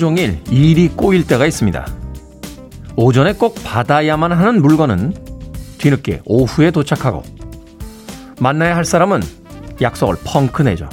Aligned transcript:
종일 0.00 0.40
일이 0.50 0.88
꼬일 0.88 1.24
때가 1.26 1.46
있습니다. 1.46 1.86
오전에 2.96 3.34
꼭 3.34 3.54
받아야만 3.62 4.32
하는 4.32 4.60
물건은 4.60 5.14
뒤늦게 5.78 6.22
오후에 6.24 6.72
도착하고 6.72 7.22
만나야 8.40 8.74
할 8.74 8.84
사람은 8.84 9.22
약속을 9.80 10.16
펑크 10.24 10.62
내죠. 10.62 10.88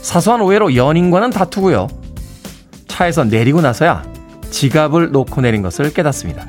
사소한 0.00 0.40
오해로 0.40 0.74
연인과는 0.74 1.30
다투고요. 1.30 1.88
차에서 2.86 3.24
내리고 3.24 3.60
나서야 3.60 4.02
지갑을 4.50 5.12
놓고 5.12 5.42
내린 5.42 5.60
것을 5.60 5.92
깨닫습니다. 5.92 6.46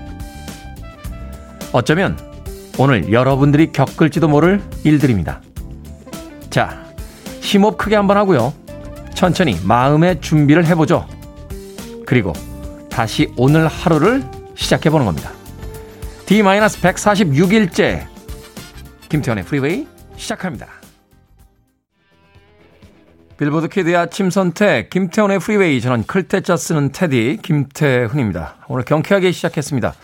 어쩌면 1.73 2.17
오늘 2.77 3.11
여러분들이 3.11 3.71
겪을지도 3.71 4.29
모를 4.29 4.61
일들입니다. 4.83 5.41
자, 6.49 6.85
심호흡 7.41 7.77
크게 7.77 7.95
한번 7.95 8.17
하고요. 8.17 8.53
천천히 9.19 9.59
마음의 9.65 10.21
준비를 10.21 10.65
해보죠. 10.67 11.05
그리고 12.05 12.31
다시 12.89 13.29
오늘 13.35 13.67
하루를 13.67 14.23
시작해보는 14.55 15.05
겁니다. 15.05 15.33
D-146일째 16.25 18.07
김태훈의 19.09 19.43
프리웨이 19.43 19.85
시작합니다. 20.15 20.67
빌보드 23.37 23.67
키드의 23.67 23.97
아침 23.97 24.29
선택 24.29 24.89
김태훈의 24.89 25.39
프리웨이 25.39 25.81
저는 25.81 26.05
클테짜 26.05 26.55
쓰는 26.55 26.93
테디 26.93 27.39
김태훈입니다. 27.41 28.55
오늘 28.69 28.85
경쾌하게 28.85 29.33
시작했습니다. 29.33 29.95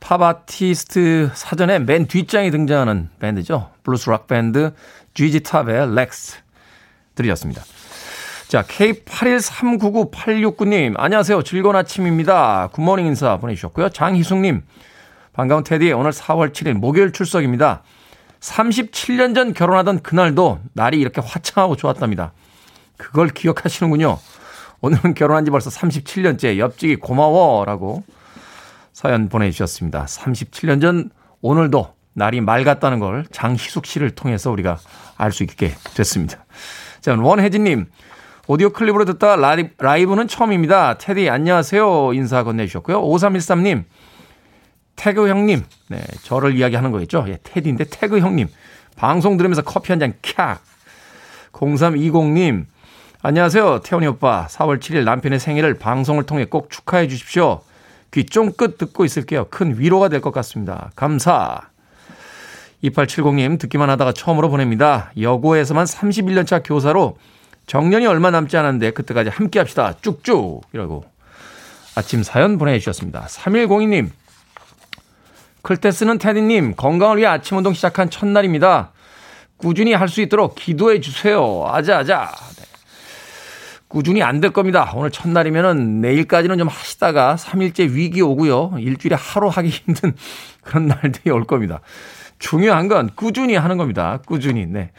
팝 0.00 0.20
아티스트 0.20 1.30
사전에 1.34 1.78
맨 1.78 2.08
뒷장에 2.08 2.50
등장하는 2.50 3.10
밴드죠. 3.20 3.70
블루스 3.84 4.10
락 4.10 4.26
밴드 4.26 4.72
GG 5.14 5.44
탑의 5.44 5.94
렉스 5.94 6.38
들으셨습니다. 7.14 7.62
자, 8.50 8.62
K81399869님, 8.64 10.94
안녕하세요. 10.96 11.42
즐거운 11.44 11.76
아침입니다. 11.76 12.70
굿모닝 12.72 13.06
인사 13.06 13.36
보내주셨고요. 13.36 13.90
장희숙님, 13.90 14.62
반가운 15.32 15.62
테디, 15.62 15.92
오늘 15.92 16.10
4월 16.10 16.52
7일 16.52 16.72
목요일 16.72 17.12
출석입니다. 17.12 17.84
37년 18.40 19.36
전 19.36 19.54
결혼하던 19.54 20.00
그날도 20.00 20.58
날이 20.72 20.98
이렇게 20.98 21.20
화창하고 21.24 21.76
좋았답니다. 21.76 22.32
그걸 22.96 23.28
기억하시는군요. 23.28 24.18
오늘은 24.80 25.14
결혼한 25.14 25.44
지 25.44 25.52
벌써 25.52 25.70
37년째. 25.70 26.58
옆집이 26.58 26.96
고마워. 26.96 27.64
라고 27.64 28.02
사연 28.92 29.28
보내주셨습니다. 29.28 30.06
37년 30.06 30.80
전 30.80 31.10
오늘도 31.40 31.94
날이 32.14 32.40
맑았다는 32.40 32.98
걸 32.98 33.26
장희숙 33.30 33.86
씨를 33.86 34.10
통해서 34.10 34.50
우리가 34.50 34.80
알 35.16 35.30
수 35.30 35.44
있게 35.44 35.72
됐습니다. 35.94 36.44
자, 37.00 37.14
원혜진님. 37.14 37.86
오디오 38.50 38.70
클립으로 38.70 39.04
듣다 39.04 39.36
라이, 39.36 39.68
라이브는 39.78 40.26
처음입니다. 40.26 40.98
테디 40.98 41.30
안녕하세요. 41.30 42.14
인사 42.14 42.42
건네주셨고요. 42.42 43.00
5313님. 43.00 43.84
태그 44.96 45.28
형님. 45.28 45.62
네, 45.86 46.00
저를 46.24 46.56
이야기하는 46.56 46.90
거겠죠. 46.90 47.26
예, 47.28 47.38
테디인데 47.44 47.84
태그 47.84 48.18
형님. 48.18 48.48
방송 48.96 49.36
들으면서 49.36 49.62
커피 49.62 49.92
한 49.92 50.00
잔 50.00 50.14
캬. 50.20 50.58
0320님. 51.52 52.64
안녕하세요. 53.22 53.82
태훈이 53.84 54.08
오빠. 54.08 54.48
4월 54.48 54.80
7일 54.80 55.04
남편의 55.04 55.38
생일을 55.38 55.74
방송을 55.74 56.24
통해 56.24 56.44
꼭 56.44 56.70
축하해 56.70 57.06
주십시오. 57.06 57.60
귀 58.12 58.26
쫑긋 58.26 58.78
듣고 58.78 59.04
있을게요. 59.04 59.46
큰 59.50 59.78
위로가 59.78 60.08
될 60.08 60.20
것 60.20 60.32
같습니다. 60.32 60.90
감사. 60.96 61.68
2870님 62.82 63.60
듣기만 63.60 63.88
하다가 63.90 64.10
처음으로 64.10 64.50
보냅니다. 64.50 65.12
여고에서만 65.20 65.84
31년차 65.84 66.62
교사로 66.64 67.16
정년이 67.70 68.04
얼마 68.04 68.32
남지 68.32 68.56
않았는데 68.56 68.90
그때까지 68.90 69.30
함께 69.30 69.60
합시다. 69.60 69.94
쭉쭉 70.02 70.62
이라고 70.72 71.04
아침 71.94 72.24
사연 72.24 72.58
보내주셨습니다. 72.58 73.26
3102님 73.26 74.08
클테스는 75.62 76.18
테디님 76.18 76.74
건강을 76.74 77.18
위해 77.18 77.28
아침 77.28 77.58
운동 77.58 77.72
시작한 77.72 78.10
첫날입니다. 78.10 78.90
꾸준히 79.56 79.92
할 79.92 80.08
수 80.08 80.20
있도록 80.20 80.56
기도해 80.56 80.98
주세요. 81.00 81.64
아자아자. 81.68 82.32
네. 82.56 82.64
꾸준히 83.86 84.20
안 84.24 84.40
될 84.40 84.50
겁니다. 84.52 84.90
오늘 84.96 85.12
첫날이면은 85.12 86.00
내일까지는 86.00 86.58
좀 86.58 86.66
하시다가 86.66 87.36
3일째 87.36 87.92
위기 87.92 88.20
오고요. 88.20 88.78
일주일에 88.80 89.14
하루 89.14 89.46
하기 89.46 89.68
힘든 89.68 90.16
그런 90.64 90.88
날들이 90.88 91.30
올 91.30 91.44
겁니다. 91.44 91.78
중요한 92.40 92.88
건 92.88 93.10
꾸준히 93.14 93.54
하는 93.54 93.76
겁니다. 93.76 94.18
꾸준히. 94.26 94.66
네. 94.66 94.90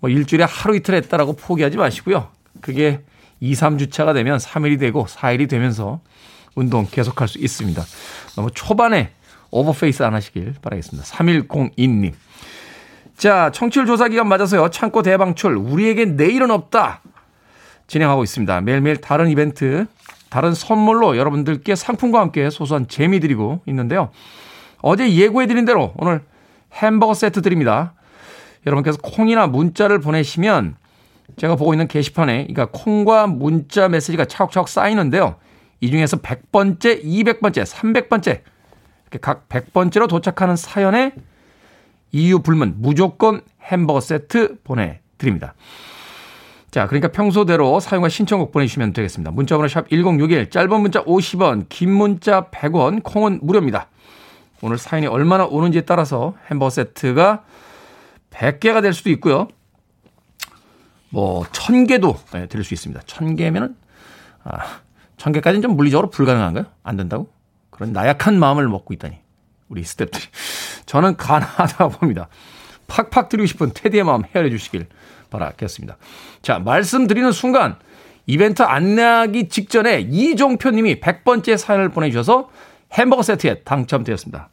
뭐 0.00 0.10
일주일에 0.10 0.44
하루 0.44 0.76
이틀 0.76 0.94
했다라고 0.94 1.36
포기하지 1.36 1.76
마시고요. 1.76 2.28
그게 2.60 3.02
2, 3.40 3.52
3주차가 3.52 4.14
되면 4.14 4.38
3일이 4.38 4.78
되고 4.78 5.04
4일이 5.06 5.48
되면서 5.48 6.00
운동 6.54 6.86
계속할 6.90 7.28
수 7.28 7.38
있습니다. 7.38 7.82
너무 8.34 8.50
초반에 8.50 9.10
오버페이스 9.50 10.02
안 10.02 10.14
하시길 10.14 10.54
바라겠습니다. 10.62 11.06
3102님. 11.08 12.12
자, 13.16 13.50
청취율 13.52 13.86
조사 13.86 14.08
기간 14.08 14.28
맞아서요. 14.28 14.70
창고 14.70 15.02
대방출. 15.02 15.56
우리에게 15.56 16.04
내일은 16.04 16.50
없다. 16.50 17.00
진행하고 17.86 18.24
있습니다. 18.24 18.60
매일매일 18.62 18.96
다른 18.98 19.30
이벤트, 19.30 19.86
다른 20.28 20.54
선물로 20.54 21.16
여러분들께 21.16 21.74
상품과 21.74 22.20
함께 22.20 22.50
소소한 22.50 22.88
재미 22.88 23.20
드리고 23.20 23.62
있는데요. 23.66 24.10
어제 24.82 25.10
예고해드린 25.10 25.64
대로 25.64 25.94
오늘 25.96 26.22
햄버거 26.72 27.14
세트 27.14 27.42
드립니다. 27.42 27.94
여러분께서 28.66 28.98
콩이나 29.00 29.46
문자를 29.46 30.00
보내시면 30.00 30.76
제가 31.36 31.56
보고 31.56 31.72
있는 31.72 31.88
게시판에 31.88 32.46
그러니까 32.46 32.66
콩과 32.72 33.28
문자 33.28 33.88
메시지가 33.88 34.26
차곡차곡 34.26 34.68
쌓이는데요. 34.68 35.36
이 35.80 35.90
중에서 35.90 36.18
100번째, 36.18 37.04
200번째, 37.04 37.64
300번째 37.64 38.40
이렇게 39.04 39.18
각 39.20 39.48
100번째로 39.48 40.08
도착하는 40.08 40.56
사연에 40.56 41.12
이유 42.12 42.40
불문 42.40 42.76
무조건 42.78 43.42
햄버거 43.62 44.00
세트 44.00 44.58
보내드립니다. 44.64 45.54
자, 46.70 46.86
그러니까 46.86 47.08
평소대로 47.08 47.80
사용과 47.80 48.08
신청곡 48.08 48.52
보내주시면 48.52 48.92
되겠습니다. 48.92 49.30
문자번호 49.30 49.68
샵 49.68 49.88
1061, 49.88 50.50
짧은 50.50 50.80
문자 50.80 51.02
50원, 51.04 51.66
긴 51.68 51.92
문자 51.92 52.50
100원, 52.50 53.02
콩은 53.02 53.40
무료입니다. 53.42 53.88
오늘 54.62 54.78
사연이 54.78 55.06
얼마나 55.06 55.44
오는지에 55.44 55.82
따라서 55.82 56.34
햄버거 56.50 56.70
세트가 56.70 57.44
100개가 58.36 58.82
될 58.82 58.92
수도 58.92 59.10
있고요. 59.10 59.48
뭐, 61.08 61.44
1000개도 61.44 62.16
네, 62.32 62.46
드릴 62.46 62.64
수 62.64 62.74
있습니다. 62.74 63.02
1000개면은, 63.02 63.74
아, 64.44 64.80
1000개까지는 65.16 65.62
좀 65.62 65.76
물리적으로 65.76 66.10
불가능한가요? 66.10 66.66
안 66.82 66.96
된다고? 66.96 67.30
그런 67.70 67.92
나약한 67.92 68.38
마음을 68.38 68.68
먹고 68.68 68.92
있다니. 68.94 69.18
우리 69.68 69.82
스탭들이. 69.82 70.20
저는 70.86 71.16
가능하다고 71.16 71.98
봅니다. 71.98 72.28
팍팍 72.86 73.28
드리고 73.28 73.46
싶은 73.46 73.72
테디의 73.74 74.04
마음 74.04 74.22
헤아려 74.24 74.48
주시길 74.50 74.86
바라겠습니다. 75.30 75.96
자, 76.42 76.58
말씀드리는 76.58 77.32
순간 77.32 77.76
이벤트 78.26 78.62
안내하기 78.62 79.48
직전에 79.48 80.00
이종표 80.00 80.70
님이 80.70 81.00
100번째 81.00 81.56
사연을 81.56 81.88
보내주셔서 81.90 82.50
햄버거 82.92 83.22
세트에 83.22 83.60
당첨되었습니다. 83.60 84.48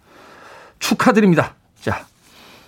축하드립니다. 0.80 1.56
자, 1.80 2.06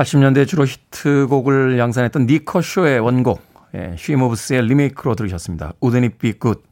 80년대 0.00 0.46
주로 0.48 0.64
히트곡을 0.64 1.78
양산했던 1.78 2.26
닉 2.26 2.46
커쇼의 2.46 3.00
원곡, 3.00 3.42
예, 3.74 3.94
쉬모브스의 3.98 4.62
리메이크로 4.66 5.14
들으셨습니다. 5.14 5.74
Wouldn't 5.80 6.04
It 6.04 6.10
Be 6.10 6.28
Good 6.28 6.64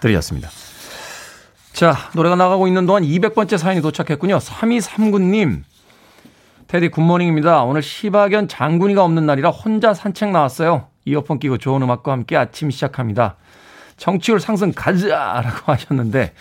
들으셨습니다. 0.00 0.48
자, 1.72 1.96
노래가 2.14 2.36
나가고 2.36 2.68
있는 2.68 2.86
동안 2.86 3.02
200번째 3.02 3.58
사연이 3.58 3.82
도착했군요. 3.82 4.38
3239님, 4.38 5.62
테디 6.68 6.88
굿모닝입니다. 6.88 7.64
오늘 7.64 7.82
시바견 7.82 8.48
장군이가 8.48 9.02
없는 9.02 9.26
날이라 9.26 9.50
혼자 9.50 9.92
산책 9.92 10.30
나왔어요. 10.30 10.86
이어폰 11.04 11.38
끼고 11.40 11.58
좋은 11.58 11.82
음악과 11.82 12.12
함께 12.12 12.36
아침 12.36 12.70
시작합니다. 12.70 13.36
청취율 13.96 14.40
상승 14.40 14.72
가자 14.72 15.40
라고 15.44 15.72
하셨는데 15.72 16.32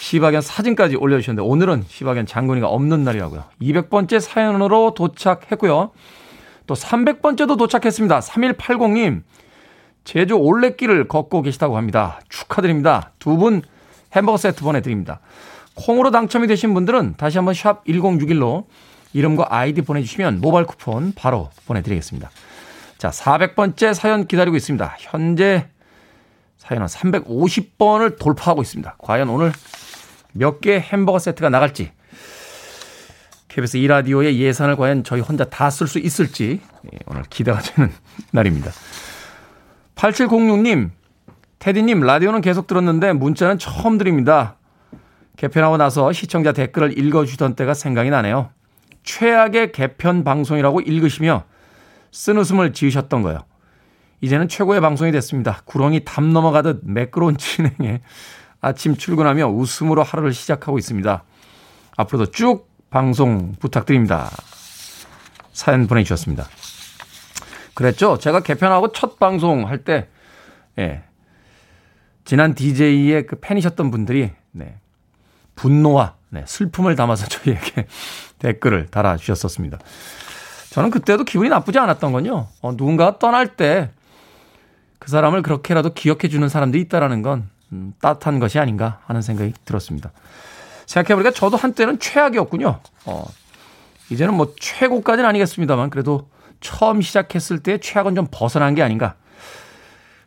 시박연 0.00 0.40
사진까지 0.40 0.96
올려주셨는데 0.96 1.46
오늘은 1.46 1.84
시박연 1.86 2.26
장군이가 2.26 2.68
없는 2.68 3.04
날이라고요. 3.04 3.44
200번째 3.60 4.20
사연으로 4.20 4.94
도착했고요. 4.94 5.90
또 6.66 6.74
300번째도 6.74 7.58
도착했습니다. 7.58 8.20
3180님 8.20 9.22
제주 10.04 10.34
올레길을 10.34 11.08
걷고 11.08 11.42
계시다고 11.42 11.76
합니다. 11.76 12.20
축하드립니다. 12.28 13.12
두 13.18 13.36
분 13.36 13.62
햄버거 14.12 14.36
세트 14.36 14.62
보내드립니다. 14.62 15.20
콩으로 15.74 16.10
당첨이 16.10 16.46
되신 16.46 16.74
분들은 16.74 17.14
다시 17.16 17.38
한번 17.38 17.54
샵 17.54 17.84
1061로 17.84 18.64
이름과 19.12 19.46
아이디 19.50 19.82
보내주시면 19.82 20.40
모바일 20.40 20.66
쿠폰 20.66 21.12
바로 21.14 21.50
보내드리겠습니다. 21.66 22.30
자, 22.98 23.10
400번째 23.10 23.94
사연 23.94 24.26
기다리고 24.26 24.56
있습니다. 24.56 24.96
현재 24.98 25.68
사연은 26.58 26.86
350번을 26.86 28.18
돌파하고 28.18 28.62
있습니다. 28.62 28.96
과연 28.98 29.28
오늘 29.28 29.52
몇개 30.32 30.78
햄버거 30.78 31.18
세트가 31.18 31.48
나갈지 31.48 31.92
KBS 33.48 33.78
2라디오의 33.78 34.34
예산을 34.36 34.76
과연 34.76 35.02
저희 35.02 35.20
혼자 35.20 35.44
다 35.44 35.68
쓸 35.68 35.86
수 35.88 35.98
있을지 35.98 36.60
예, 36.92 36.98
오늘 37.06 37.22
기대가 37.28 37.58
되는 37.58 37.92
날입니다. 38.32 38.70
8706님, 39.96 40.90
테디님, 41.58 42.00
라디오는 42.00 42.40
계속 42.40 42.66
들었는데 42.66 43.12
문자는 43.12 43.58
처음 43.58 43.98
드립니다. 43.98 44.56
개편하고 45.36 45.76
나서 45.76 46.12
시청자 46.12 46.52
댓글을 46.52 46.98
읽어주던 46.98 47.54
때가 47.54 47.74
생각이 47.74 48.10
나네요. 48.10 48.50
최악의 49.02 49.72
개편 49.72 50.22
방송이라고 50.24 50.80
읽으시며 50.82 51.44
쓴 52.12 52.38
웃음을 52.38 52.72
지으셨던 52.72 53.22
거예요. 53.22 53.40
이제는 54.20 54.48
최고의 54.48 54.80
방송이 54.80 55.12
됐습니다. 55.12 55.62
구렁이 55.64 56.04
담 56.04 56.32
넘어가듯 56.32 56.82
매끄러운 56.84 57.36
진행에 57.38 58.00
아침 58.60 58.96
출근하며 58.96 59.48
웃음으로 59.48 60.02
하루를 60.02 60.32
시작하고 60.32 60.78
있습니다. 60.78 61.22
앞으로도 61.96 62.30
쭉 62.30 62.68
방송 62.90 63.52
부탁드립니다. 63.58 64.30
사연 65.52 65.86
보내주셨습니다. 65.86 66.46
그랬죠. 67.74 68.18
제가 68.18 68.40
개편하고 68.40 68.92
첫 68.92 69.18
방송 69.18 69.68
할 69.68 69.78
때, 69.78 70.08
예. 70.78 71.02
지난 72.24 72.54
DJ의 72.54 73.26
그 73.26 73.36
팬이셨던 73.40 73.90
분들이, 73.90 74.30
네. 74.52 74.78
분노와 75.54 76.16
네, 76.30 76.44
슬픔을 76.46 76.96
담아서 76.96 77.26
저희에게 77.26 77.86
댓글을 78.38 78.86
달아주셨었습니다. 78.86 79.78
저는 80.70 80.90
그때도 80.90 81.24
기분이 81.24 81.48
나쁘지 81.48 81.78
않았던 81.78 82.12
건요. 82.12 82.48
어, 82.62 82.72
누군가가 82.72 83.18
떠날 83.18 83.56
때 83.56 83.90
그 85.00 85.10
사람을 85.10 85.42
그렇게라도 85.42 85.94
기억해 85.94 86.28
주는 86.28 86.48
사람들이 86.48 86.82
있다라는 86.82 87.22
건 87.22 87.48
음, 87.72 87.92
따뜻한 88.00 88.38
것이 88.40 88.58
아닌가 88.58 89.00
하는 89.06 89.22
생각이 89.22 89.52
들었습니다. 89.64 90.10
생각해보니까 90.86 91.30
저도 91.32 91.56
한때는 91.56 91.98
최악이었군요. 91.98 92.80
어, 93.06 93.24
이제는 94.10 94.34
뭐 94.34 94.54
최고까지는 94.58 95.28
아니겠습니다만 95.28 95.90
그래도 95.90 96.28
처음 96.60 97.00
시작했을 97.00 97.60
때 97.60 97.78
최악은 97.78 98.14
좀 98.16 98.26
벗어난 98.30 98.74
게 98.74 98.82
아닌가. 98.82 99.14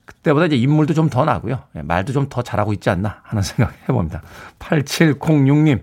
그때보다 0.06 0.46
이제 0.48 0.56
인물도 0.56 0.94
좀 0.94 1.10
더 1.10 1.26
나고요. 1.26 1.64
예, 1.76 1.82
말도 1.82 2.14
좀 2.14 2.28
더 2.30 2.42
잘하고 2.42 2.74
있지 2.74 2.90
않나 2.90 3.22
하는 3.24 3.42
생각 3.44 3.74
해봅니다. 3.88 4.22
8706님. 4.60 5.82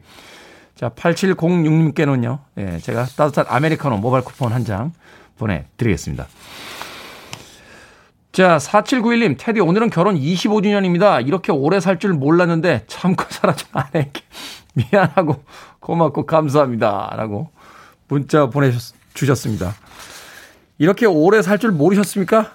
자, 0.76 0.88
8706님께는요, 0.90 2.38
예, 2.58 2.78
제가 2.78 3.04
따뜻한 3.04 3.44
아메리카노 3.48 3.98
모바일 3.98 4.24
쿠폰 4.24 4.52
한 4.52 4.64
장 4.64 4.92
보내드리겠습니다. 5.38 6.26
자, 8.32 8.58
4791님, 8.58 9.36
테디, 9.38 9.60
오늘은 9.60 9.90
결혼 9.90 10.14
25주년입니다. 10.16 11.26
이렇게 11.26 11.50
오래 11.50 11.80
살 11.80 11.98
줄 11.98 12.12
몰랐는데 12.12 12.84
참고 12.86 13.24
살아준 13.28 13.68
아내에게 13.72 14.22
미안하고 14.74 15.42
고맙고 15.80 16.26
감사합니다. 16.26 17.12
라고 17.16 17.50
문자 18.08 18.46
보내주셨습니다. 18.46 19.74
이렇게 20.78 21.06
오래 21.06 21.42
살 21.42 21.58
줄 21.58 21.72
모르셨습니까? 21.72 22.52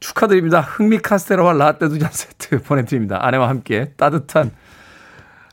축하드립니다. 0.00 0.60
흥미 0.60 0.98
카스테라와 0.98 1.52
라떼 1.52 1.88
두 1.88 1.98
잔 2.00 2.10
세트 2.12 2.62
보내드립니다. 2.66 3.24
아내와 3.24 3.48
함께 3.48 3.92
따뜻한 3.96 4.50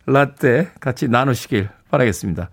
라떼 0.08 0.70
같이 0.80 1.08
나누시길 1.08 1.70
바라겠습니다. 1.92 2.50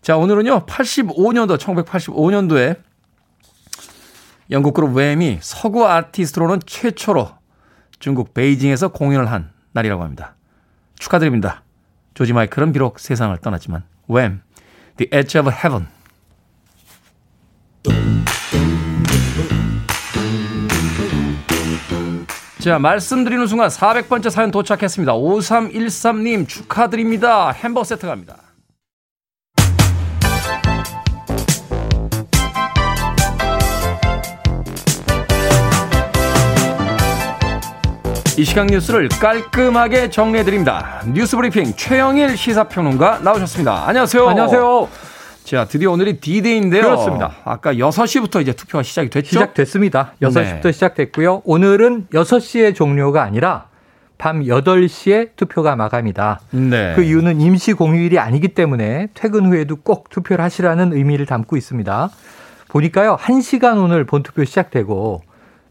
자, 0.00 0.16
오늘은요, 0.16 0.64
85년도, 0.66 1.58
1985년도에 1.58 2.76
영국 4.50 4.74
그룹 4.74 4.92
웸이 4.94 5.38
서구 5.40 5.86
아티스트로는 5.86 6.60
최초로 6.66 7.30
중국 7.98 8.34
베이징에서 8.34 8.88
공연을 8.88 9.30
한 9.30 9.50
날이라고 9.72 10.02
합니다. 10.02 10.34
축하드립니다. 10.98 11.62
조지 12.12 12.32
마이클은 12.32 12.72
비록 12.72 13.00
세상을 13.00 13.36
떠났지만 13.38 13.84
웸, 14.08 14.40
The 14.96 15.10
Edge 15.12 15.40
of 15.40 15.50
Heaven 15.50 15.88
자, 22.60 22.78
말씀드리는 22.78 23.46
순간 23.46 23.68
400번째 23.68 24.30
사연 24.30 24.50
도착했습니다. 24.50 25.12
5313님 25.12 26.48
축하드립니다. 26.48 27.50
햄버거 27.50 27.84
세트 27.84 28.06
갑니다. 28.06 28.43
이 38.36 38.44
시각 38.44 38.66
뉴스를 38.66 39.08
깔끔하게 39.08 40.10
정리해드립니다. 40.10 41.02
뉴스 41.14 41.36
브리핑 41.36 41.72
최영일 41.76 42.36
시사평론가 42.36 43.20
나오셨습니다. 43.20 43.86
안녕하세요. 43.86 44.28
안녕하세요. 44.28 44.88
자, 45.44 45.64
드디어 45.66 45.92
오늘이 45.92 46.18
D-Day인데요. 46.18 46.82
그렇습니다. 46.82 47.36
아까 47.44 47.74
6시부터 47.74 48.42
이제 48.42 48.52
투표가 48.52 48.82
시작이 48.82 49.08
됐죠? 49.08 49.28
시작됐습니다. 49.28 50.14
6시부터 50.20 50.62
네. 50.62 50.72
시작됐고요. 50.72 51.42
오늘은 51.44 52.08
6시에 52.12 52.74
종료가 52.74 53.22
아니라 53.22 53.68
밤 54.18 54.40
8시에 54.40 55.36
투표가 55.36 55.76
마감이다. 55.76 56.40
네. 56.50 56.94
그 56.96 57.02
이유는 57.02 57.40
임시 57.40 57.72
공휴일이 57.72 58.18
아니기 58.18 58.48
때문에 58.48 59.10
퇴근 59.14 59.46
후에도 59.46 59.76
꼭 59.76 60.08
투표를 60.08 60.44
하시라는 60.44 60.92
의미를 60.92 61.24
담고 61.26 61.56
있습니다. 61.56 62.10
보니까요. 62.66 63.16
1시간 63.16 63.80
오늘 63.80 64.04
본투표 64.04 64.44
시작되고 64.44 65.22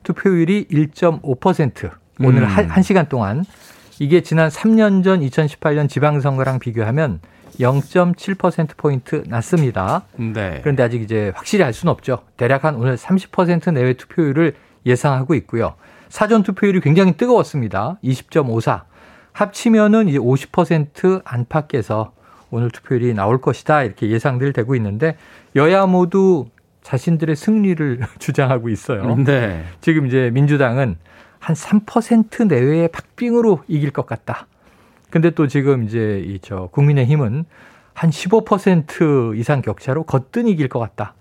투표율이 0.04 0.68
1.5% 0.72 2.03
오늘 2.20 2.44
음. 2.44 2.48
1시간 2.48 3.10
동안 3.10 3.46
이게 4.00 4.22
지난 4.22 4.50
3년 4.50 5.04
전 5.04 5.22
2018년 5.22 5.90
지방선거랑 5.90 6.60
비교하면 6.60 7.20
0.7%포인트 7.60 9.24
낮습니다. 9.28 10.04
네. 10.16 10.60
그런데 10.62 10.84
아직 10.84 11.02
이제 11.02 11.32
확실히 11.36 11.64
알 11.64 11.74
수는 11.74 11.92
없죠. 11.92 12.24
대략 12.38 12.66
한 12.66 12.76
오늘 12.76 12.96
30% 12.96 13.74
내외 13.74 13.94
투표율을 13.94 14.56
예상하고 14.86 15.36
있고요. 15.36 15.76
사전 16.10 16.44
투표율이 16.44 16.82
굉장히 16.82 17.14
뜨거웠습니다. 17.14 17.98
20.54. 18.04 18.82
합치면은 19.32 20.10
이제 20.10 20.18
50% 20.20 21.22
안팎에서 21.26 22.14
오늘 22.52 22.70
투표율이 22.70 23.14
나올 23.14 23.42
것이다. 23.42 23.84
이렇게 23.84 24.10
예상들 24.10 24.54
되고 24.54 24.76
있는데 24.76 25.18
여야 25.56 25.88
모두 25.88 26.46
자신들의 26.84 27.36
승리를 27.36 28.00
주장하고 28.20 28.70
있어요. 28.70 29.16
네. 29.16 29.64
지금 29.82 30.06
이제 30.06 30.30
민주당은 30.34 30.98
한 31.44 31.56
3% 31.58 32.48
내외의 32.48 32.88
박빙으로 32.88 33.64
이길 33.68 33.92
것 33.92 34.06
같다. 34.06 34.48
근데 35.10 35.30
또 35.32 35.46
지금 35.48 35.84
이제 35.84 36.24
이 36.26 36.40
저 36.42 36.70
국민의힘은 36.72 37.44
한 37.94 38.10
15% 38.10 39.38
이상 39.38 39.62
격차로 39.62 40.04
거뜬히 40.04 40.52
이길 40.52 40.70
것 40.70 40.80
같다. 40.80 41.16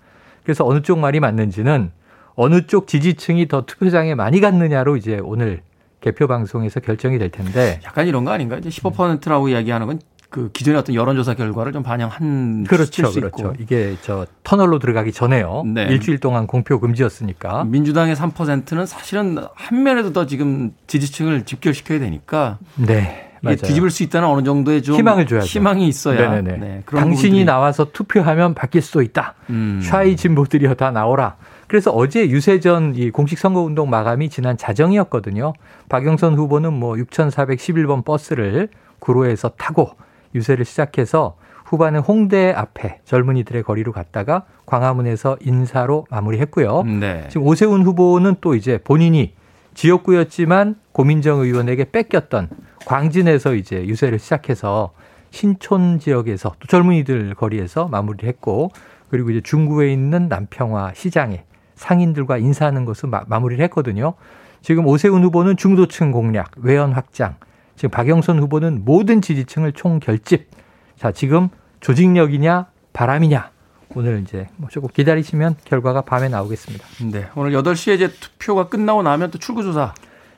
그래서 0.45 0.65
어느 0.65 0.81
쪽 0.83 1.01
말이 1.01 1.19
맞는지는 1.19 1.91
어느 2.37 2.67
쪽 2.69 2.87
지지층이 2.87 3.49
더 3.49 3.67
투표장에 3.67 4.15
많이 4.15 4.41
갔느냐로 4.41 4.97
이제 4.97 5.19
오늘 5.23 5.61
개표 6.01 6.29
방송에서 6.29 6.79
결정이 6.79 7.19
될 7.19 7.31
텐데 7.31 7.81
약간 7.85 8.07
이런 8.07 8.25
거 8.25 8.31
아닌가? 8.31 8.57
이제 8.59 8.69
15%라고 8.69 9.47
음. 9.47 9.51
이야기하는 9.51 9.87
건 9.89 10.01
그 10.33 10.51
기존의 10.51 10.81
어떤 10.81 10.95
여론조사 10.95 11.35
결과를 11.35 11.73
좀 11.73 11.83
반영한 11.83 12.65
그렇죠, 12.65 13.13
그렇죠. 13.13 13.27
있고. 13.27 13.53
이게 13.61 13.97
저 14.01 14.27
터널로 14.43 14.79
들어가기 14.79 15.13
전에요. 15.13 15.63
네. 15.67 15.85
일주일 15.85 16.19
동안 16.19 16.47
공표 16.47 16.81
금지였으니까. 16.81 17.65
민주당의 17.65 18.17
3%는 18.17 18.87
사실은 18.87 19.37
한 19.55 19.83
면에도 19.83 20.13
더 20.15 20.27
지금 20.27 20.73
지지층을 20.87 21.45
집결시켜야 21.45 21.99
되니까. 22.01 22.59
네. 22.77 23.29
맞아요. 23.43 23.57
뒤집을 23.57 23.91
수 23.91 24.05
있다는 24.05 24.27
어느 24.29 24.43
정도의 24.43 24.83
좀 24.83 24.97
희망을 24.97 25.27
줘야죠. 25.27 25.47
희망이 25.47 25.87
있어야. 25.87 26.31
네네네. 26.31 26.57
네, 26.59 26.83
당신이 26.87 27.15
부분들이. 27.17 27.45
나와서 27.45 27.89
투표하면 27.93 28.55
바뀔 28.55 28.81
수도 28.83 29.03
있다. 29.03 29.35
음. 29.51 29.81
샤이 29.83 30.17
진보들이여 30.17 30.75
다 30.75 30.93
나오라. 30.93 31.37
그래서 31.67 31.91
어제 31.91 32.29
유세전 32.31 32.95
이 32.97 33.11
공식 33.11 33.39
선거운동 33.39 33.91
마감이 33.91 34.31
지난 34.31 34.57
자정이었거든요. 34.57 35.53
박영선 35.89 36.37
후보는 36.37 36.73
뭐 36.73 36.95
6,411번 36.95 38.05
버스를 38.05 38.69
구로에서 39.01 39.51
타고 39.59 39.91
유세를 40.35 40.65
시작해서 40.65 41.37
후반은 41.65 42.01
홍대 42.01 42.53
앞에 42.53 43.01
젊은이들의 43.05 43.63
거리로 43.63 43.93
갔다가 43.93 44.45
광화문에서 44.67 45.39
인사로 45.41 46.07
마무리했고요. 46.11 46.83
네. 46.83 47.27
지금 47.29 47.47
오세훈 47.47 47.83
후보는 47.83 48.37
또 48.41 48.55
이제 48.55 48.79
본인이 48.79 49.35
지역구였지만 49.75 50.77
고민정 50.93 51.41
의원에게 51.41 51.91
뺏겼던 51.91 52.51
광진에서 52.85 53.55
이제 53.55 53.87
유세를 53.87 54.19
시작해서 54.19 54.93
신촌 55.31 55.99
지역에서 55.99 56.55
또 56.59 56.67
젊은이들 56.69 57.35
거리에서 57.35 57.89
마무리를 57.89 58.29
했고 58.29 58.71
그리고 59.09 59.31
이제 59.31 59.41
중구에 59.41 59.93
있는 59.93 60.29
남평화 60.29 60.93
시장에 60.95 61.45
상인들과 61.75 62.39
인사하는 62.39 62.85
것을 62.85 63.09
마, 63.09 63.23
무리를 63.41 63.65
했거든요. 63.65 64.15
지금 64.61 64.87
오세훈 64.87 65.25
후보는 65.25 65.57
중도층 65.57 66.13
공략, 66.13 66.53
외연 66.57 66.93
확장, 66.93 67.37
지금 67.77 67.91
박영선 67.91 68.39
후보는 68.41 68.85
모든 68.85 69.21
지지층을 69.21 69.73
총 69.73 70.01
결집. 70.01 70.49
자, 70.97 71.13
지금 71.13 71.49
조직력이냐 71.81 72.67
바람이냐 72.93 73.51
오늘 73.95 74.21
이제 74.23 74.47
뭐 74.57 74.69
조금 74.71 74.89
기다리시면 74.89 75.57
결과가 75.65 76.03
밤에 76.03 76.29
나오겠습니다. 76.29 76.85
네. 77.11 77.27
오늘 77.35 77.53
8시에 77.53 77.97
이제 77.97 78.09
투표가 78.09 78.69
끝나고 78.69 79.03
나면 79.03 79.31
또 79.31 79.39
출구조사 79.39 79.95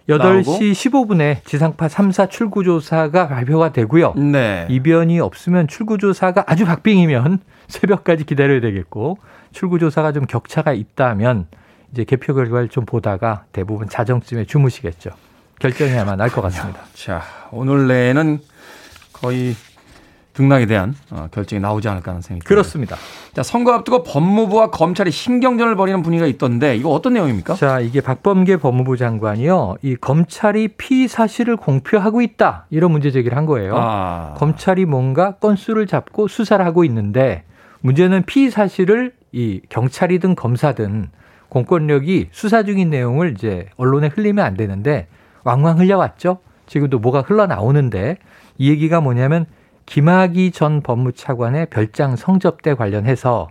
8시 0.09 0.19
나오고. 0.19 0.59
15분에 0.59 1.45
지상파 1.45 1.87
3사 1.87 2.29
출구조사가 2.29 3.29
발표가 3.29 3.73
되고요. 3.73 4.15
네. 4.15 4.67
이변이 4.69 5.21
없으면 5.21 5.69
출구조사가 5.69 6.45
아주 6.47 6.65
박빙이면 6.65 7.41
새벽까지 7.69 8.25
기다려야 8.25 8.61
되겠고 8.61 9.19
출구조사가 9.53 10.13
좀 10.13 10.27
격차가 10.27 10.73
있다면 10.73 11.47
이제 11.93 12.05
개표 12.05 12.35
결과를 12.35 12.69
좀 12.69 12.85
보다가 12.85 13.45
대부분 13.53 13.89
자정쯤에 13.89 14.45
주무시겠죠. 14.45 15.11
아마 15.99 16.17
날것 16.17 16.43
같습니다. 16.45 16.81
자, 16.95 17.23
오늘 17.51 17.87
내에는 17.87 18.41
거의 19.13 19.55
등락에 20.35 20.67
대한 20.67 20.95
어, 21.11 21.29
결정이 21.31 21.61
나오지 21.61 21.89
않을까 21.89 22.11
하는 22.11 22.21
생각이 22.21 22.47
그렇습니다. 22.47 22.97
자, 23.33 23.43
선거 23.43 23.73
앞두고 23.73 24.03
법무부와 24.03 24.71
검찰이 24.71 25.11
신경전을 25.11 25.77
벌이는 25.77 26.03
분위기가 26.03 26.27
있던데 26.27 26.77
이거 26.77 26.91
어떤 26.91 27.15
내용입니까? 27.15 27.55
자, 27.55 27.81
이게 27.81 28.01
박범계 28.01 28.57
법무부 28.57 28.97
장관이요. 28.97 29.77
이 29.83 29.95
검찰이 29.97 30.69
피의 30.77 31.09
사실을 31.09 31.57
공표하고 31.57 32.21
있다. 32.21 32.67
이런 32.71 32.91
문제 32.91 33.13
제기를 33.13 33.37
한 33.37 33.47
거예요. 33.47 33.77
아. 33.77 34.35
검찰이 34.37 34.85
뭔가 34.85 35.37
건수를 35.37 35.87
잡고 35.87 36.27
수사를 36.27 36.65
하고 36.65 36.85
있는데 36.85 37.45
문제는 37.81 38.25
피의 38.25 38.51
사실을 38.51 39.13
이 39.31 39.61
경찰이든 39.69 40.35
검사든 40.35 41.11
공권력이 41.49 42.31
수사 42.33 42.65
중인 42.65 42.91
내용을 42.91 43.35
이제 43.37 43.67
언론에 43.77 44.09
흘리면 44.09 44.45
안 44.45 44.57
되는데 44.57 45.07
왕왕 45.45 45.79
흘려왔죠. 45.79 46.39
지금도 46.67 46.99
뭐가 46.99 47.21
흘러나오는데 47.21 48.17
이 48.59 48.71
얘기가 48.71 49.01
뭐냐면 49.01 49.47
김학의 49.87 50.51
전 50.51 50.81
법무차관의 50.81 51.67
별장 51.67 52.17
성접대 52.17 52.75
관련해서 52.75 53.49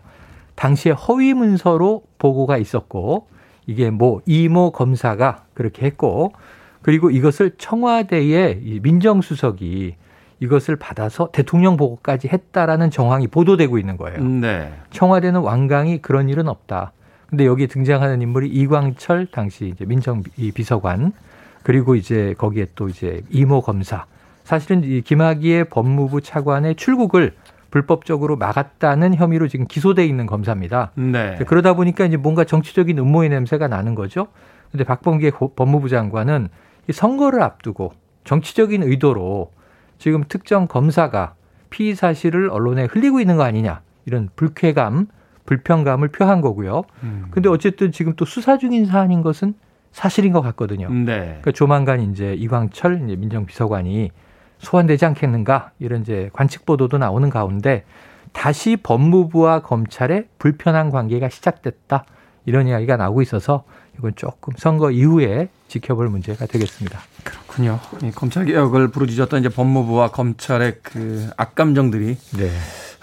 당시에 0.56 0.92
허위 0.92 1.34
문서로 1.34 2.04
보고가 2.18 2.58
있었고 2.58 3.28
이게 3.66 3.90
뭐 3.90 4.22
이모 4.26 4.72
검사가 4.72 5.46
그렇게 5.54 5.86
했고 5.86 6.34
그리고 6.82 7.10
이것을 7.10 7.52
청와대의 7.58 8.80
민정수석이 8.82 9.96
이것을 10.40 10.76
받아서 10.76 11.30
대통령 11.32 11.78
보고까지 11.78 12.28
했다라는 12.28 12.92
정황이 12.92 13.28
보도되고 13.28 13.78
있는 13.78 13.96
거예요. 13.96 14.22
네. 14.22 14.74
청와대는 14.92 15.40
완강히 15.40 16.02
그런 16.02 16.28
일은 16.28 16.50
없다. 16.50 16.92
근데 17.28 17.46
여기 17.46 17.68
등장하는 17.68 18.22
인물이 18.22 18.50
이광철 18.50 19.28
당시 19.28 19.68
이제 19.68 19.86
민정 19.86 20.22
비서관 20.54 21.14
그리고 21.64 21.96
이제 21.96 22.36
거기에 22.38 22.68
또 22.76 22.90
이제 22.90 23.22
이모 23.30 23.62
검사 23.62 24.06
사실은 24.44 24.84
이 24.84 25.02
김학의의 25.02 25.66
법무부 25.66 26.22
차관의 26.22 26.76
출국을 26.76 27.34
불법적으로 27.72 28.36
막았다는 28.36 29.16
혐의로 29.16 29.48
지금 29.48 29.66
기소돼 29.66 30.06
있는 30.06 30.28
검사입니다. 30.28 30.92
네. 30.96 31.40
그러다 31.48 31.74
보니까 31.74 32.06
이제 32.06 32.18
뭔가 32.18 32.44
정치적인 32.44 33.00
음모의 33.00 33.30
냄새가 33.30 33.68
나는 33.68 33.96
거죠. 33.96 34.28
근데 34.72 34.84
박범계 34.84 35.32
법무부 35.56 35.90
장관은 35.90 36.50
이 36.88 36.94
선거를 36.94 37.42
앞두고 37.42 37.94
정치적인 38.26 38.84
의도로 38.84 39.52
지금 39.98 40.24
특정 40.28 40.68
검사가 40.68 41.36
피의 41.70 41.96
사실을 41.96 42.50
언론에 42.50 42.86
흘리고 42.86 43.20
있는 43.20 43.38
거 43.38 43.44
아니냐 43.44 43.82
이런 44.06 44.30
불쾌감, 44.36 45.08
불편감을 45.46 46.10
표한 46.10 46.42
거고요. 46.42 46.84
음. 47.04 47.26
근데 47.32 47.50
어쨌든 47.50 47.92
지금 47.92 48.14
또 48.16 48.26
수사 48.26 48.58
중인 48.58 48.86
사안인 48.86 49.22
것은 49.24 49.56
사실인 49.94 50.34
것 50.34 50.42
같거든요. 50.42 50.90
네. 50.92 51.20
그러니까 51.20 51.52
조만간 51.52 52.02
이제 52.02 52.34
이광철 52.34 53.04
이제 53.06 53.16
민정비서관이 53.16 54.12
소환되지 54.58 55.06
않겠는가 55.06 55.72
이런 55.80 56.02
이제 56.02 56.30
관측 56.34 56.66
보도도 56.66 56.98
나오는 56.98 57.30
가운데 57.30 57.86
다시 58.34 58.76
법무부와 58.76 59.62
검찰의 59.62 60.26
불편한 60.40 60.90
관계가 60.90 61.30
시작됐다 61.30 62.06
이런 62.46 62.68
이야기가 62.68 62.98
나오고 62.98 63.22
있어서 63.22 63.64
이건 63.98 64.14
조금 64.16 64.54
선거 64.58 64.90
이후에 64.90 65.50
지켜볼 65.68 66.10
문제가 66.10 66.48
되겠습니다. 66.48 67.00
그렇군요. 67.24 67.80
검찰 68.16 68.46
개혁을 68.46 68.90
부르짖었던 68.90 69.40
이제 69.40 69.50
법무부와 69.50 70.10
검찰의 70.10 70.80
그 70.82 71.30
악감정들이 71.38 72.18
네. 72.38 72.50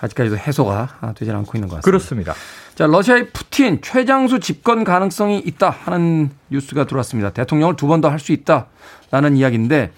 아직까지도 0.00 0.36
해소가 0.38 1.14
되지 1.14 1.30
않고 1.30 1.56
있는 1.56 1.68
것 1.68 1.76
같습니다. 1.76 1.84
그렇습니다. 1.84 2.34
자, 2.80 2.86
러시아의 2.86 3.28
푸틴 3.34 3.82
최장수 3.82 4.40
집권 4.40 4.84
가능성이 4.84 5.38
있다 5.38 5.68
하는 5.68 6.30
뉴스가 6.50 6.84
들어왔습니다. 6.84 7.28
대통령을 7.28 7.76
두 7.76 7.86
번 7.86 8.00
더 8.00 8.08
할 8.08 8.18
수 8.18 8.32
있다라는 8.32 9.36
이야기인데 9.36 9.90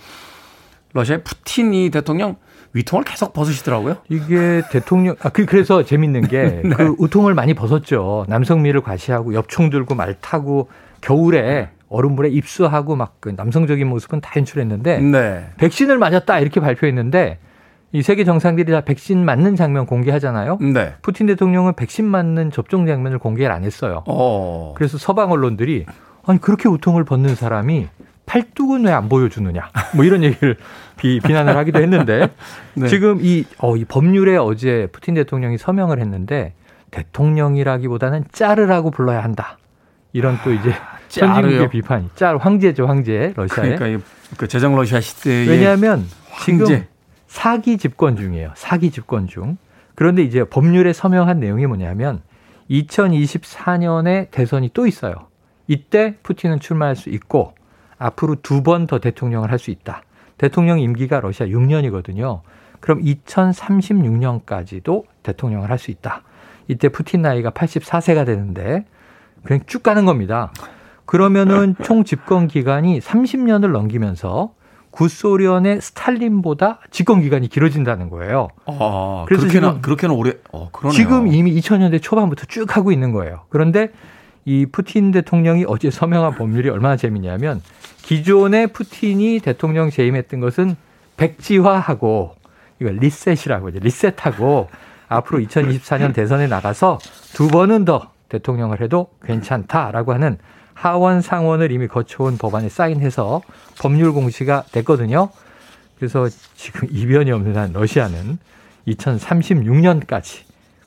러시아의 0.92 1.22
푸틴이 1.22 1.90
대통령 1.90 2.34
위통을 2.72 3.04
계속 3.04 3.34
벗으시더라고요. 3.34 3.98
이게 4.08 4.62
대통령 4.72 5.14
아 5.22 5.28
그, 5.28 5.46
그래서 5.46 5.84
재밌는 5.84 6.22
게그 6.26 6.66
네. 6.66 6.74
그 6.74 6.96
우통을 6.98 7.34
많이 7.34 7.54
벗었죠. 7.54 8.24
남성미를 8.26 8.80
과시하고 8.80 9.32
엽총 9.34 9.70
들고 9.70 9.94
말 9.94 10.16
타고 10.20 10.68
겨울에 11.02 11.68
얼음물에 11.88 12.30
입수하고 12.30 12.96
막 12.96 13.12
그 13.20 13.32
남성적인 13.36 13.86
모습은 13.86 14.20
다 14.20 14.32
연출했는데 14.34 14.98
네. 14.98 15.46
백신을 15.58 15.98
맞았다 15.98 16.40
이렇게 16.40 16.58
발표했는데 16.58 17.38
이 17.92 18.02
세계 18.02 18.24
정상들이 18.24 18.72
다 18.72 18.80
백신 18.80 19.24
맞는 19.24 19.54
장면 19.56 19.84
공개하잖아요. 19.86 20.58
네. 20.60 20.94
푸틴 21.02 21.26
대통령은 21.26 21.74
백신 21.74 22.06
맞는 22.06 22.50
접종 22.50 22.86
장면을 22.86 23.18
공개를 23.18 23.52
안 23.54 23.64
했어요. 23.64 24.02
어. 24.06 24.72
그래서 24.76 24.96
서방 24.98 25.30
언론들이 25.30 25.84
아니 26.24 26.40
그렇게 26.40 26.68
우통을 26.68 27.04
벗는 27.04 27.34
사람이 27.34 27.88
팔뚝은 28.24 28.86
왜 28.86 28.92
안 28.92 29.08
보여주느냐. 29.10 29.68
뭐 29.94 30.04
이런 30.04 30.22
얘기를 30.24 30.56
비, 30.96 31.20
비난을 31.20 31.54
하기도 31.56 31.80
했는데 31.82 32.30
네. 32.74 32.88
지금 32.88 33.18
이, 33.20 33.44
어, 33.58 33.76
이 33.76 33.84
법률에 33.84 34.36
어제 34.36 34.88
푸틴 34.92 35.14
대통령이 35.14 35.58
서명을 35.58 35.98
했는데 36.00 36.54
대통령이라기보다는 36.92 38.24
짜르라고 38.32 38.90
불러야 38.90 39.22
한다. 39.22 39.58
이런 40.14 40.38
또 40.44 40.52
이제 40.52 40.72
선진국의 41.08 41.68
비판이 41.70 42.10
짤 42.14 42.36
황제죠 42.38 42.86
황제 42.86 43.32
러시아에. 43.36 43.76
그러니까 43.76 44.04
그 44.38 44.48
제정 44.48 44.76
러시아 44.76 45.00
시대에 45.00 45.46
왜냐하면 45.46 46.06
황제. 46.30 46.64
지금 46.64 46.84
사기 47.32 47.78
집권 47.78 48.16
중이에요. 48.16 48.52
사기 48.56 48.90
집권 48.90 49.26
중. 49.26 49.56
그런데 49.94 50.22
이제 50.22 50.44
법률에 50.44 50.92
서명한 50.92 51.40
내용이 51.40 51.66
뭐냐면 51.66 52.20
2024년에 52.70 54.30
대선이 54.30 54.68
또 54.74 54.86
있어요. 54.86 55.14
이때 55.66 56.16
푸틴은 56.22 56.60
출마할 56.60 56.94
수 56.94 57.08
있고 57.08 57.54
앞으로 57.98 58.36
두 58.42 58.62
번 58.62 58.86
더 58.86 58.98
대통령을 58.98 59.50
할 59.50 59.58
수 59.58 59.70
있다. 59.70 60.02
대통령 60.36 60.78
임기가 60.78 61.20
러시아 61.20 61.46
6년이거든요. 61.46 62.42
그럼 62.80 63.02
2036년까지도 63.02 65.04
대통령을 65.22 65.70
할 65.70 65.78
수 65.78 65.90
있다. 65.90 66.24
이때 66.68 66.90
푸틴 66.90 67.22
나이가 67.22 67.50
84세가 67.50 68.26
되는데 68.26 68.84
그냥 69.42 69.62
쭉 69.66 69.82
가는 69.82 70.04
겁니다. 70.04 70.52
그러면은 71.06 71.76
총 71.82 72.04
집권 72.04 72.46
기간이 72.46 73.00
30년을 73.00 73.72
넘기면서 73.72 74.52
구소련의 74.92 75.80
스탈린보다 75.80 76.78
집권 76.90 77.22
기간이 77.22 77.48
길어진다는 77.48 78.08
거예요. 78.10 78.48
아, 78.66 79.24
그래서 79.26 79.42
그렇게나, 79.42 79.68
지금 79.68 79.82
그렇게는 79.82 80.14
오래 80.14 80.34
어, 80.52 80.70
지금 80.92 81.26
이미 81.26 81.52
2000년대 81.58 82.00
초반부터 82.00 82.44
쭉 82.46 82.76
하고 82.76 82.92
있는 82.92 83.12
거예요. 83.12 83.40
그런데 83.48 83.90
이 84.44 84.66
푸틴 84.66 85.10
대통령이 85.10 85.64
어제 85.66 85.90
서명한 85.90 86.34
법률이 86.34 86.68
얼마나 86.68 86.96
재밌냐면 86.96 87.62
기존의 88.02 88.68
푸틴이 88.68 89.40
대통령 89.40 89.90
재임했던 89.90 90.40
것은 90.40 90.76
백지화하고 91.16 92.34
이거 92.80 92.90
리셋이라고 92.90 93.70
이제 93.70 93.78
리셋하고 93.80 94.68
앞으로 95.08 95.38
2024년 95.40 96.14
대선에 96.14 96.46
나가서 96.48 96.98
두 97.32 97.48
번은 97.48 97.84
더 97.84 98.10
대통령을 98.28 98.80
해도 98.80 99.08
괜찮다라고 99.24 100.12
하는 100.14 100.38
하원 100.82 101.20
상원을 101.20 101.70
이미 101.70 101.86
거쳐온 101.86 102.38
법안에 102.38 102.68
사인해서 102.68 103.42
법률 103.80 104.12
공시가 104.12 104.64
됐거든요. 104.72 105.28
그래서 105.96 106.28
지금 106.56 106.88
이변이 106.90 107.30
없는 107.30 107.56
한 107.56 107.72
러시아는 107.72 108.36
2036년까지 108.88 110.40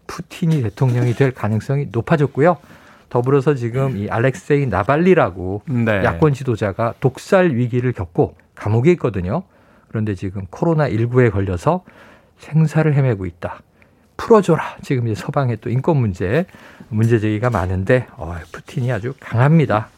푸틴이 0.06 0.64
대통령이 0.64 1.14
될 1.14 1.32
가능성이 1.32 1.88
높아졌고요. 1.94 2.58
더불어서 3.08 3.56
지금 3.56 3.96
이 3.96 4.10
알렉세이 4.10 4.66
나발리라고 4.66 5.62
네. 5.66 6.04
야권 6.04 6.34
지도자가 6.34 6.96
독살 7.00 7.56
위기를 7.56 7.94
겪고 7.94 8.36
감옥에 8.54 8.92
있거든요. 8.94 9.44
그런데 9.88 10.14
지금 10.14 10.46
코로나 10.50 10.90
19에 10.90 11.32
걸려서 11.32 11.86
생사를 12.40 12.94
헤매고 12.94 13.26
있다. 13.26 13.62
풀어줘라. 14.18 14.76
지금 14.82 15.08
이제 15.08 15.22
서방의 15.22 15.60
또 15.62 15.70
인권 15.70 15.96
문제 15.96 16.46
문제 16.90 17.20
제기가 17.20 17.50
많은데 17.50 18.08
어, 18.18 18.36
푸틴이 18.52 18.92
아주 18.92 19.14
강합니다. 19.20 19.90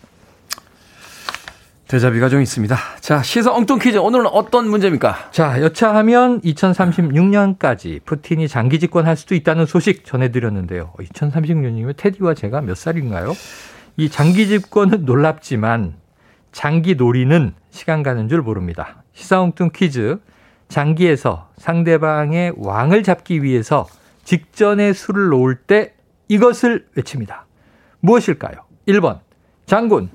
대자비가 1.87 2.27
좀 2.27 2.41
있습니다. 2.41 2.77
자, 2.99 3.23
시사 3.23 3.53
엉뚱 3.53 3.79
퀴즈. 3.79 3.97
오늘은 3.97 4.27
어떤 4.27 4.69
문제입니까? 4.69 5.29
자, 5.31 5.61
여차하면 5.61 6.41
2036년까지 6.41 8.03
푸틴이 8.03 8.49
장기 8.49 8.79
집권할 8.79 9.15
수도 9.15 9.35
있다는 9.35 9.65
소식 9.65 10.03
전해드렸는데요. 10.03 10.91
2036년이면 10.99 11.95
테디와 11.95 12.33
제가 12.33 12.59
몇 12.59 12.75
살인가요? 12.75 13.33
이 13.95 14.09
장기 14.09 14.47
집권은 14.47 15.05
놀랍지만 15.05 15.95
장기 16.51 16.95
놀이는 16.95 17.53
시간 17.71 18.03
가는 18.03 18.27
줄 18.27 18.41
모릅니다. 18.41 19.03
시사 19.13 19.41
엉뚱 19.41 19.69
퀴즈. 19.73 20.19
장기에서 20.67 21.47
상대방의 21.57 22.53
왕을 22.57 23.03
잡기 23.03 23.41
위해서 23.43 23.87
직전에 24.25 24.91
술을 24.91 25.29
놓을 25.29 25.55
때 25.55 25.93
이것을 26.27 26.87
외칩니다. 26.95 27.45
무엇일까요? 27.99 28.55
1번 28.87 29.19
장군, 29.65 30.09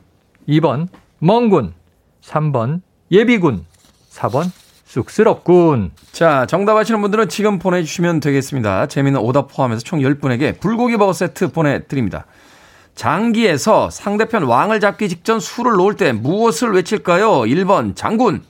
2번 0.48 0.88
멍군, 1.18 1.74
3번 2.22 2.80
예비군, 3.10 3.64
4번 4.10 4.50
쑥스럽군. 4.84 5.90
자, 6.12 6.46
정답 6.46 6.76
아시는 6.76 7.00
분들은 7.00 7.28
지금 7.28 7.58
보내주시면 7.58 8.20
되겠습니다. 8.20 8.86
재미있는 8.88 9.20
오답 9.20 9.48
포함해서 9.48 9.82
총 9.82 10.00
10분에게 10.00 10.60
불고기 10.60 10.96
버거 10.96 11.12
세트 11.12 11.52
보내드립니다. 11.52 12.26
장기에서 12.94 13.88
상대편 13.88 14.42
왕을 14.42 14.80
잡기 14.80 15.08
직전 15.08 15.40
술을 15.40 15.72
놓을 15.72 15.96
때 15.96 16.12
무엇을 16.12 16.72
외칠까요? 16.74 17.40
1번 17.42 17.96
장군, 17.96 18.42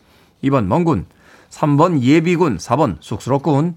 2번 0.42 0.66
멍군, 0.66 1.06
3번 1.50 2.00
예비군, 2.02 2.56
4번 2.56 2.96
쑥스럽군. 3.00 3.76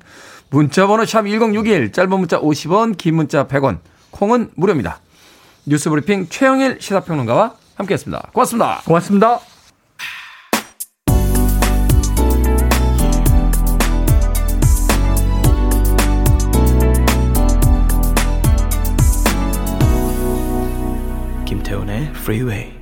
문자번호 0.50 1.06
샵 1.06 1.24
1061, 1.24 1.92
짧은 1.92 2.10
문자 2.10 2.40
50원, 2.40 2.98
긴 2.98 3.16
문자 3.16 3.48
100원, 3.48 3.80
콩은 4.12 4.52
무료입니다. 4.56 5.02
뉴스브리핑 5.66 6.28
최영일 6.30 6.78
시사평론가와 6.80 7.56
함께했습니다. 7.76 8.30
고맙습니다. 8.34 8.82
고맙습니다. 8.86 9.40
김태훈의 21.46 22.12
Freeway. 22.16 22.74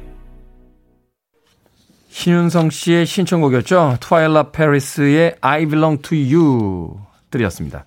신윤성 2.10 2.70
씨의 2.70 3.06
신청곡이었죠. 3.06 3.98
트와일라 4.00 4.52
페리스의 4.52 5.36
I 5.42 5.66
Belong 5.66 6.02
to 6.02 6.18
You 6.18 7.13
들이었습니다. 7.34 7.86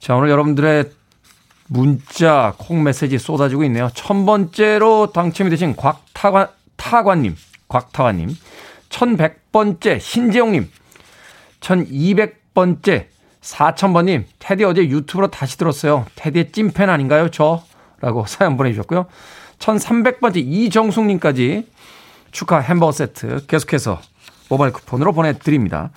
자, 0.00 0.16
오늘 0.16 0.30
여러분들의 0.30 0.90
문자, 1.68 2.54
콩 2.58 2.82
메시지 2.82 3.18
쏟아지고 3.18 3.62
있네요. 3.64 3.90
천 3.94 4.26
번째로 4.26 5.12
당첨이 5.12 5.50
되신 5.50 5.76
곽타관, 5.76 6.48
타관님, 6.76 7.36
곽타관님, 7.68 8.36
천백 8.88 9.52
번째 9.52 9.98
신재용님, 10.00 10.68
천이백 11.60 12.54
번째 12.54 13.08
사천 13.40 13.92
번님, 13.92 14.26
테디 14.38 14.64
어제 14.64 14.82
유튜브로 14.88 15.30
다시 15.30 15.56
들었어요. 15.56 16.06
테디의 16.16 16.52
찐팬 16.52 16.90
아닌가요? 16.90 17.30
저? 17.30 17.62
라고 18.00 18.26
사연 18.26 18.56
보내주셨고요. 18.56 19.06
천삼백 19.58 20.20
번째 20.20 20.40
이정숙님까지 20.40 21.68
축하 22.32 22.58
햄버거 22.58 22.92
세트 22.92 23.46
계속해서 23.46 24.00
모바일 24.48 24.72
쿠폰으로 24.72 25.12
보내드립니다. 25.12 25.90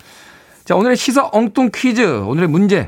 자, 0.66 0.76
오늘의 0.76 0.96
시사 0.96 1.30
엉뚱 1.34 1.70
퀴즈. 1.74 2.02
오늘의 2.02 2.48
문제. 2.48 2.88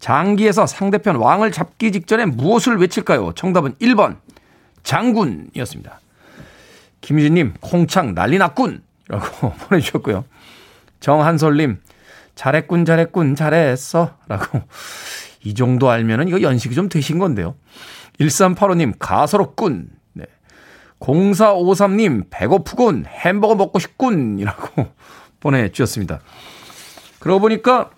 장기에서 0.00 0.66
상대편 0.66 1.16
왕을 1.16 1.52
잡기 1.52 1.92
직전에 1.92 2.26
무엇을 2.26 2.76
외칠까요? 2.78 3.32
정답은 3.34 3.74
1번 3.76 4.18
장군이었습니다. 4.82 6.00
김유진님 7.00 7.54
콩창 7.60 8.14
난리 8.14 8.38
났군 8.38 8.82
라고 9.08 9.52
보내주셨고요. 9.68 10.24
정한솔님 11.00 11.80
잘했군 12.34 12.84
잘했군 12.84 13.34
잘했어 13.36 14.16
라고 14.28 14.60
이 15.44 15.54
정도 15.54 15.88
알면은 15.88 16.28
이거 16.28 16.42
연식이 16.42 16.74
좀 16.74 16.88
되신 16.88 17.18
건데요. 17.18 17.54
1385님 18.20 18.94
가소롭군 18.98 19.90
네. 20.12 20.24
0453님 21.00 22.26
배고프군 22.30 23.06
햄버거 23.06 23.54
먹고 23.54 23.78
싶군 23.78 24.38
이라고 24.40 24.88
보내주셨습니다. 25.40 26.20
그러고 27.18 27.40
보니까 27.40 27.90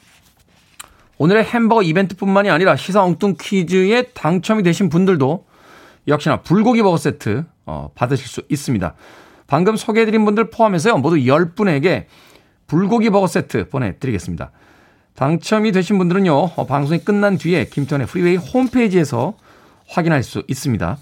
오늘의 1.19 1.45
햄버거 1.45 1.83
이벤트뿐만이 1.83 2.49
아니라 2.51 2.77
시사 2.77 3.03
엉뚱 3.03 3.35
퀴즈에 3.41 4.05
당첨이 4.15 4.63
되신 4.63 4.89
분들도 4.89 5.47
역시나 6.07 6.43
불고기 6.43 6.83
버거 6.83 6.97
세트 6.97 7.45
어, 7.67 7.91
받으실 7.95 8.27
수 8.29 8.43
있습니다. 8.49 8.95
방금 9.47 9.77
소개해드린 9.77 10.25
분들 10.25 10.51
포함해서요. 10.51 10.99
모두 10.99 11.17
10분에게 11.17 12.07
불고기 12.67 13.11
버거 13.11 13.27
세트 13.27 13.69
보내드리겠습니다. 13.69 14.53
당첨이 15.15 15.73
되신 15.73 15.99
분들은요. 15.99 16.33
어, 16.33 16.67
방송이 16.67 17.01
끝난 17.01 17.37
뒤에 17.37 17.65
김태훈의 17.65 18.07
프리웨이 18.07 18.37
홈페이지에서 18.37 19.37
확인할 19.89 20.23
수 20.23 20.45
있습니다. 20.47 20.99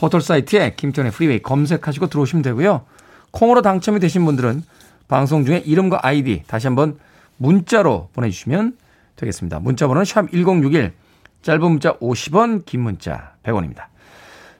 포털 0.00 0.20
사이트에 0.20 0.74
김태훈의 0.76 1.12
프리웨이 1.12 1.40
검색하시고 1.40 2.08
들어오시면 2.08 2.42
되고요. 2.42 2.84
콩으로 3.30 3.62
당첨이 3.62 4.00
되신 4.00 4.24
분들은 4.24 4.62
방송 5.08 5.44
중에 5.44 5.62
이름과 5.64 6.00
아이디 6.02 6.42
다시 6.46 6.66
한번 6.66 6.98
문자로 7.36 8.10
보내주시면 8.12 8.76
되겠습니다. 9.16 9.60
문자 9.60 9.86
번호는 9.86 10.04
샵 10.04 10.30
1061, 10.30 10.92
짧은 11.42 11.60
문자 11.62 11.96
50원, 11.98 12.64
긴 12.64 12.82
문자 12.82 13.34
100원입니다. 13.42 13.86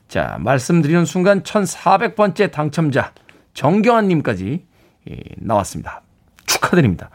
자, 0.08 0.36
말씀드리는 0.40 1.04
순간 1.04 1.42
1400번째 1.42 2.52
당첨자 2.52 3.12
정경환님까지 3.54 4.64
예, 5.10 5.16
나왔습니다. 5.36 6.02
축하드립니다. 6.46 7.10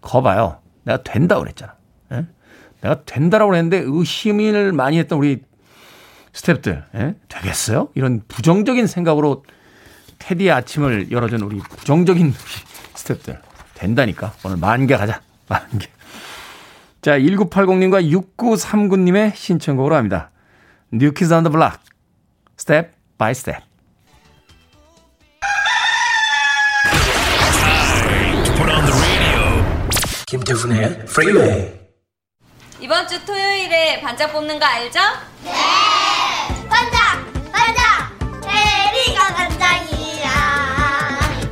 거봐요. 0.00 0.58
내가 0.84 1.02
된다고 1.02 1.42
그랬잖아. 1.42 1.74
예? 2.12 2.26
내가 2.80 3.02
된다라고 3.04 3.50
그랬는데 3.50 3.82
의심을 3.84 4.72
많이 4.72 4.98
했던 4.98 5.18
우리 5.18 5.42
스탭들 6.32 6.84
예? 6.94 7.14
되겠어요? 7.28 7.88
이런 7.94 8.22
부정적인 8.28 8.86
생각으로 8.86 9.44
테디의 10.18 10.50
아침을 10.50 11.10
열어준 11.10 11.42
우리 11.42 11.58
부정적인 11.58 12.32
스탭들 12.94 13.40
된다니까. 13.78 14.32
오늘 14.44 14.56
만 14.56 14.86
개 14.86 14.96
가자. 14.96 15.20
만 15.48 15.60
개. 15.78 15.86
자, 17.00 17.18
1980님과 17.18 18.10
6939님의 18.38 19.34
신청곡으로 19.36 19.94
합니다. 19.96 20.30
New 20.92 21.09
Kids 21.09 21.32
on 21.32 21.39
the 21.39 21.50
Block. 21.50 21.80
Step 22.56 22.92
by 23.18 23.34
Step. 23.34 23.62
김태훈의 30.26 31.04
프리웨이 31.06 31.72
이번 32.80 33.08
주 33.08 33.24
토요일에 33.24 34.00
반장 34.00 34.30
뽑는 34.32 34.58
거 34.58 34.64
알죠? 34.66 35.00
네! 35.42 35.50
반장! 36.68 37.50
반장! 37.50 37.84
해리가 38.46 39.34
반장이야! 39.34 40.30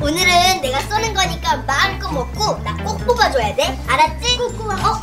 오늘은 0.01 0.46
내가 0.77 0.89
쏘는 0.89 1.15
거니까 1.15 1.57
마음껏 1.67 2.11
먹고 2.13 2.59
나 2.63 2.77
꼭 2.85 2.99
뽑아줘야 3.07 3.55
돼. 3.57 3.79
알았지? 3.89 4.37
꾹꾹. 4.37 4.71
어? 4.73 5.01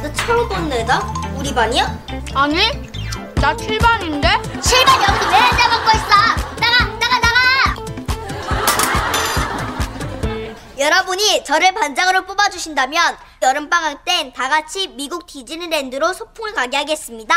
너 0.00 0.12
처음 0.12 0.48
본 0.48 0.72
애다? 0.72 1.12
우리 1.34 1.52
반이야? 1.52 1.84
아니, 2.34 2.56
나 3.34 3.54
7반인데? 3.56 4.22
7반 4.22 5.02
여기 5.02 5.26
왜 5.26 5.34
앉아 5.34 5.68
먹고 5.68 5.90
있어? 5.90 6.08
나가! 6.60 6.84
나가! 7.00 7.18
나가! 7.18 7.74
여러분이 10.78 11.42
저를 11.44 11.74
반장으로 11.74 12.24
뽑아주신다면 12.24 13.16
여름방학 13.42 14.04
땐 14.04 14.32
다 14.32 14.48
같이 14.48 14.86
미국 14.88 15.26
디즈니랜드로 15.26 16.12
소풍을 16.12 16.54
가게 16.54 16.76
하겠습니다. 16.76 17.34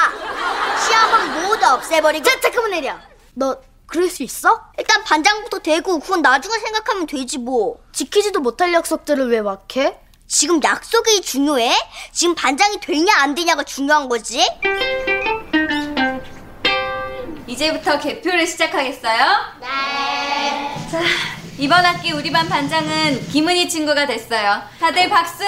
시험은 0.86 1.44
모두 1.48 1.66
없애버리고 1.66 2.24
자, 2.30 2.40
잠깐만 2.42 2.72
내려. 2.72 2.96
너 3.34 3.58
그럴 3.92 4.10
수 4.10 4.24
있어? 4.24 4.62
일단 4.78 5.04
반장부터 5.04 5.60
되고 5.60 6.00
그건 6.00 6.22
나중에 6.22 6.58
생각하면 6.60 7.06
되지 7.08 7.38
뭐. 7.38 7.78
지키지도 7.92 8.40
못할 8.40 8.74
약속들을 8.74 9.30
왜 9.30 9.42
막 9.42 9.68
해? 9.76 9.98
지금 10.28 10.64
약속이 10.64 11.22
중요해? 11.22 11.76
지금 12.14 12.34
반장이 12.36 12.80
되냐 12.80 13.14
안 13.18 13.36
되냐가 13.36 13.64
중요한 13.64 14.08
거지? 14.08 14.48
이제부터 17.48 18.00
개표를 18.00 18.48
시작하겠어요? 18.48 19.26
네. 19.60 20.88
자, 20.90 21.02
이번 21.58 21.84
학기 21.86 22.14
우리 22.14 22.32
반 22.32 22.48
반장은 22.48 23.28
김은희 23.28 23.68
친구가 23.68 24.06
됐어요. 24.06 24.62
다들 24.80 25.10
박수! 25.10 25.40
돼! 25.40 25.46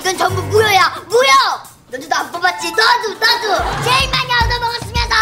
이건 0.00 0.18
전부 0.18 0.42
무효야, 0.42 1.02
무효! 1.08 1.71
너도 1.92 2.06
안 2.14 2.32
뽑았지? 2.32 2.70
너도, 2.70 3.12
너도! 3.20 3.44
제일 3.84 4.10
많이 4.10 4.32
얻어먹었으면서! 4.46 5.14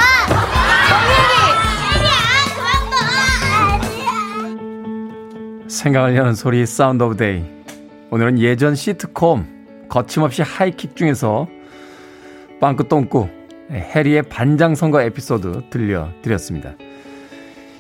정민이! 0.89 1.51
생각을 5.69 6.15
여는 6.15 6.35
소리 6.35 6.65
Sound 6.67 7.03
of 7.03 7.17
Day. 7.17 7.45
오늘은 8.11 8.39
예전 8.39 8.77
시트콤 8.77 9.89
거침없이 9.89 10.43
하이킥 10.43 10.95
중에서 10.95 11.49
빵꾸똥꾸 12.61 13.29
해리의 13.73 14.23
반장 14.23 14.77
선거 14.77 15.03
에피소드 15.03 15.71
들려드렸습니다. 15.71 16.75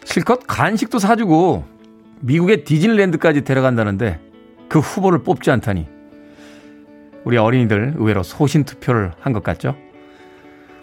실컷 0.04 0.40
간식도 0.48 0.98
사주고 0.98 1.64
미국의 2.20 2.64
디즈니랜드까지 2.64 3.42
데려간다는데 3.42 4.18
그 4.68 4.80
후보를 4.80 5.22
뽑지 5.22 5.52
않다니 5.52 5.99
우리 7.24 7.36
어린이들 7.36 7.94
의외로 7.96 8.22
소신 8.22 8.64
투표를 8.64 9.12
한 9.20 9.32
것 9.32 9.42
같죠? 9.42 9.76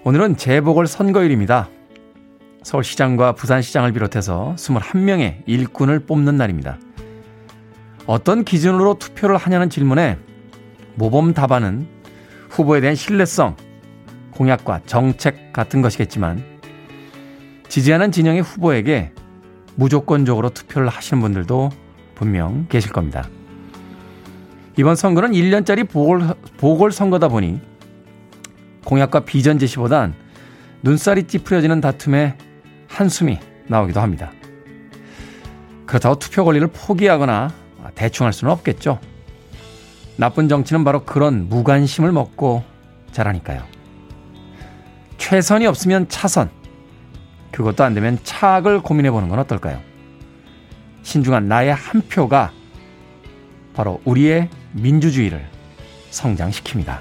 오늘은 0.03 0.37
재보궐 0.37 0.87
선거일입니다. 0.87 1.69
서울시장과 2.63 3.33
부산시장을 3.33 3.91
비롯해서 3.93 4.53
21명의 4.57 5.41
일꾼을 5.45 6.01
뽑는 6.01 6.37
날입니다. 6.37 6.77
어떤 8.05 8.43
기준으로 8.43 8.95
투표를 8.99 9.37
하냐는 9.37 9.69
질문에 9.69 10.17
모범 10.95 11.33
답안은 11.33 11.87
후보에 12.49 12.81
대한 12.81 12.95
신뢰성, 12.95 13.55
공약과 14.31 14.81
정책 14.85 15.51
같은 15.53 15.81
것이겠지만 15.81 16.43
지지하는 17.67 18.11
진영의 18.11 18.41
후보에게 18.41 19.11
무조건적으로 19.75 20.49
투표를 20.49 20.87
하시는 20.87 21.21
분들도 21.21 21.69
분명 22.15 22.65
계실 22.69 22.91
겁니다. 22.91 23.27
이번 24.77 24.95
선거는 24.95 25.31
1년짜리 25.31 25.89
보궐, 25.89 26.35
보궐선거다 26.57 27.27
보니 27.29 27.59
공약과 28.85 29.21
비전 29.21 29.57
제시보단 29.57 30.13
눈살이 30.83 31.23
찌푸려지는 31.23 31.81
다툼에 31.81 32.37
한숨이 32.87 33.39
나오기도 33.67 33.99
합니다. 33.99 34.31
그렇다고 35.87 36.19
투표 36.19 36.45
권리를 36.45 36.67
포기하거나 36.67 37.51
대충 37.95 38.27
할 38.27 38.33
수는 38.33 38.53
없겠죠. 38.53 38.99
나쁜 40.15 40.47
정치는 40.47 40.83
바로 40.83 41.03
그런 41.03 41.49
무관심을 41.49 42.11
먹고 42.11 42.63
자라니까요. 43.11 43.63
최선이 45.17 45.65
없으면 45.65 46.07
차선, 46.07 46.49
그것도 47.51 47.83
안 47.83 47.93
되면 47.95 48.19
차악을 48.23 48.81
고민해 48.81 49.09
보는 49.09 49.27
건 49.29 49.39
어떨까요? 49.39 49.81
신중한 51.01 51.47
나의 51.47 51.73
한 51.73 52.01
표가 52.01 52.51
바로 53.73 54.01
우리의 54.05 54.49
민주주의를 54.81 55.45
성장시킵니다. 56.11 56.99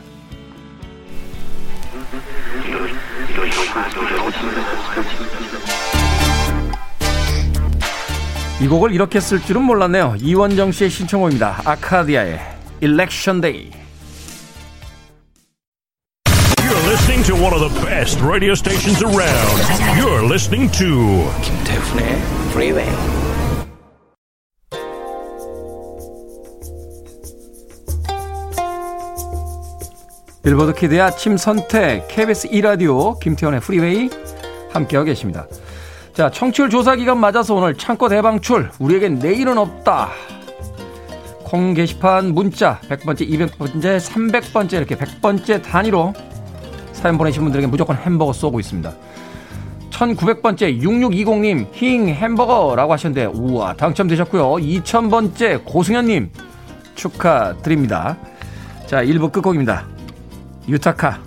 이 8.61 8.69
곡을 8.69 8.93
이렇게 8.93 9.21
쓸 9.21 9.41
줄은 9.41 9.63
몰랐네요. 9.63 10.17
이원정 10.19 10.73
씨의 10.73 10.91
신청곡입니다. 10.91 11.61
아카디아의 11.65 12.41
Election 12.81 13.41
Day. 13.41 13.71
You're 16.59 16.89
listening 16.89 17.23
to 17.25 17.35
one 17.35 17.53
of 17.53 17.61
the 17.61 17.87
best 17.87 18.21
radio 18.23 18.53
stations 18.53 19.03
around. 19.05 19.61
You're 20.01 20.25
listening 20.25 20.71
to 20.73 21.31
김태훈의 21.43 22.17
Freeway. 22.51 23.26
빌보드 30.47 30.75
키드의 30.75 31.01
아침 31.01 31.37
선택 31.37 32.07
KBS 32.07 32.49
2라디오 32.51 33.19
김태훈의 33.19 33.59
프리웨이 33.59 34.09
함께하고 34.71 35.07
계십니다. 35.07 35.49
자, 36.13 36.31
청취율 36.31 36.71
조사 36.71 36.95
기간 36.95 37.19
맞아서 37.19 37.57
오늘 37.57 37.75
창고 37.75 38.09
대방출 38.09 38.71
우리에겐 38.79 39.19
내일은 39.19 39.59
없다. 39.59 40.11
콩 41.43 41.75
게시판 41.75 42.33
문자 42.33 42.79
100번째, 42.89 43.29
200번째, 43.29 43.99
300번째 43.99 44.73
이렇게 44.75 44.95
100번째 44.95 45.65
단위로 45.65 46.15
사연 46.93 47.19
보내신 47.19 47.43
분들에게 47.43 47.67
무조건 47.67 47.97
햄버거 47.97 48.33
쏘고 48.33 48.61
있습니다. 48.61 48.95
1900번째 49.91 50.81
6620님 50.81 51.73
힝 51.73 52.07
햄버거라고 52.07 52.93
하셨는데 52.93 53.25
우와 53.37 53.75
당첨되셨고요. 53.75 54.45
2000번째 54.65 55.65
고승현님 55.65 56.31
축하드립니다. 56.95 58.17
자 58.87 59.03
1부 59.03 59.33
끝곡입니다. 59.33 59.96
유타카 60.69 61.21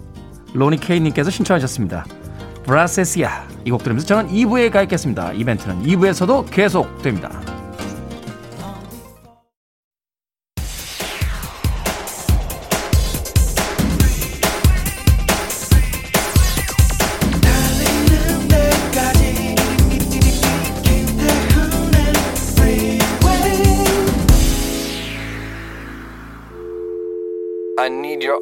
로니 0.54 0.80
케이님께서 0.80 1.30
신청하셨습니다. 1.30 2.06
브라세시아 2.65 3.47
이 3.65 3.71
곡 3.71 3.84
들으면서 3.84 4.08
저는 4.08 4.32
2부에 4.32 4.71
가 4.71 4.82
있겠습니다. 4.84 5.32
이벤트는 5.34 5.84
2부에서도 5.84 6.49
계속됩니다. 6.52 7.30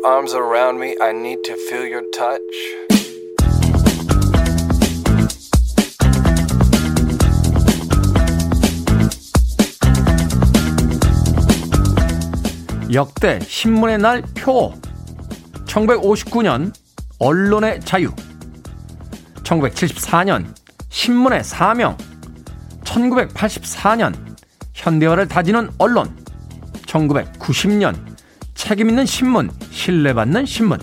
Arms 0.07 0.33
around 0.33 0.79
me. 0.79 0.95
I 1.01 1.11
need 1.11 1.43
to 1.43 1.55
feel 1.67 1.85
your 1.85 2.03
touch. 2.13 2.39
역대 12.93 13.39
신문의 13.41 13.97
날 13.97 14.21
표 14.33 14.73
1959년 15.65 16.73
언론의 17.19 17.81
자유 17.81 18.09
1974년 19.43 20.45
신문의 20.87 21.43
사명 21.43 21.97
1984년 22.85 24.15
현대화를 24.73 25.27
다지는 25.27 25.69
언론 25.77 26.15
1990년 26.85 28.16
책임있는 28.57 29.05
신문 29.05 29.49
신뢰받는 29.71 30.45
신문 30.45 30.79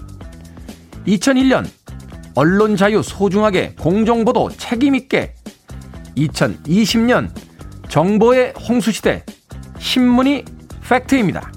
2001년 1.07 1.67
언론 2.35 2.77
자유 2.77 3.03
소중하게 3.03 3.75
공정보도 3.79 4.51
책임있게 4.57 5.35
2020년 6.17 7.31
정보의 7.89 8.55
홍수시대 8.69 9.25
신문이 9.79 10.45
팩트입니다. 10.89 11.53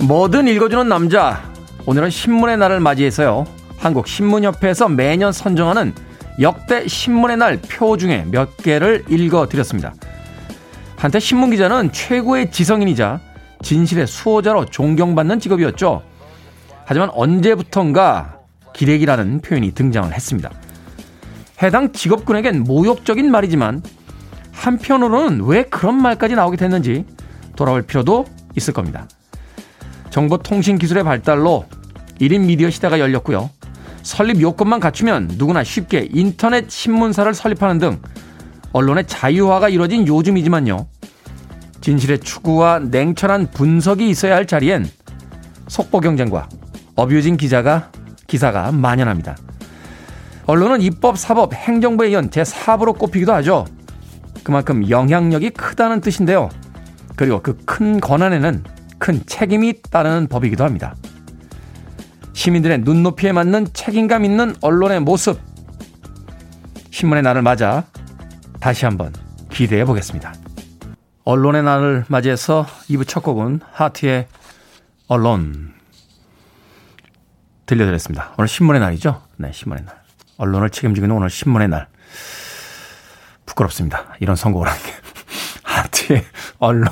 뭐든 0.00 0.46
읽어주는 0.46 0.88
남자. 0.88 1.45
오늘은 1.86 2.10
신문의 2.10 2.56
날을 2.56 2.80
맞이해서요. 2.80 3.46
한국 3.78 4.08
신문협회에서 4.08 4.88
매년 4.88 5.32
선정하는 5.32 5.94
역대 6.40 6.86
신문의 6.86 7.36
날 7.36 7.58
표 7.68 7.96
중에 7.96 8.26
몇 8.30 8.56
개를 8.56 9.04
읽어 9.08 9.46
드렸습니다. 9.48 9.94
한때 10.96 11.20
신문 11.20 11.50
기자는 11.50 11.92
최고의 11.92 12.50
지성인이자 12.50 13.20
진실의 13.62 14.06
수호자로 14.06 14.66
존경받는 14.66 15.40
직업이었죠. 15.40 16.02
하지만 16.84 17.10
언제부턴가 17.12 18.38
기레기라는 18.74 19.40
표현이 19.40 19.72
등장을 19.72 20.12
했습니다. 20.12 20.50
해당 21.62 21.92
직업군에겐 21.92 22.64
모욕적인 22.64 23.30
말이지만 23.30 23.82
한편으로는 24.52 25.44
왜 25.44 25.62
그런 25.64 25.94
말까지 26.00 26.34
나오게 26.34 26.56
됐는지 26.56 27.04
돌아볼 27.56 27.82
필요도 27.82 28.26
있을 28.56 28.74
겁니다. 28.74 29.06
정보통신기술의 30.16 31.04
발달로 31.04 31.66
1인 32.22 32.46
미디어 32.46 32.70
시대가 32.70 32.98
열렸고요. 32.98 33.50
설립 34.02 34.40
요건만 34.40 34.80
갖추면 34.80 35.32
누구나 35.36 35.62
쉽게 35.62 36.08
인터넷 36.10 36.70
신문사를 36.70 37.34
설립하는 37.34 37.78
등 37.78 38.00
언론의 38.72 39.06
자유화가 39.06 39.68
이루어진 39.68 40.06
요즘이지만요. 40.06 40.86
진실의 41.82 42.20
추구와 42.20 42.78
냉철한 42.78 43.50
분석이 43.50 44.08
있어야 44.08 44.36
할 44.36 44.46
자리엔 44.46 44.88
속보 45.68 46.00
경쟁과 46.00 46.48
어뷰진 46.94 47.36
기자가 47.36 47.90
기사가 48.26 48.72
만연합니다. 48.72 49.36
언론은 50.46 50.80
입법, 50.80 51.18
사법, 51.18 51.52
행정부에 51.52 52.10
이은 52.12 52.30
제4부로 52.30 52.96
꼽히기도 52.96 53.34
하죠. 53.34 53.66
그만큼 54.42 54.88
영향력이 54.88 55.50
크다는 55.50 56.00
뜻인데요. 56.00 56.48
그리고 57.16 57.42
그 57.42 57.58
큰 57.66 58.00
권한에는 58.00 58.75
큰 58.98 59.24
책임이 59.26 59.82
따르는 59.82 60.28
법이기도 60.28 60.64
합니다. 60.64 60.94
시민들의 62.32 62.78
눈높이에 62.80 63.32
맞는 63.32 63.72
책임감 63.72 64.24
있는 64.24 64.54
언론의 64.60 65.00
모습. 65.00 65.40
신문의 66.90 67.22
날을 67.22 67.42
맞아 67.42 67.84
다시 68.60 68.84
한번 68.84 69.12
기대해 69.50 69.84
보겠습니다. 69.84 70.34
언론의 71.24 71.62
날을 71.62 72.04
맞이해서 72.08 72.66
2부 72.88 73.06
첫 73.06 73.20
곡은 73.22 73.60
하트의 73.72 74.28
언론 75.08 75.74
들려드렸습니다. 77.66 78.34
오늘 78.38 78.48
신문의 78.48 78.80
날이죠? 78.80 79.22
네, 79.36 79.50
신문의 79.52 79.84
날. 79.84 80.00
언론을 80.38 80.70
책임지고 80.70 81.06
있는 81.06 81.16
오늘 81.16 81.30
신문의 81.30 81.68
날. 81.68 81.88
부끄럽습니다. 83.44 84.14
이런 84.20 84.36
선곡을 84.36 84.68
하는 84.68 84.82
게. 84.82 84.92
하트. 85.62 85.96
하트의 86.06 86.24
Alone 86.58 86.88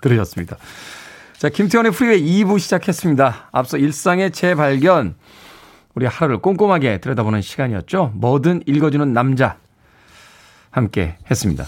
들으셨습니다. 0.00 0.56
자, 1.40 1.48
김태훈의 1.48 1.92
프리웨이 1.92 2.44
2부 2.44 2.58
시작했습니다. 2.58 3.48
앞서 3.50 3.78
일상의 3.78 4.30
재발견, 4.30 5.14
우리 5.94 6.04
하루를 6.04 6.36
꼼꼼하게 6.42 6.98
들여다보는 6.98 7.40
시간이었죠. 7.40 8.12
뭐든 8.14 8.64
읽어주는 8.66 9.10
남자. 9.14 9.56
함께 10.70 11.16
했습니다. 11.30 11.64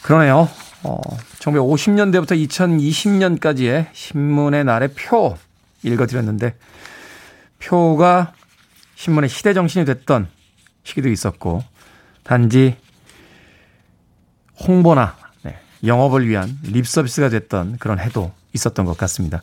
그러네요. 0.00 0.48
어, 0.82 0.98
1950년대부터 1.40 2.48
2020년까지의 2.48 3.88
신문의 3.92 4.64
날의 4.64 4.94
표 4.96 5.36
읽어드렸는데, 5.82 6.54
표가 7.58 8.32
신문의 8.94 9.28
시대 9.28 9.52
정신이 9.52 9.84
됐던 9.84 10.26
시기도 10.84 11.10
있었고, 11.10 11.62
단지 12.22 12.78
홍보나 14.66 15.16
네, 15.20 15.27
영업을 15.84 16.28
위한 16.28 16.58
립 16.62 16.86
서비스가 16.86 17.28
됐던 17.28 17.76
그런 17.78 17.98
해도 17.98 18.32
있었던 18.54 18.84
것 18.84 18.96
같습니다. 18.96 19.42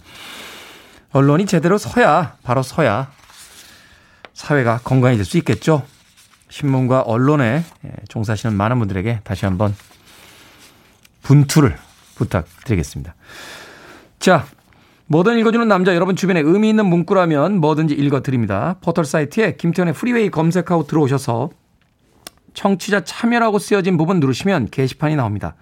언론이 1.12 1.46
제대로 1.46 1.78
서야, 1.78 2.36
바로 2.44 2.62
서야 2.62 3.12
사회가 4.34 4.80
건강해질 4.84 5.24
수 5.24 5.38
있겠죠. 5.38 5.84
신문과 6.50 7.02
언론에 7.02 7.64
예, 7.86 7.92
종사하시는 8.10 8.56
많은 8.56 8.80
분들에게 8.80 9.22
다시 9.24 9.46
한번 9.46 9.76
분투를 11.24 11.78
부탁드리겠습니다. 12.16 13.16
자, 14.20 14.46
뭐든 15.08 15.38
읽어주는 15.40 15.68
남자 15.68 15.94
여러분 15.96 16.16
주변에 16.16 16.42
의미 16.42 16.70
있는 16.70 16.86
문구라면 16.88 17.60
뭐든지 17.60 17.94
읽어드립니다. 17.94 18.78
포털 18.82 19.06
사이트에 19.06 19.56
김태훈의 19.56 19.94
프리웨이 19.94 20.30
검색하고 20.30 20.88
들어오셔서 20.88 21.50
청취자 22.54 23.04
참여라고 23.04 23.60
쓰여진 23.60 23.98
부분 23.98 24.20
누르시면 24.20 24.70
게시판이 24.72 25.16
나옵니다. 25.16 25.56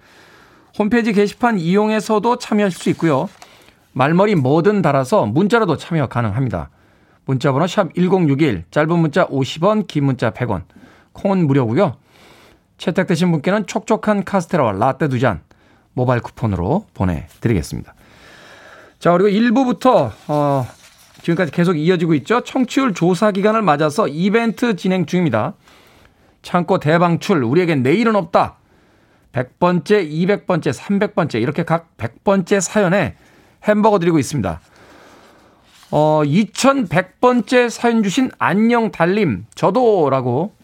홈페이지 0.78 1.12
게시판 1.12 1.58
이용해서도 1.58 2.38
참여하실 2.38 2.78
수 2.78 2.90
있고요. 2.90 3.28
말머리 3.92 4.34
뭐든 4.34 4.82
달아서 4.82 5.26
문자로도 5.26 5.76
참여 5.76 6.08
가능합니다. 6.08 6.70
문자 7.26 7.52
번호 7.52 7.66
샵 7.66 7.94
1061, 7.94 8.64
짧은 8.70 8.98
문자 8.98 9.26
50원, 9.28 9.86
긴 9.86 10.04
문자 10.04 10.30
100원, 10.30 10.64
콩은 11.12 11.46
무료고요. 11.46 11.96
채택되신 12.76 13.30
분께는 13.30 13.66
촉촉한 13.66 14.24
카스테라와 14.24 14.72
라떼 14.72 15.08
두 15.08 15.18
잔 15.20 15.40
모바일 15.92 16.20
쿠폰으로 16.20 16.86
보내드리겠습니다. 16.92 17.94
자, 18.98 19.12
그리고 19.12 19.28
1부부터 19.28 20.10
어, 20.26 20.66
지금까지 21.22 21.52
계속 21.52 21.76
이어지고 21.78 22.14
있죠. 22.14 22.40
청취율 22.40 22.94
조사 22.94 23.30
기간을 23.30 23.62
맞아서 23.62 24.08
이벤트 24.08 24.74
진행 24.74 25.06
중입니다. 25.06 25.54
창고 26.42 26.78
대방출, 26.80 27.44
우리에겐 27.44 27.84
내일은 27.84 28.16
없다. 28.16 28.56
100번째, 29.34 30.08
200번째, 30.08 30.72
300번째, 30.72 31.42
이렇게 31.42 31.64
각 31.64 31.96
100번째 31.96 32.60
사연에 32.60 33.16
햄버거 33.64 33.98
드리고 33.98 34.18
있습니다. 34.18 34.60
어, 35.90 36.22
2100번째 36.24 37.68
사연 37.68 38.02
주신 38.02 38.30
안녕 38.38 38.90
달님, 38.90 39.46
저도라고 39.54 40.54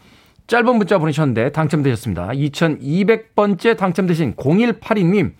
짧은 0.47 0.75
문자 0.75 0.97
보내셨는데 0.97 1.51
당첨되셨습니다. 1.51 2.27
2200번째 2.29 3.77
당첨되신 3.77 4.35
0182님, 4.35 5.33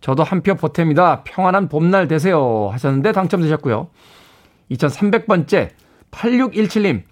저도 0.00 0.22
한 0.24 0.42
표 0.42 0.54
보탭니다. 0.54 1.22
평안한 1.24 1.68
봄날 1.68 2.08
되세요. 2.08 2.70
하셨는데 2.72 3.12
당첨되셨고요. 3.12 3.88
2300번째 4.70 5.70
8617님, 6.10 7.02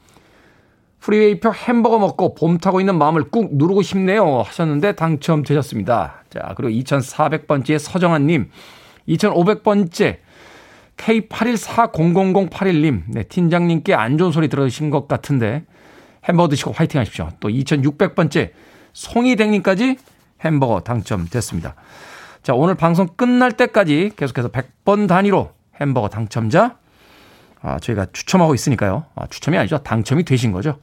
프리웨이표 1.00 1.52
햄버거 1.52 1.98
먹고 1.98 2.34
봄 2.34 2.58
타고 2.58 2.80
있는 2.80 2.98
마음을 2.98 3.30
꾹 3.30 3.48
누르고 3.52 3.82
싶네요. 3.82 4.42
하셨는데 4.42 4.92
당첨되셨습니다. 4.92 6.24
자, 6.30 6.54
그리고 6.56 6.70
2400번째 6.70 7.78
서정환님, 7.78 8.50
2500번째 9.08 10.18
K81400081님, 10.96 13.02
네, 13.08 13.22
팀장님께 13.22 13.94
안 13.94 14.18
좋은 14.18 14.32
소리 14.32 14.48
들으신 14.48 14.90
것 14.90 15.06
같은데 15.06 15.64
햄버거 16.24 16.48
드시고 16.48 16.72
화이팅 16.72 17.00
하십시오. 17.00 17.28
또 17.40 17.48
2600번째 17.48 18.50
송이댕님까지 18.92 19.96
햄버거 20.40 20.80
당첨됐습니다. 20.80 21.74
자, 22.42 22.54
오늘 22.54 22.74
방송 22.74 23.06
끝날 23.16 23.52
때까지 23.52 24.12
계속해서 24.16 24.48
100번 24.48 25.08
단위로 25.08 25.52
햄버거 25.80 26.08
당첨자 26.08 26.76
아, 27.60 27.78
저희가 27.78 28.06
추첨하고 28.12 28.54
있으니까요. 28.54 29.06
아, 29.14 29.26
추첨이 29.28 29.58
아니죠. 29.58 29.78
당첨이 29.78 30.24
되신 30.24 30.52
거죠. 30.52 30.78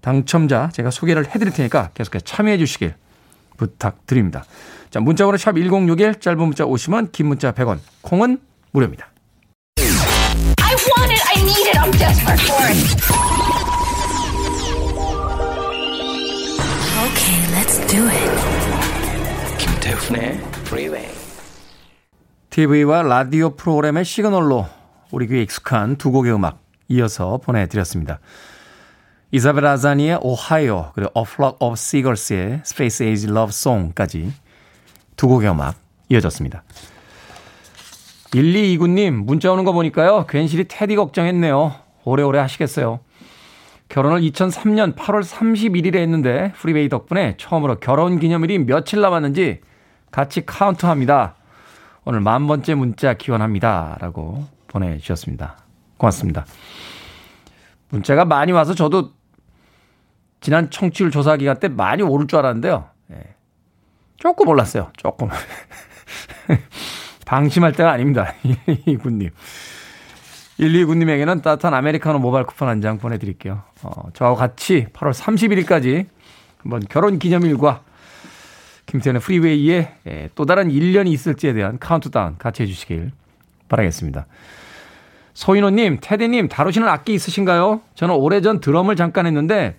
당첨자 0.00 0.70
제가 0.72 0.90
소개를 0.90 1.28
해드릴 1.28 1.52
테니까 1.52 1.90
계속해서 1.94 2.24
참여해 2.24 2.58
주시길 2.58 2.94
부탁드립니다. 3.56 4.44
자, 4.90 5.00
문자번호 5.00 5.36
샵 5.38 5.54
1061, 5.56 6.20
짧은 6.20 6.38
문자 6.38 6.64
50원, 6.64 7.12
긴 7.12 7.28
문자 7.28 7.52
100원, 7.52 7.78
콩은 8.02 8.38
무료입니다. 8.72 9.08
I 9.78 10.74
want 10.74 11.12
it, 11.12 11.22
I 11.28 11.42
need 11.42 11.68
it, 11.68 11.78
I'm 11.78 11.92
desperate 11.92 12.42
for 12.42 12.66
it. 12.66 13.02
Okay, 17.02 17.38
let's 17.54 17.78
do 17.86 18.08
it. 18.08 18.30
김태훈의 19.58 20.40
Freeway. 20.66 21.08
TV와 22.50 23.02
라디오 23.02 23.56
프로그램의 23.56 24.04
시그널로 24.04 24.66
우리 25.12 25.26
귀에 25.28 25.42
익숙한 25.42 25.96
두 25.96 26.10
곡의 26.10 26.34
음악 26.34 26.60
이어서 26.88 27.38
보내드렸습니다. 27.38 28.18
이사벨 29.30 29.64
아자니의 29.64 30.18
오하이오 30.20 30.92
그리고 30.94 31.10
A 31.16 31.24
Flock 31.26 31.56
of 31.60 31.74
Seagulls의 31.74 32.62
Space 32.64 33.06
Age 33.06 33.30
Love 33.30 33.48
Song까지 33.50 34.32
두 35.16 35.28
곡의 35.28 35.50
음악 35.50 35.76
이어졌습니다. 36.08 36.64
1229님 38.30 39.10
문자 39.10 39.52
오는 39.52 39.64
거 39.64 39.72
보니까요. 39.72 40.26
괜시리 40.26 40.64
테디 40.64 40.96
걱정했네요. 40.96 41.74
오래오래 42.04 42.38
하시겠어요. 42.38 43.00
결혼을 43.88 44.22
2003년 44.22 44.96
8월 44.96 45.22
31일에 45.22 45.96
했는데 45.96 46.52
프리베이 46.56 46.88
덕분에 46.88 47.36
처음으로 47.36 47.78
결혼 47.80 48.18
기념일이 48.18 48.58
며칠 48.58 49.02
남았는지 49.02 49.60
같이 50.10 50.46
카운트합니다. 50.46 51.34
오늘 52.04 52.20
만 52.20 52.46
번째 52.46 52.74
문자 52.74 53.14
기원합니다. 53.14 53.98
라고 54.00 54.46
보내주셨습니다. 54.72 55.56
고맙습니다. 55.96 56.46
문자가 57.90 58.24
많이 58.24 58.52
와서 58.52 58.74
저도 58.74 59.10
지난 60.40 60.70
청취율 60.70 61.10
조사 61.10 61.36
기간 61.36 61.58
때 61.60 61.68
많이 61.68 62.02
오를 62.02 62.26
줄 62.26 62.38
알았는데요. 62.40 62.88
예. 63.12 63.34
조금 64.16 64.48
올랐어요. 64.48 64.90
조금. 64.96 65.28
방심할 67.26 67.72
때가 67.72 67.92
아닙니다. 67.92 68.34
129님. 68.66 69.30
129님에게는 70.58 71.42
따뜻한 71.42 71.74
아메리카노 71.74 72.18
모바일 72.18 72.44
쿠폰 72.46 72.68
한 72.68 72.80
장 72.80 72.98
보내드릴게요. 72.98 73.62
어, 73.82 74.08
저하고 74.14 74.36
같이 74.36 74.86
8월 74.92 75.12
31일까지 75.12 76.06
한번 76.58 76.82
결혼 76.88 77.18
기념일과 77.18 77.82
김태훈의 78.86 79.20
프리웨이에 79.22 79.94
예, 80.06 80.30
또 80.34 80.44
다른 80.44 80.68
1년이 80.68 81.08
있을지에 81.08 81.52
대한 81.52 81.78
카운트다운 81.78 82.36
같이 82.38 82.62
해주시길 82.64 83.12
바라겠습니다. 83.68 84.26
소인호님, 85.34 85.98
테디님, 86.00 86.48
다루시는 86.48 86.86
악기 86.88 87.14
있으신가요? 87.14 87.80
저는 87.94 88.14
오래전 88.14 88.60
드럼을 88.60 88.96
잠깐 88.96 89.26
했는데, 89.26 89.78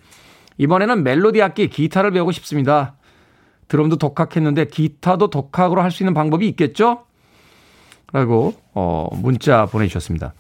이번에는 0.57 1.03
멜로디 1.03 1.41
악기, 1.41 1.67
기타를 1.67 2.11
배우고 2.11 2.31
싶습니다. 2.31 2.95
드럼도 3.67 3.97
독학했는데, 3.97 4.65
기타도 4.65 5.29
독학으로 5.29 5.81
할 5.81 5.91
수 5.91 6.03
있는 6.03 6.13
방법이 6.13 6.47
있겠죠? 6.49 7.05
라고, 8.11 8.53
어, 8.73 9.07
문자 9.13 9.65
보내주셨습니다. 9.65 10.33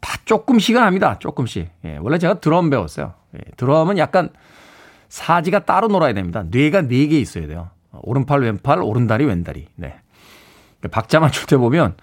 다 0.00 0.18
조금씩은 0.24 0.80
합니다. 0.82 1.18
조금씩. 1.18 1.70
예, 1.84 1.98
원래 2.00 2.18
제가 2.18 2.40
드럼 2.40 2.70
배웠어요. 2.70 3.14
예, 3.34 3.38
드럼은 3.56 3.98
약간 3.98 4.30
사지가 5.10 5.60
따로 5.66 5.88
놀아야 5.88 6.14
됩니다. 6.14 6.44
뇌가 6.50 6.82
4개 6.82 7.12
있어야 7.12 7.46
돼요. 7.46 7.68
오른팔, 7.92 8.40
왼팔, 8.40 8.82
오른다리, 8.82 9.24
왼다리. 9.26 9.66
네. 9.76 9.94
박자 10.90 11.20
맞출 11.20 11.46
때 11.46 11.58
보면 11.58 11.96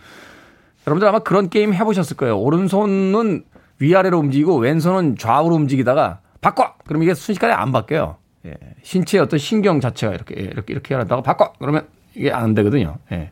여러분들 0.87 1.07
아마 1.07 1.19
그런 1.19 1.49
게임 1.49 1.73
해보셨을 1.73 2.15
거예요. 2.15 2.39
오른손은 2.39 3.43
위아래로 3.79 4.17
움직이고 4.19 4.55
왼손은 4.57 5.17
좌우로 5.17 5.53
움직이다가 5.53 6.21
바꿔! 6.39 6.73
그럼 6.87 7.03
이게 7.03 7.13
순식간에 7.13 7.53
안 7.53 7.71
바뀌어요. 7.73 8.15
예. 8.45 8.55
신체의 8.83 9.21
어떤 9.23 9.37
신경 9.37 9.81
자체가 9.81 10.13
이렇게, 10.13 10.35
이렇게, 10.35 10.71
이렇게 10.73 10.95
하다가 10.95 11.21
바꿔! 11.21 11.51
그러면 11.59 11.87
이게 12.15 12.31
안 12.31 12.53
되거든요. 12.55 12.95
예. 13.11 13.31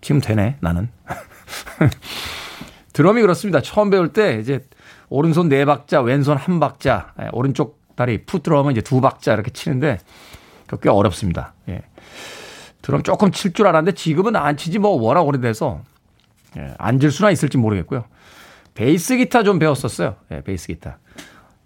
지금 0.00 0.20
되네, 0.22 0.56
나는. 0.60 0.88
드럼이 2.94 3.20
그렇습니다. 3.20 3.60
처음 3.60 3.90
배울 3.90 4.12
때 4.14 4.38
이제 4.40 4.64
오른손 5.10 5.50
네 5.50 5.66
박자, 5.66 6.00
왼손 6.00 6.38
한 6.38 6.58
박자, 6.60 7.12
예. 7.20 7.28
오른쪽 7.32 7.78
다리 7.94 8.24
푸 8.24 8.38
드럼은 8.40 8.72
이제 8.72 8.80
두 8.80 9.02
박자 9.02 9.34
이렇게 9.34 9.50
치는데 9.50 9.98
꽤 10.80 10.88
어렵습니다. 10.88 11.52
예. 11.68 11.82
드럼 12.80 13.02
조금 13.02 13.32
칠 13.32 13.52
줄 13.52 13.66
알았는데 13.66 13.94
지금은 13.96 14.34
안 14.36 14.56
치지 14.56 14.78
뭐 14.78 14.90
워낙 15.00 15.22
오래돼서 15.22 15.82
예, 16.56 16.74
앉을 16.78 17.10
수나 17.10 17.30
있을지 17.30 17.58
모르겠고요. 17.58 18.04
베이스 18.74 19.16
기타 19.16 19.42
좀 19.42 19.58
배웠었어요. 19.58 20.16
예, 20.32 20.42
베이스 20.42 20.66
기타. 20.68 20.98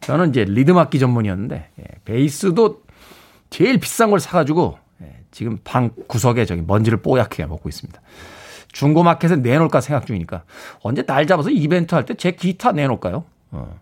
저는 0.01 0.31
이제 0.31 0.45
리듬 0.45 0.79
악기 0.79 0.99
전문이었는데 0.99 1.71
예, 1.79 1.85
베이스도 2.05 2.83
제일 3.51 3.79
비싼 3.79 4.11
걸 4.11 4.21
사가지고 4.21 4.79
예, 5.03 5.17
지금 5.31 5.59
방 5.65 5.91
구석에 6.07 6.45
저기 6.45 6.63
먼지를 6.63 7.03
뽀얗게 7.03 7.47
먹고 7.47 7.69
있습니다. 7.69 8.01
중고마켓에 8.73 9.37
내놓을까 9.37 9.81
생각 9.81 10.07
중이니까 10.07 10.45
언제 10.83 11.03
날 11.03 11.27
잡아서 11.27 11.51
이벤트 11.51 11.95
할 11.95 12.05
때 12.05 12.15
제 12.15 12.31
기타 12.31 12.73
내놓을까요? 12.73 13.25
어. 13.51 13.81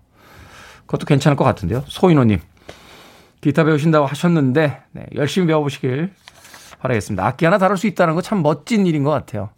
그것도 0.86 1.04
괜찮을 1.04 1.36
것 1.36 1.44
같은데요. 1.44 1.84
소인호님 1.86 2.40
기타 3.42 3.64
배우신다고 3.64 4.06
하셨는데 4.06 4.78
네, 4.92 5.06
열심히 5.14 5.46
배워보시길 5.48 6.10
바라겠습니다. 6.80 7.26
악기 7.26 7.44
하나 7.44 7.58
다룰 7.58 7.76
수 7.76 7.86
있다는 7.86 8.14
거 8.14 8.22
참 8.22 8.42
멋진 8.42 8.86
일인 8.86 9.04
것 9.04 9.10
같아요. 9.10 9.50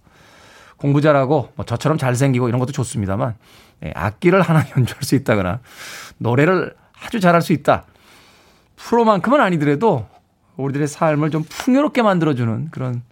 공부 0.81 1.01
잘하고 1.03 1.53
뭐 1.55 1.67
저처럼 1.67 1.99
잘생기고 1.99 2.49
이런 2.49 2.59
것도 2.59 2.73
좋습니다만 2.73 3.35
네, 3.81 3.93
악기를 3.95 4.41
하나 4.41 4.65
연주할 4.77 5.03
수 5.03 5.15
있다거나 5.15 5.61
노래를 6.19 6.75
아주 7.05 7.21
잘할 7.21 7.43
수 7.43 7.53
있다. 7.53 7.85
프로만큼은 8.77 9.41
아니더라도 9.41 10.07
우리들의 10.57 10.89
삶을 10.89 11.31
좀 11.31 11.45
풍요롭게 11.49 12.03
만들어주는 12.03 12.71
그런 12.71 13.03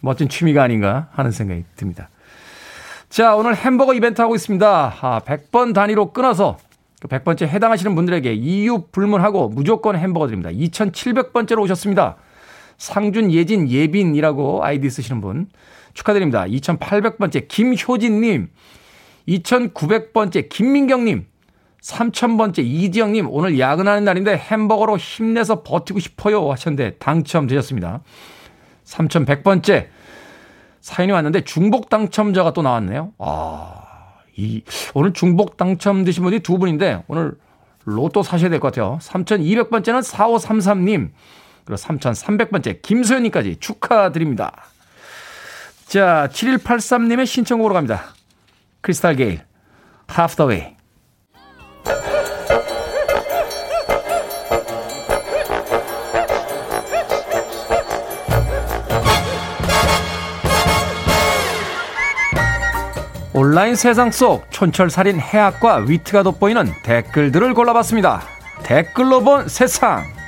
멋진 0.00 0.28
취미가 0.28 0.62
아닌가 0.62 1.08
하는 1.12 1.30
생각이 1.30 1.64
듭니다. 1.76 2.08
자, 3.08 3.34
오늘 3.34 3.56
햄버거 3.56 3.92
이벤트 3.92 4.22
하고 4.22 4.36
있습니다. 4.36 4.94
아, 5.00 5.20
100번 5.24 5.74
단위로 5.74 6.12
끊어서 6.12 6.58
100번째 7.00 7.40
그 7.40 7.46
해당하시는 7.46 7.94
분들에게 7.94 8.32
이유 8.34 8.84
불문하고 8.92 9.48
무조건 9.48 9.96
햄버거 9.96 10.26
드립니다. 10.26 10.50
2700번째로 10.50 11.60
오셨습니다. 11.62 12.16
상준, 12.78 13.32
예진, 13.32 13.68
예빈이라고 13.68 14.64
아이디 14.64 14.88
쓰시는 14.88 15.20
분 15.20 15.48
축하드립니다. 15.94 16.44
2800번째 16.44 17.48
김효진님, 17.48 18.48
2900번째 19.28 20.48
김민경님, 20.48 21.26
3000번째 21.82 22.58
이지영님, 22.64 23.28
오늘 23.30 23.58
야근하는 23.58 24.04
날인데 24.04 24.36
햄버거로 24.36 24.96
힘내서 24.98 25.62
버티고 25.62 25.98
싶어요 26.00 26.50
하셨는데 26.50 26.96
당첨되셨습니다. 26.98 28.02
3100번째 28.84 29.86
사연이 30.80 31.12
왔는데 31.12 31.42
중복 31.42 31.88
당첨자가 31.90 32.52
또 32.52 32.62
나왔네요. 32.62 33.12
아, 33.18 33.82
이, 34.36 34.62
오늘 34.94 35.12
중복 35.12 35.56
당첨되신 35.56 36.22
분이 36.24 36.40
두 36.40 36.58
분인데 36.58 37.04
오늘 37.06 37.32
로또 37.84 38.22
사셔야 38.22 38.50
될 38.50 38.60
것 38.60 38.72
같아요. 38.72 38.98
3200번째는 39.00 40.02
4533님, 40.02 41.10
그리고 41.64 41.76
3300번째 41.76 42.82
김소연님까지 42.82 43.56
축하드립니다. 43.60 44.64
자, 45.90 46.28
7183님의 46.30 47.26
신청곡으로 47.26 47.74
갑니다. 47.74 48.14
크리스탈 48.80 49.16
게일, 49.16 49.40
Half 50.08 50.36
the 50.36 50.48
Way. 50.48 50.76
온라인 63.34 63.74
세상 63.74 64.12
속 64.12 64.48
촌철살인 64.52 65.18
해학과 65.18 65.78
위트가 65.78 66.22
돋보이는 66.22 66.72
댓글들을 66.84 67.52
골라봤습니다. 67.52 68.22
댓글로 68.62 69.24
본 69.24 69.48
세상. 69.48 70.19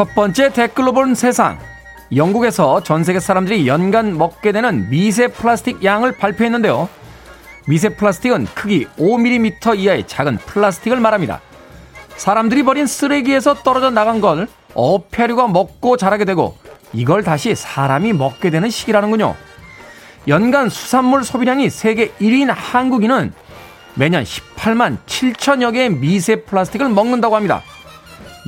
첫 0.00 0.14
번째 0.14 0.50
댓글로 0.54 0.94
본 0.94 1.14
세상. 1.14 1.58
영국에서 2.16 2.82
전 2.82 3.04
세계 3.04 3.20
사람들이 3.20 3.68
연간 3.68 4.16
먹게 4.16 4.50
되는 4.50 4.88
미세 4.88 5.28
플라스틱 5.28 5.84
양을 5.84 6.16
발표했는데요. 6.16 6.88
미세 7.66 7.90
플라스틱은 7.90 8.46
크기 8.54 8.86
5mm 8.96 9.78
이하의 9.78 10.06
작은 10.06 10.38
플라스틱을 10.38 11.00
말합니다. 11.00 11.42
사람들이 12.16 12.62
버린 12.62 12.86
쓰레기에서 12.86 13.56
떨어져 13.56 13.90
나간 13.90 14.22
걸 14.22 14.48
어패류가 14.72 15.48
먹고 15.48 15.98
자라게 15.98 16.24
되고 16.24 16.56
이걸 16.94 17.22
다시 17.22 17.54
사람이 17.54 18.14
먹게 18.14 18.48
되는 18.48 18.70
시기라는군요. 18.70 19.34
연간 20.28 20.70
수산물 20.70 21.24
소비량이 21.24 21.68
세계 21.68 22.08
1위인 22.12 22.46
한국인은 22.50 23.34
매년 23.96 24.24
18만 24.24 24.96
7천여 25.04 25.74
개의 25.74 25.90
미세 25.90 26.36
플라스틱을 26.36 26.88
먹는다고 26.88 27.36
합니다. 27.36 27.62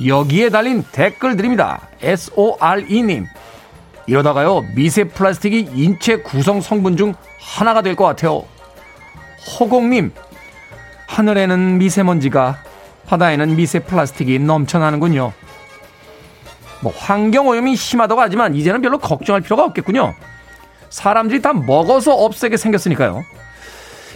여기에 0.05 0.49
달린 0.49 0.83
댓글들입니다. 0.91 1.87
SORE님. 2.01 3.25
이러다가요, 4.05 4.65
미세 4.75 5.05
플라스틱이 5.05 5.69
인체 5.75 6.17
구성 6.17 6.59
성분 6.61 6.97
중 6.97 7.13
하나가 7.39 7.81
될 7.81 7.95
것 7.95 8.03
같아요. 8.05 8.43
호공님, 9.59 10.11
하늘에는 11.07 11.77
미세먼지가, 11.77 12.57
바다에는 13.07 13.55
미세 13.55 13.79
플라스틱이 13.79 14.39
넘쳐나는군요. 14.39 15.31
뭐 16.81 16.93
환경 16.97 17.47
오염이 17.47 17.75
심하다고 17.77 18.19
하지만 18.19 18.55
이제는 18.55 18.81
별로 18.81 18.97
걱정할 18.97 19.41
필요가 19.41 19.63
없겠군요. 19.63 20.13
사람들이 20.89 21.41
다 21.41 21.53
먹어서 21.53 22.13
없애게 22.13 22.57
생겼으니까요. 22.57 23.23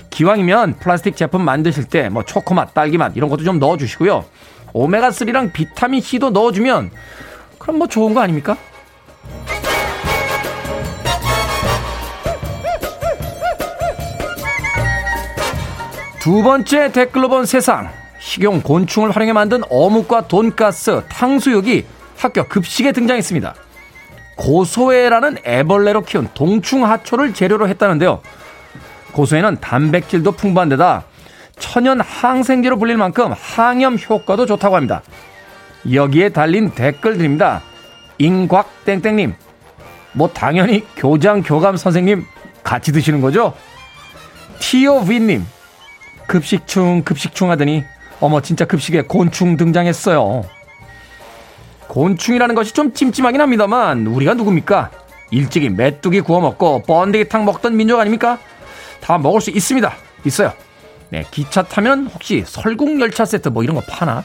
기왕이면 0.09 0.79
플라스틱 0.79 1.15
제품 1.15 1.43
만드실 1.43 1.85
때 1.85 2.09
뭐 2.09 2.23
초코맛, 2.23 2.73
딸기맛 2.73 3.15
이런 3.15 3.29
것도 3.29 3.43
좀 3.43 3.59
넣어주시고요. 3.59 4.25
오메가3랑 4.77 5.53
비타민C도 5.53 6.29
넣어주면 6.29 6.91
그럼 7.57 7.77
뭐 7.77 7.87
좋은 7.87 8.13
거 8.13 8.21
아닙니까? 8.21 8.55
두 16.19 16.43
번째 16.43 16.91
댓글로 16.91 17.29
본 17.29 17.45
세상. 17.45 17.89
식용 18.19 18.61
곤충을 18.61 19.11
활용해 19.11 19.31
만든 19.31 19.61
어묵과 19.69 20.27
돈가스, 20.27 21.01
탕수육이 21.07 21.85
학교 22.17 22.45
급식에 22.47 22.91
등장했습니다. 22.91 23.55
고소해라는 24.35 25.37
애벌레로 25.45 26.01
키운 26.01 26.27
동충하초를 26.33 27.33
재료로 27.33 27.69
했다는데요. 27.69 28.21
고소해는 29.13 29.57
단백질도 29.61 30.33
풍부한 30.33 30.69
데다 30.69 31.05
천연 31.59 32.01
항생제로 32.01 32.77
불릴 32.77 32.97
만큼 32.97 33.33
항염 33.39 33.97
효과도 33.97 34.45
좋다고 34.45 34.75
합니다. 34.75 35.01
여기에 35.91 36.29
달린 36.29 36.71
댓글들입니다. 36.71 37.61
인곽 38.17 38.85
땡땡님, 38.85 39.35
뭐 40.13 40.29
당연히 40.29 40.83
교장 40.95 41.43
교감 41.43 41.77
선생님 41.77 42.25
같이 42.63 42.91
드시는 42.91 43.21
거죠? 43.21 43.53
티오비님, 44.59 45.45
급식충 46.27 47.03
급식충 47.03 47.51
하더니 47.51 47.83
어머 48.19 48.41
진짜 48.41 48.65
급식에 48.65 49.03
곤충 49.03 49.55
등장했어요. 49.55 50.43
곤충이라는 51.87 52.55
것이 52.55 52.73
좀 52.73 52.93
찜찜하긴 52.93 53.39
합니다만 53.39 54.07
우리가 54.07 54.33
누굽니까? 54.33 54.91
일찍이 55.31 55.69
메뚜기 55.69 56.21
구워 56.21 56.41
먹고 56.41 56.83
번데기탕 56.83 57.45
먹던 57.45 57.77
민족 57.77 57.99
아닙니까? 57.99 58.39
다 59.01 59.17
먹을 59.17 59.41
수 59.41 59.51
있습니다. 59.51 59.93
있어요. 60.25 60.51
네, 61.09 61.25
기차 61.31 61.63
타면 61.63 62.07
혹시 62.07 62.43
설국 62.45 62.99
열차 62.99 63.25
세트 63.25 63.49
뭐 63.49 63.63
이런 63.63 63.75
거 63.75 63.81
파나? 63.81 64.23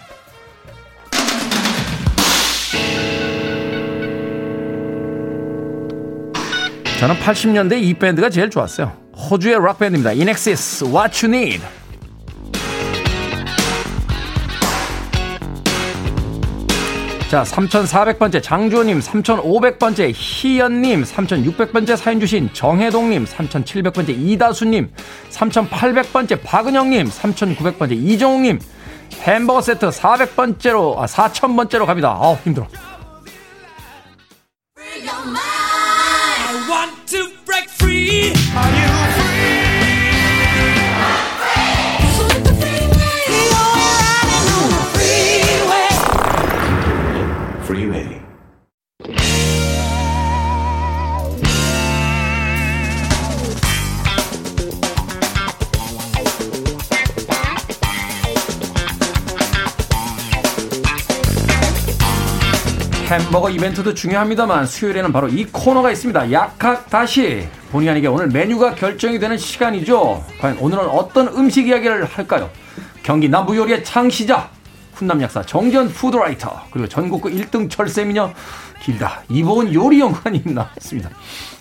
저는 6.98 7.16
80년대 7.16 7.82
이 7.82 7.94
밴드가 7.94 8.30
제일 8.30 8.48
좋았어요. 8.48 8.92
호주의 9.16 9.56
락밴드입니다. 9.56 10.12
인엑시스, 10.12 10.84
What 10.84 11.26
You 11.26 11.36
Need. 11.36 11.81
자, 17.32 17.44
3,400번째 17.44 18.42
장주호님, 18.42 19.00
3,500번째 19.00 20.12
희연님, 20.14 21.02
3,600번째 21.02 21.96
사연 21.96 22.20
주신 22.20 22.52
정혜동님, 22.52 23.24
3,700번째 23.24 24.10
이다수님, 24.10 24.92
3,800번째 25.30 26.42
박은영님, 26.44 27.08
3,900번째 27.08 27.92
이정욱님, 27.92 28.58
햄버거 29.22 29.62
세트 29.62 29.88
400번째로, 29.88 30.98
아, 30.98 31.06
4,000번째로 31.06 31.86
갑니다. 31.86 32.18
아우, 32.20 32.36
힘들어. 32.44 32.68
햄버거 63.12 63.50
이벤트도 63.50 63.92
중요합니다만 63.92 64.64
수요일에는 64.66 65.12
바로 65.12 65.28
이 65.28 65.44
코너가 65.44 65.90
있습니다. 65.90 66.32
약학 66.32 66.88
다시 66.88 67.46
본의 67.70 67.90
아니게 67.90 68.06
오늘 68.06 68.28
메뉴가 68.28 68.74
결정이 68.74 69.18
되는 69.18 69.36
시간이죠. 69.36 70.24
과연 70.40 70.56
오늘은 70.58 70.88
어떤 70.88 71.28
음식 71.28 71.68
이야기를 71.68 72.06
할까요? 72.06 72.48
경기 73.02 73.28
남부 73.28 73.54
요리의 73.54 73.84
창시자 73.84 74.48
훈남 74.94 75.20
약사 75.20 75.42
정전 75.42 75.90
푸드라이터 75.90 76.62
그리고 76.70 76.88
전국구 76.88 77.28
1등 77.28 77.68
철새미녀 77.68 78.32
길다 78.82 79.20
이보은 79.28 79.74
요리 79.74 80.00
연구관님 80.00 80.42
나왔습니다. 80.46 81.10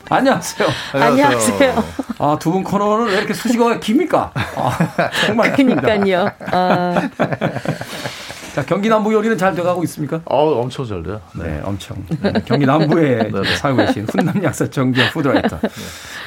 안녕하세요. 0.10 0.70
안녕하세요. 0.94 1.84
아, 2.20 2.38
두 2.40 2.52
분 2.52 2.64
코너는 2.64 3.08
왜 3.08 3.18
이렇게 3.18 3.34
수식어가 3.34 3.80
깁니까? 3.82 4.32
아, 4.36 5.10
정말 5.26 5.52
그니까요. 5.54 6.30
아. 6.52 7.10
자, 8.54 8.66
경기 8.66 8.90
남부 8.90 9.14
요리는 9.14 9.38
잘 9.38 9.56
돼가고 9.56 9.82
있습니까? 9.84 10.22
어, 10.26 10.60
엄청 10.60 10.86
잘 10.86 11.02
돼요. 11.04 11.22
네, 11.36 11.62
엄청. 11.64 12.04
네, 12.22 12.34
경기 12.46 12.66
남부에 12.66 13.18
네, 13.32 13.42
네. 13.42 13.56
살고 13.56 13.78
계신 13.86 14.06
훈남 14.06 14.44
약사 14.44 14.70
정지현 14.70 15.12
푸드라이터. 15.12 15.58
네. 15.60 15.70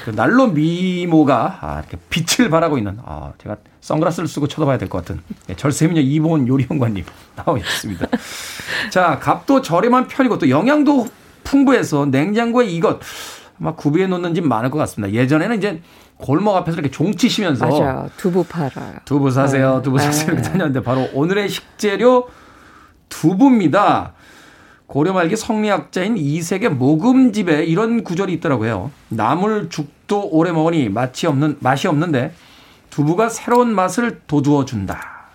그 0.06 0.10
난로 0.10 0.46
미모가 0.48 1.58
아, 1.60 1.80
이렇게 1.80 1.98
빛을 2.08 2.48
발하고 2.48 2.78
있는 2.78 2.98
아, 3.04 3.32
제가 3.38 3.56
선글라스를 3.82 4.26
쓰고 4.26 4.48
쳐다봐야 4.48 4.78
될 4.78 4.88
것 4.88 4.98
같은 5.04 5.20
네, 5.46 5.54
절세미녀 5.54 6.00
이보은 6.00 6.48
요리연구관님 6.48 7.04
나와 7.36 7.58
있습니다. 7.58 8.06
자, 8.90 9.18
값도 9.18 9.60
저렴한 9.60 10.08
편이고 10.08 10.38
또 10.38 10.48
영양도 10.48 11.06
풍부해서 11.44 12.06
냉장고에 12.06 12.66
이것 12.66 13.00
아마 13.60 13.74
구비해 13.74 14.06
놓는 14.06 14.34
집 14.34 14.46
많을 14.46 14.70
것 14.70 14.78
같습니다. 14.78 15.12
예전에는 15.14 15.58
이제 15.58 15.82
골목 16.18 16.56
앞에서 16.56 16.78
이렇게 16.78 16.90
종치시면서 16.90 17.66
맞아요. 17.66 18.10
두부 18.16 18.44
팔아요. 18.44 18.96
두부 19.04 19.30
사세요. 19.30 19.76
네. 19.76 19.82
두부 19.82 19.98
사세요. 19.98 20.26
이렇게 20.26 20.42
네. 20.42 20.48
다녔는데 20.50 20.82
바로 20.82 21.08
오늘의 21.12 21.48
식재료 21.48 22.28
두부입니다. 23.08 24.12
고려 24.86 25.12
말기 25.12 25.36
성리학자인 25.36 26.16
이색의 26.16 26.70
모금집에 26.70 27.64
이런 27.64 28.04
구절이 28.04 28.32
있더라고요. 28.34 28.90
나물 29.08 29.68
죽도 29.70 30.28
오래 30.30 30.52
먹으니 30.52 30.88
맛이 30.88 31.26
없는 31.26 31.56
맛이 31.60 31.88
없는데 31.88 32.34
두부가 32.90 33.28
새로운 33.28 33.74
맛을 33.74 34.20
돋우어 34.26 34.64
준다. 34.64 35.28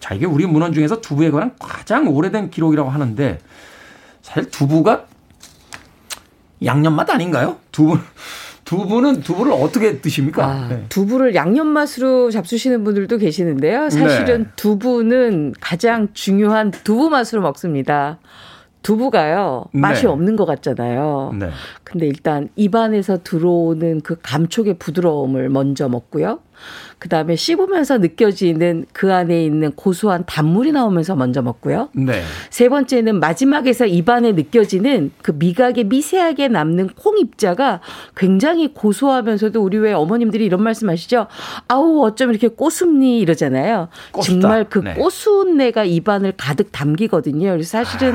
자, 0.00 0.14
이게 0.14 0.26
우리 0.26 0.44
문헌 0.44 0.74
중에서 0.74 1.00
두부에 1.00 1.30
관한 1.30 1.54
가장 1.58 2.08
오래된 2.08 2.50
기록이라고 2.50 2.90
하는데 2.90 3.38
사실 4.20 4.50
두부가 4.50 5.06
양념 6.64 6.94
맛 6.94 7.08
아닌가요? 7.08 7.56
두부 7.72 7.98
두부는 8.64 9.20
두부를 9.20 9.52
어떻게 9.52 10.00
드십니까? 10.00 10.46
아, 10.46 10.68
네. 10.68 10.84
두부를 10.88 11.34
양념 11.34 11.66
맛으로 11.68 12.30
잡수시는 12.30 12.84
분들도 12.84 13.18
계시는데요. 13.18 13.90
사실은 13.90 14.44
네. 14.44 14.50
두부는 14.56 15.54
가장 15.60 16.08
중요한 16.12 16.70
두부 16.70 17.10
맛으로 17.10 17.42
먹습니다. 17.42 18.18
두부가요 18.82 19.64
맛이 19.72 20.02
네. 20.02 20.08
없는 20.08 20.36
것 20.36 20.44
같잖아요. 20.44 21.34
네. 21.38 21.48
근데 21.82 22.06
일단 22.06 22.50
입안에서 22.54 23.20
들어오는 23.24 24.02
그 24.02 24.16
감촉의 24.22 24.74
부드러움을 24.78 25.48
먼저 25.48 25.88
먹고요. 25.88 26.40
그 26.98 27.08
다음에 27.08 27.36
씹으면서 27.36 27.98
느껴지는 27.98 28.86
그 28.92 29.12
안에 29.12 29.44
있는 29.44 29.72
고소한 29.72 30.24
단물이 30.26 30.72
나오면서 30.72 31.14
먼저 31.14 31.42
먹고요. 31.42 31.90
네. 31.92 32.22
세 32.50 32.68
번째는 32.68 33.20
마지막에서 33.20 33.86
입안에 33.86 34.32
느껴지는 34.32 35.12
그 35.22 35.32
미각에 35.32 35.84
미세하게 35.84 36.48
남는 36.48 36.88
콩 36.96 37.18
입자가 37.18 37.80
굉장히 38.16 38.72
고소하면서도 38.72 39.62
우리 39.62 39.76
왜 39.76 39.92
어머님들이 39.92 40.46
이런 40.46 40.62
말씀 40.62 40.88
하시죠? 40.88 41.26
아우, 41.68 42.02
어쩜 42.06 42.30
이렇게 42.30 42.48
꼬숩니? 42.48 43.18
이러잖아요. 43.18 43.88
꼬수다. 44.12 44.40
정말 44.40 44.64
그 44.70 44.78
네. 44.78 44.94
꼬순내가 44.94 45.84
입안을 45.84 46.32
가득 46.36 46.72
담기거든요. 46.72 47.50
그래서 47.50 47.68
사실은 47.84 48.14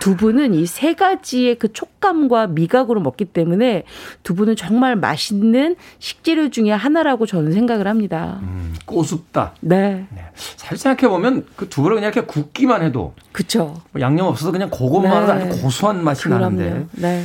두부는 0.00 0.54
이 0.54 0.66
세 0.70 0.94
가지의 0.94 1.56
그 1.56 1.72
촉감과 1.72 2.46
미각으로 2.46 3.00
먹기 3.00 3.26
때문에 3.26 3.82
두부는 4.22 4.56
정말 4.56 4.96
맛있는 4.96 5.76
식재료 5.98 6.48
중에 6.48 6.70
하나라고 6.70 7.26
저는 7.26 7.52
생각을 7.52 7.79
합니다. 7.86 8.38
음, 8.42 8.74
꼬숩다. 8.84 9.54
네. 9.60 10.06
네. 10.14 10.24
잘 10.56 10.76
생각해 10.78 11.08
보면 11.08 11.46
그 11.56 11.68
두부를 11.68 11.96
그냥 11.96 12.12
이렇게 12.12 12.26
굽기만 12.26 12.82
해도 12.82 13.14
그렇죠. 13.32 13.80
양념 13.98 14.26
없어서 14.26 14.52
그냥 14.52 14.70
그것만 14.70 15.26
네. 15.26 15.32
아주 15.46 15.62
고소한 15.62 16.02
맛이 16.04 16.24
그럼요. 16.24 16.42
나는데. 16.42 16.86
네. 16.92 17.24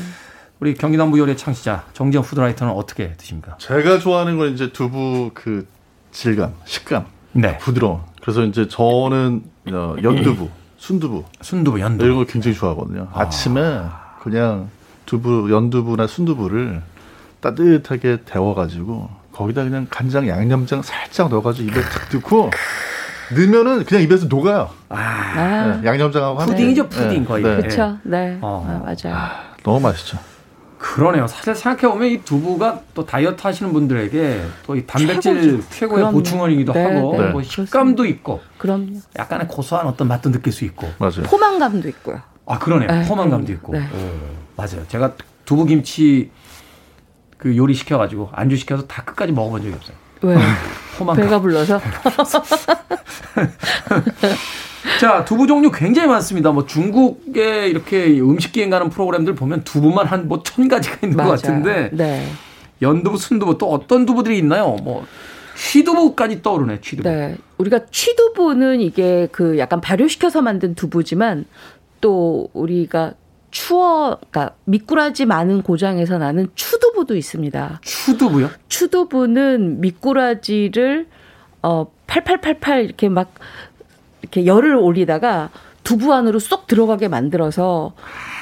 우리 0.59 0.73
경기남부 0.73 1.19
요리 1.19 1.35
창시자 1.35 1.85
정지영 1.93 2.23
푸드라이터는 2.23 2.73
어떻게 2.73 3.13
드십니까? 3.13 3.57
제가 3.57 3.99
좋아하는 3.99 4.37
건 4.37 4.53
이제 4.53 4.71
두부 4.71 5.31
그 5.33 5.67
질감, 6.11 6.53
식감, 6.65 7.05
네. 7.33 7.57
부드러워. 7.57 8.05
그래서 8.21 8.43
이제 8.43 8.67
저는 8.67 9.43
어, 9.71 9.95
연두부, 10.01 10.49
순두부, 10.77 11.25
순두부, 11.41 11.79
연두부 11.81 12.05
이런 12.05 12.17
걸 12.17 12.25
굉장히 12.25 12.55
좋아하거든요. 12.55 13.09
아. 13.13 13.21
아침에 13.21 13.81
그냥 14.21 14.69
두부, 15.05 15.51
연두부나 15.51 16.07
순두부를 16.07 16.81
따뜻하게 17.41 18.21
데워가지고 18.25 19.09
거기다 19.35 19.63
그냥 19.65 19.85
간장, 19.89 20.27
양념장 20.29 20.81
살짝 20.81 21.29
넣어가지고 21.29 21.67
입에 21.69 21.81
탁 21.81 22.03
넣고 22.13 22.49
넣으면은 23.35 23.83
그냥 23.83 24.01
입에서 24.03 24.27
녹아요. 24.27 24.69
아, 24.87 25.79
네, 25.81 25.87
양념장하고 25.89 26.37
푸딩이죠, 26.45 26.87
푸딩 26.87 27.21
네. 27.21 27.25
거의. 27.25 27.43
네. 27.43 27.55
그렇죠. 27.57 27.97
네, 28.03 28.37
어. 28.41 28.65
아, 28.67 28.79
맞아요. 28.85 29.17
아, 29.17 29.41
너무 29.63 29.81
맛있죠. 29.81 30.17
그러네요. 30.77 31.25
사실 31.27 31.55
생각해 31.55 31.91
보면 31.91 32.07
이 32.09 32.21
두부가 32.21 32.79
또 32.93 33.05
다이어트 33.05 33.41
하시는 33.41 33.73
분들에게 33.73 34.41
또 34.67 34.75
이 34.75 34.85
단백질 34.85 35.41
최고죠. 35.41 35.69
최고의 35.69 35.97
그럼요. 35.97 36.17
보충원이기도 36.17 36.73
네, 36.73 36.83
하고 36.83 37.17
네. 37.21 37.29
뭐 37.31 37.41
식감도 37.41 38.05
있고, 38.05 38.41
그럼요. 38.57 38.99
약간의 39.17 39.47
고소한 39.47 39.87
어떤 39.87 40.07
맛도 40.07 40.31
느낄 40.31 40.53
수 40.53 40.63
있고, 40.63 40.87
맞아요. 40.99 41.23
포만감도 41.25 41.89
있고요. 41.89 42.21
아 42.45 42.59
그러네요. 42.59 42.87
네, 42.89 43.05
포만감도 43.07 43.51
있고. 43.53 43.73
네. 43.73 43.89
맞아요. 44.55 44.87
제가 44.87 45.13
두부 45.45 45.65
김치 45.65 46.29
그 47.37 47.55
요리 47.57 47.73
시켜가지고 47.73 48.29
안주 48.33 48.55
시켜서 48.57 48.85
다 48.87 49.03
끝까지 49.03 49.31
먹어본 49.33 49.61
적이 49.63 49.73
없어요. 49.75 49.95
왜? 50.21 50.37
포만감. 50.97 51.23
배가 51.25 51.39
불러서. 51.41 51.79
자, 54.99 55.25
두부 55.25 55.47
종류 55.47 55.71
굉장히 55.71 56.07
많습니다. 56.07 56.51
뭐 56.51 56.65
중국에 56.65 57.67
이렇게 57.67 58.19
음식 58.21 58.51
기행 58.53 58.69
가는 58.69 58.89
프로그램들 58.89 59.35
보면 59.35 59.63
두부만 59.63 60.05
한 60.07 60.27
뭐 60.27 60.41
천 60.43 60.67
가지가 60.67 60.97
있는 61.03 61.17
맞아요. 61.17 61.31
것 61.31 61.41
같은데. 61.41 61.89
네. 61.93 62.27
연두부, 62.81 63.17
순두부 63.17 63.57
또 63.57 63.71
어떤 63.71 64.05
두부들이 64.05 64.37
있나요? 64.37 64.77
뭐 64.83 65.05
취두부까지 65.57 66.41
떠오르네, 66.41 66.81
취두부. 66.81 67.07
네. 67.09 67.35
우리가 67.57 67.79
취두부는 67.91 68.81
이게 68.81 69.27
그 69.31 69.57
약간 69.57 69.81
발효시켜서 69.81 70.41
만든 70.41 70.75
두부지만 70.75 71.45
또 72.01 72.49
우리가 72.53 73.13
추어, 73.55 74.17
그러니까 74.29 74.53
미꾸라지 74.65 75.25
많은 75.25 75.61
고장에서 75.61 76.17
나는 76.17 76.49
추두부도 76.55 77.15
있습니다. 77.15 77.79
추두부요? 77.83 78.49
추두부는 78.67 79.79
미꾸라지를 79.79 81.07
어8888 81.61 82.83
이렇게 82.83 83.07
막 83.07 83.33
이렇게 84.21 84.45
열을 84.45 84.75
올리다가 84.75 85.51
두부 85.85 86.13
안으로 86.13 86.39
쏙 86.39 86.67
들어가게 86.67 87.07
만들어서 87.07 87.93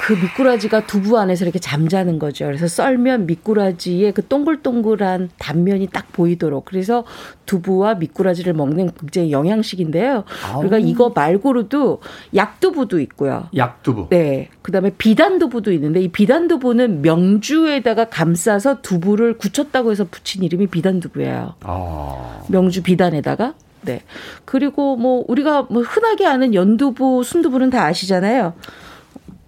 그 0.01 0.13
미꾸라지가 0.13 0.87
두부 0.87 1.19
안에서 1.19 1.43
이렇게 1.45 1.59
잠자는 1.59 2.17
거죠. 2.17 2.45
그래서 2.45 2.67
썰면 2.67 3.25
미꾸라지의 3.25 4.13
그 4.13 4.25
동글동글한 4.25 5.29
단면이 5.37 5.87
딱 5.87 6.11
보이도록. 6.13 6.65
그래서 6.65 7.03
두부와 7.45 7.95
미꾸라지를 7.95 8.53
먹는 8.53 8.91
굉장히 8.99 9.31
영양식인데요. 9.31 10.23
아우. 10.45 10.61
그러니까 10.63 10.77
이거 10.77 11.11
말고도 11.13 11.99
약두부도 12.33 12.99
있고요. 13.01 13.49
약두부. 13.55 14.07
네. 14.09 14.49
그다음에 14.61 14.91
비단두부도 14.97 15.73
있는데 15.73 16.01
이 16.01 16.07
비단두부는 16.07 17.01
명주에다가 17.01 18.05
감싸서 18.05 18.81
두부를 18.81 19.37
굳혔다고 19.37 19.91
해서 19.91 20.05
붙인 20.09 20.43
이름이 20.43 20.67
비단두부예요. 20.67 21.55
아. 21.61 22.41
명주 22.47 22.83
비단에다가 22.83 23.53
네. 23.85 24.01
그리고 24.45 24.95
뭐 24.95 25.23
우리가 25.27 25.67
뭐 25.69 25.81
흔하게 25.81 26.25
아는 26.25 26.53
연두부, 26.53 27.23
순두부는 27.23 27.69
다 27.69 27.85
아시잖아요. 27.85 28.53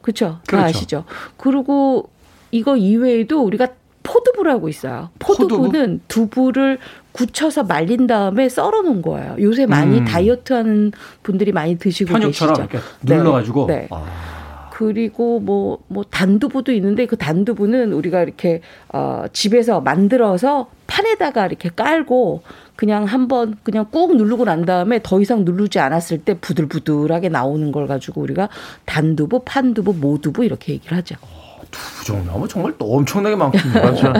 그렇죠? 0.02 0.26
다 0.26 0.42
그렇죠. 0.48 0.66
아시죠. 0.66 1.06
그리고 1.38 2.10
이거 2.52 2.78
이외에도 2.78 3.42
우리가 3.44 3.70
포두부라고 4.04 4.70
있어요. 4.70 5.10
포두부는 5.20 6.02
포두부? 6.08 6.08
두부를 6.08 6.78
굳혀서 7.12 7.64
말린 7.64 8.08
다음에 8.08 8.50
썰어 8.50 8.82
놓은 8.84 9.02
거예요. 9.02 9.36
요새 9.40 9.66
많이 9.66 10.00
음. 10.00 10.06
다이어트 10.06 10.54
하는 10.54 10.92
분들이 11.24 11.52
많이 11.52 11.78
드시고 11.78 12.14
편육처럼 12.14 12.56
계시죠. 12.56 12.78
이렇게 12.78 12.88
눌러 13.02 13.32
가지고. 13.32 13.66
네. 13.68 13.76
네. 13.76 13.88
아. 13.90 14.70
그리고 14.72 15.40
뭐, 15.40 15.80
뭐 15.88 16.04
단두부도 16.04 16.74
있는데 16.74 17.06
그 17.06 17.16
단두부는 17.16 17.94
우리가 17.94 18.22
이렇게, 18.22 18.60
어, 18.90 19.24
집에서 19.32 19.80
만들어서 19.80 20.68
판에다가 20.96 21.46
이렇게 21.46 21.70
깔고 21.70 22.44
그냥 22.76 23.04
한번 23.04 23.56
그냥 23.64 23.86
꾹 23.92 24.16
누르고 24.16 24.46
난 24.46 24.66
다음에 24.66 25.02
더 25.04 25.20
이상 25.20 25.44
누르지 25.44 25.80
않았을 25.80 26.20
때 26.20 26.38
부들부들하게 26.40 27.30
나오는 27.30 27.72
걸 27.72 27.88
가지고 27.88 28.22
우리가 28.22 28.48
단두부, 28.86 29.44
판두부, 29.46 29.94
모두부 29.94 30.46
이렇게 30.46 30.74
얘기를 30.74 30.98
하죠. 30.98 31.16
어, 31.22 31.62
두부 31.70 32.06
종류하면 32.06 32.48
정말 32.48 32.74
또 32.78 32.96
엄청나게 32.96 33.36
많군요. 33.36 33.74
맞죠. 33.74 34.14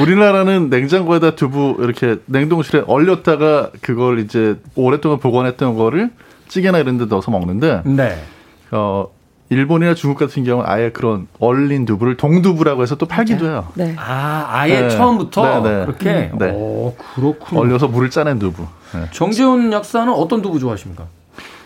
우리나라는 0.00 0.70
냉장고에다 0.70 1.34
두부 1.34 1.76
이렇게 1.80 2.18
냉동실에 2.26 2.84
얼렸다가 2.86 3.72
그걸 3.80 4.20
이제 4.20 4.56
오랫동안 4.76 5.18
보관했던 5.18 5.74
거를 5.74 6.10
찌개나 6.46 6.78
이런 6.78 6.98
데 6.98 7.06
넣어서 7.06 7.32
먹는데 7.32 7.82
네. 7.84 8.22
어 8.70 9.08
일본이나 9.50 9.94
중국 9.94 10.18
같은 10.18 10.44
경우는 10.44 10.68
아예 10.68 10.90
그런 10.90 11.26
얼린 11.38 11.86
두부를 11.86 12.16
동두부라고 12.16 12.82
해서 12.82 12.96
또 12.96 13.06
팔기도 13.06 13.46
해요. 13.46 13.68
네. 13.74 13.94
아, 13.96 14.46
아예 14.48 14.82
네. 14.82 14.88
처음부터 14.90 15.62
네, 15.62 15.70
네. 15.70 15.86
그렇게. 15.86 16.30
네. 16.38 16.50
오, 16.50 16.94
그렇군요. 17.14 17.60
얼려서 17.60 17.88
물을 17.88 18.10
짜낸 18.10 18.38
두부. 18.38 18.66
네. 18.92 19.04
정재훈 19.12 19.72
약사는 19.72 20.12
어떤 20.12 20.42
두부 20.42 20.58
좋아하십니까? 20.58 21.04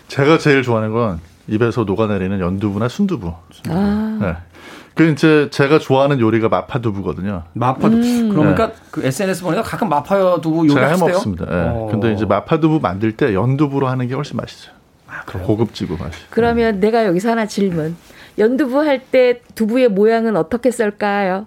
제가 0.07 0.37
제일 0.37 0.63
좋아하는 0.63 0.93
건 0.93 1.19
입에서 1.47 1.83
녹아내리는 1.83 2.39
연두부나 2.39 2.87
순두부. 2.87 3.33
아. 3.69 4.17
네. 4.21 4.35
그 4.95 5.09
이제 5.09 5.49
제가 5.51 5.79
좋아하는 5.79 6.19
요리가 6.19 6.47
마파 6.49 6.79
두부거든요. 6.79 7.43
마파 7.53 7.89
두부. 7.89 7.97
음. 7.97 8.29
그러니까 8.29 8.67
네. 8.67 8.73
그 8.91 9.05
SNS 9.05 9.43
보니까 9.43 9.63
가끔 9.63 9.89
마파 9.89 10.39
두부 10.39 10.67
요리 10.69 10.79
하세요? 10.79 11.05
먹습니다. 11.05 11.45
네. 11.45 11.51
어. 11.51 11.87
근데 11.91 12.13
이제 12.13 12.25
마파 12.25 12.59
두부 12.59 12.79
만들 12.79 13.17
때 13.17 13.33
연두부로 13.33 13.87
하는 13.87 14.07
게 14.07 14.13
훨씬 14.13 14.37
맛있어요. 14.37 14.73
아, 15.21 15.23
고급지고 15.25 15.97
맛이. 15.97 16.19
그러면 16.29 16.79
네. 16.79 16.87
내가 16.87 17.05
여기서 17.05 17.31
하나 17.31 17.45
질문. 17.45 17.95
연두부 18.37 18.79
할 18.83 18.99
때 19.11 19.41
두부의 19.55 19.89
모양은 19.89 20.35
어떻게 20.35 20.71
썰까요? 20.71 21.45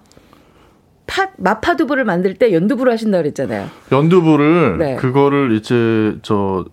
파, 1.05 1.29
마파두부를 1.37 2.03
만들 2.05 2.33
때 2.35 2.53
연두부를 2.53 2.91
하신다고 2.93 3.23
그랬잖아요. 3.23 3.67
연두부를 3.91 4.77
네. 4.77 4.95
그거를 4.95 5.53
이제 5.53 6.17
저 6.21 6.65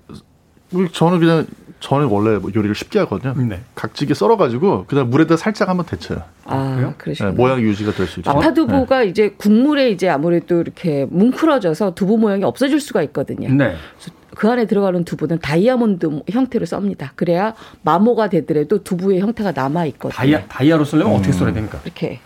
저는 0.92 1.20
그냥 1.20 1.46
저는 1.80 2.06
원래 2.06 2.38
뭐 2.38 2.50
요리를 2.54 2.74
쉽게 2.74 2.98
하거든요. 3.00 3.34
네. 3.46 3.60
각지게 3.74 4.14
썰어가지고 4.14 4.86
그다음 4.86 5.10
물에다 5.10 5.36
살짝 5.36 5.68
한번 5.68 5.84
데쳐요. 5.86 6.22
아, 6.46 6.94
그러시요 6.98 7.30
네, 7.30 7.34
모양 7.34 7.60
유지가 7.60 7.92
될 7.92 8.06
수 8.06 8.20
있죠. 8.20 8.32
마파두부가 8.32 9.00
네. 9.00 9.06
이제 9.06 9.34
국물에 9.36 9.90
이제 9.90 10.08
아무래도 10.08 10.60
이렇게 10.60 11.06
뭉클어져서 11.10 11.94
두부 11.94 12.18
모양이 12.18 12.42
없어질 12.42 12.80
수가 12.80 13.02
있거든요. 13.04 13.50
네. 13.52 13.74
그 14.02 14.10
안에 14.42 14.66
들어가는 14.66 15.04
두부는 15.04 15.38
다이아몬드 15.40 16.22
형태로 16.30 16.66
썹니다. 16.66 17.12
그래야 17.16 17.54
마모가 17.82 18.28
되더라도 18.28 18.82
두부의 18.82 19.20
형태가 19.20 19.52
남아 19.52 19.86
있거든요. 19.86 20.16
다이아 20.16 20.44
다이아로 20.46 20.84
쓰려면 20.84 21.12
음. 21.12 21.18
어떻게 21.18 21.32
써야 21.32 21.52
됩니까? 21.52 21.78
이렇게 21.84 22.20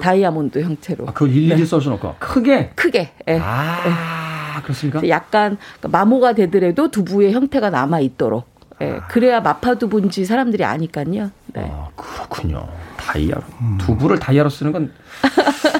다이아몬드 0.00 0.60
형태로. 0.62 1.08
아, 1.08 1.12
그걸 1.12 1.30
일일이 1.30 1.56
네. 1.56 1.64
써주놓고 1.64 2.16
크게. 2.18 2.72
크게. 2.74 3.12
예. 3.28 3.38
아 3.42 4.60
그렇습니까? 4.62 5.06
약간 5.08 5.56
마모가 5.82 6.34
되더라도 6.34 6.90
두부의 6.90 7.32
형태가 7.32 7.70
남아 7.70 8.00
있도록. 8.00 8.46
예, 8.80 9.00
그래야 9.08 9.40
마파두부인지 9.40 10.24
사람들이 10.24 10.64
아니까요. 10.64 11.32
네. 11.52 11.68
아, 11.68 11.88
그렇군요. 11.96 12.68
다이아로. 12.96 13.42
음. 13.60 13.78
두부를 13.80 14.18
다이아로 14.20 14.48
쓰는 14.48 14.70
건. 14.72 14.92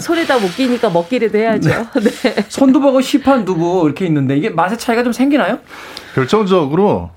손에다 0.00 0.38
못 0.38 0.54
끼니까 0.56 0.90
먹기라도 0.90 1.38
해야죠. 1.38 1.68
네. 1.68 2.10
네. 2.10 2.44
손두부하고 2.48 3.00
시판 3.00 3.44
두부 3.44 3.82
이렇게 3.86 4.06
있는데 4.06 4.36
이게 4.36 4.50
맛의 4.50 4.78
차이가 4.78 5.02
좀 5.02 5.12
생기나요? 5.12 5.58
결정적으로 6.14 7.10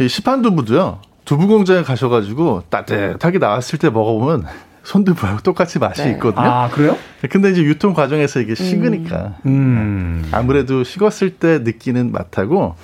이 0.00 0.08
시판 0.08 0.42
두부도요. 0.42 1.00
두부 1.24 1.46
공장에 1.46 1.82
가셔가지고 1.82 2.64
따뜻하게 2.68 3.38
나왔을 3.38 3.78
때 3.78 3.90
먹어보면 3.90 4.44
손두부하고 4.82 5.40
똑같이 5.42 5.78
맛이 5.78 6.02
네. 6.02 6.10
있거든요. 6.12 6.44
아, 6.44 6.68
그래요? 6.68 6.96
근데 7.30 7.50
이제 7.50 7.62
유통 7.62 7.94
과정에서 7.94 8.40
이게 8.40 8.54
식으니까. 8.54 9.36
음. 9.46 9.50
음. 9.50 10.28
아무래도 10.32 10.82
식었을 10.82 11.30
때 11.30 11.60
느끼는 11.60 12.10
맛하고 12.10 12.74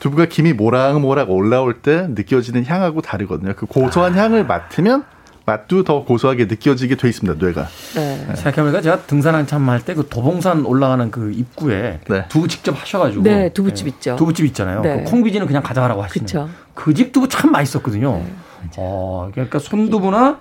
두부가 0.00 0.26
김이 0.26 0.52
모락모락 0.54 1.30
올라올 1.30 1.80
때 1.80 2.06
느껴지는 2.10 2.64
향하고 2.64 3.02
다르거든요. 3.02 3.54
그 3.56 3.66
고소한 3.66 4.18
아. 4.18 4.22
향을 4.22 4.46
맡으면 4.46 5.04
맛도 5.46 5.84
더 5.84 6.04
고소하게 6.04 6.46
느껴지게 6.46 6.96
돼 6.96 7.08
있습니다, 7.08 7.44
뇌가. 7.44 7.68
네. 7.96 8.24
네. 8.26 8.34
생각해보니까 8.34 8.80
제가 8.80 9.02
등산 9.02 9.34
한참 9.34 9.68
할 9.68 9.80
때 9.84 9.94
그 9.94 10.08
도봉산 10.08 10.64
올라가는 10.64 11.10
그 11.10 11.32
입구에 11.32 12.00
네. 12.08 12.24
두부 12.28 12.48
직접 12.48 12.72
하셔가지고. 12.80 13.22
네, 13.22 13.52
두부집 13.52 13.86
네. 13.86 13.90
있죠. 13.94 14.16
두부집 14.16 14.46
있잖아요. 14.46 14.80
네. 14.80 15.02
그 15.04 15.10
콩비지는 15.10 15.46
그냥 15.46 15.62
가져가라고 15.62 16.02
하시는. 16.02 16.26
그집 16.74 17.12
두부 17.12 17.28
참 17.28 17.52
맛있었거든요. 17.52 18.12
네, 18.24 18.32
어, 18.78 19.28
그러니까 19.32 19.58
손두부나 19.58 20.40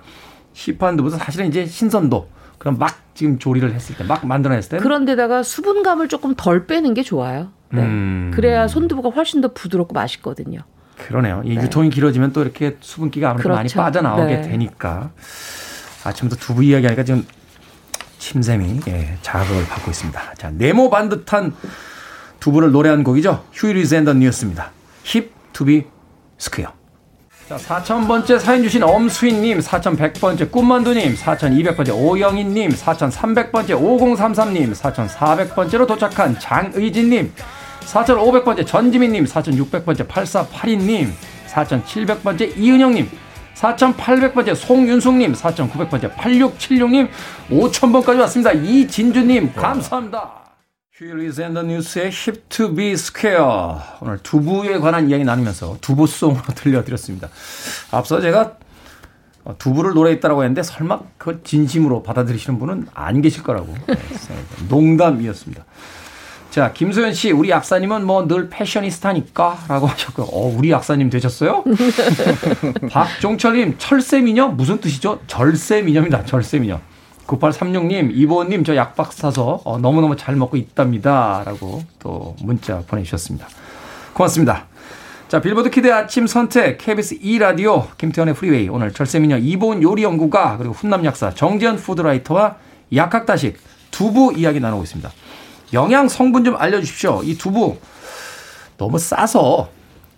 시판 0.54 0.96
두부는 0.96 1.18
사실은 1.18 1.48
이제 1.48 1.66
신선도. 1.66 2.30
그럼 2.58 2.78
막 2.78 2.96
지금 3.14 3.38
조리를 3.40 3.74
했을 3.74 3.98
때, 3.98 4.06
막 4.06 4.26
만들어냈을 4.26 4.70
때. 4.70 4.78
그런데다가 4.78 5.44
수분감을 5.44 6.08
조금 6.08 6.34
덜 6.36 6.66
빼는 6.66 6.94
게 6.94 7.04
좋아요. 7.04 7.50
네. 7.72 7.82
음. 7.82 8.32
그래야 8.34 8.70
손두부가 8.70 9.10
훨씬 9.10 9.42
더 9.42 9.50
부드럽고 9.54 9.94
맛있거든요. 9.94 10.60
그러네요. 11.08 11.42
이 11.46 11.56
네. 11.56 11.64
유통이 11.64 11.90
길어지면 11.90 12.34
또 12.34 12.42
이렇게 12.42 12.78
수분기가 12.80 13.30
아무래도 13.30 13.50
그렇죠. 13.50 13.58
많이 13.58 13.70
빠져나오게 13.70 14.36
네. 14.36 14.42
되니까. 14.42 15.12
아침부터 16.04 16.40
두부 16.42 16.64
이야기하니까 16.64 17.04
지금 17.04 17.26
침샘이 18.20 18.82
예, 18.88 19.18
자극을 19.22 19.66
받고 19.68 19.92
있습니다. 19.92 20.34
자, 20.38 20.50
네모 20.52 20.90
반듯한 20.90 21.54
두부를 22.40 22.72
노래한 22.72 23.04
곡이죠. 23.04 23.46
Huey 23.54 23.72
Lewis 23.72 23.96
and 23.96 24.05
the 24.05 24.14
News입니다. 24.14 24.72
Hip 25.04 25.32
to 25.54 25.70
Be 25.70 25.86
Square. 26.38 26.74
자, 27.50 27.58
4,000번째 27.58 28.40
사연 28.40 28.64
주신 28.64 28.84
엄수인님, 28.84 29.60
4,100번째 29.60 30.50
꿈만두님, 30.50 31.16
4,200번째 31.16 31.94
오영인님, 31.94 32.72
4,300번째 32.72 33.52
5033님, 33.52 34.74
4,400번째로 34.74 35.86
도착한 35.86 36.40
장의진님, 36.40 37.34
4,500번째 37.86 38.66
전지민님, 38.66 39.26
4,600번째 39.26 40.08
8482님, 40.08 41.10
4,700번째 41.48 42.58
이은영님, 42.58 43.10
4,800번째 43.56 44.56
송윤숙님, 44.56 45.34
4,900번째 45.34 46.16
8676님, 46.16 47.10
5,000번까지 47.50 48.20
왔습니다. 48.22 48.52
이진주님, 48.52 49.54
감사합니다. 49.54 50.44
휴일리즈 50.94 51.42
앤더 51.42 51.64
뉴스의 51.64 52.12
힙투비 52.12 52.96
스퀘어. 52.96 53.82
오늘 54.02 54.20
두부에 54.20 54.78
관한 54.78 55.10
이야기 55.10 55.24
나누면서 55.24 55.78
두부송으로 55.82 56.42
들려드렸습니다. 56.56 57.30
앞서 57.92 58.22
제가 58.22 58.58
두부를 59.58 59.94
노래했다라고 59.94 60.44
했는데 60.44 60.62
설마 60.64 61.00
그걸 61.18 61.42
진심으로 61.44 62.04
받아들이시는 62.04 62.60
분은 62.60 62.88
안 62.94 63.22
계실 63.22 63.42
거라고 63.44 63.76
농담이었습니다. 64.70 65.66
자, 66.54 66.72
김소연 66.72 67.16
씨, 67.16 67.32
우리 67.32 67.50
약사님은 67.50 68.06
뭐 68.06 68.28
늘 68.28 68.48
패셔니스타니까 68.48 69.58
라고 69.68 69.88
하셨고요. 69.88 70.28
어, 70.28 70.56
우리 70.56 70.70
약사님 70.70 71.10
되셨어요? 71.10 71.64
박종철님, 72.92 73.80
철새미녀? 73.80 74.50
무슨 74.50 74.80
뜻이죠? 74.80 75.20
절세미녀입니다. 75.26 76.26
절세미녀. 76.26 76.80
9836님, 77.26 78.12
이보님, 78.14 78.64
저 78.66 78.76
약박 78.76 79.14
사서 79.14 79.62
어, 79.66 79.80
너무너무 79.80 80.16
잘 80.16 80.36
먹고 80.36 80.56
있답니다. 80.56 81.42
라고 81.44 81.84
또 81.98 82.36
문자 82.44 82.84
보내주셨습니다. 82.86 83.48
고맙습니다. 84.14 84.68
자, 85.30 85.42
빌보드 85.42 85.72
키드 85.72 85.92
아침 85.92 86.28
선택, 86.28 86.78
KBS 86.78 87.20
2라디오, 87.20 87.98
김태훈의 87.98 88.36
프리웨이. 88.36 88.70
오늘 88.70 88.94
절세미녀 88.94 89.38
이보은 89.40 89.82
요리연구가, 89.82 90.58
그리고 90.58 90.76
훈남 90.76 91.04
약사 91.04 91.34
정재훈 91.34 91.78
food 91.78 92.05
writer와 92.05 92.58
약학다식 92.94 93.58
두부 93.90 94.34
이야기 94.38 94.60
나누고 94.60 94.84
있습니다. 94.84 95.10
영양 95.74 96.08
성분 96.08 96.44
좀 96.44 96.56
알려주십시오. 96.58 97.22
이 97.24 97.38
두부 97.38 97.78
너무 98.78 98.98
싸서 99.00 99.70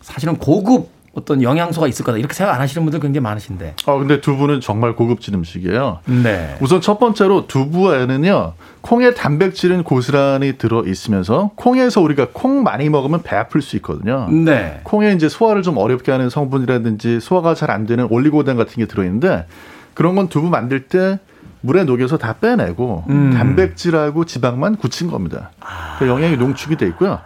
사실은 0.01 0.37
고급 0.37 0.93
어떤 1.13 1.41
영양소가 1.41 1.87
있을 1.87 2.03
거다 2.03 2.17
이렇게 2.17 2.33
생각 2.33 2.53
안 2.55 2.59
하시는 2.59 2.83
분들 2.83 2.99
굉장히 2.99 3.23
많으신데. 3.23 3.75
아 3.85 3.93
근데 3.93 4.19
두부는 4.19 4.59
정말 4.59 4.95
고급진 4.97 5.33
음식이에요. 5.33 5.99
네. 6.23 6.57
우선 6.59 6.81
첫 6.81 6.99
번째로 6.99 7.47
두부에는요 7.47 8.53
콩의 8.81 9.15
단백질은 9.15 9.83
고스란히 9.83 10.57
들어 10.57 10.83
있으면서 10.85 11.51
콩에서 11.55 12.01
우리가 12.01 12.27
콩 12.33 12.63
많이 12.63 12.89
먹으면 12.89 13.23
배 13.23 13.37
아플 13.37 13.61
수 13.61 13.77
있거든요. 13.77 14.27
네. 14.29 14.81
콩에 14.83 15.13
이제 15.13 15.29
소화를 15.29 15.61
좀 15.61 15.77
어렵게 15.77 16.11
하는 16.11 16.29
성분이라든지 16.29 17.21
소화가 17.21 17.55
잘 17.55 17.71
안 17.71 17.85
되는 17.85 18.07
올리고당 18.09 18.57
같은 18.57 18.75
게 18.75 18.85
들어 18.85 19.03
있는데 19.05 19.45
그런 19.93 20.15
건 20.15 20.27
두부 20.27 20.49
만들 20.49 20.87
때 20.87 21.19
물에 21.65 21.83
녹여서 21.83 22.17
다 22.17 22.33
빼내고 22.33 23.05
음. 23.09 23.31
단백질하고 23.33 24.25
지방만 24.25 24.75
굳힌 24.75 25.09
겁니다. 25.09 25.49
아. 25.59 25.95
그 25.97 26.07
영양이 26.07 26.37
농축이 26.37 26.77
돼 26.77 26.85
있고요. 26.87 27.19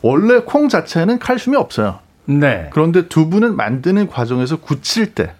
원래 0.00 0.40
콩 0.40 0.68
자체는 0.68 1.18
칼슘이 1.18 1.56
없어요. 1.56 1.98
네. 2.26 2.70
그런데 2.72 3.08
두부는 3.08 3.56
만드는 3.56 4.06
과정에서 4.06 4.56
굳힐 4.56 5.14
때 5.14 5.32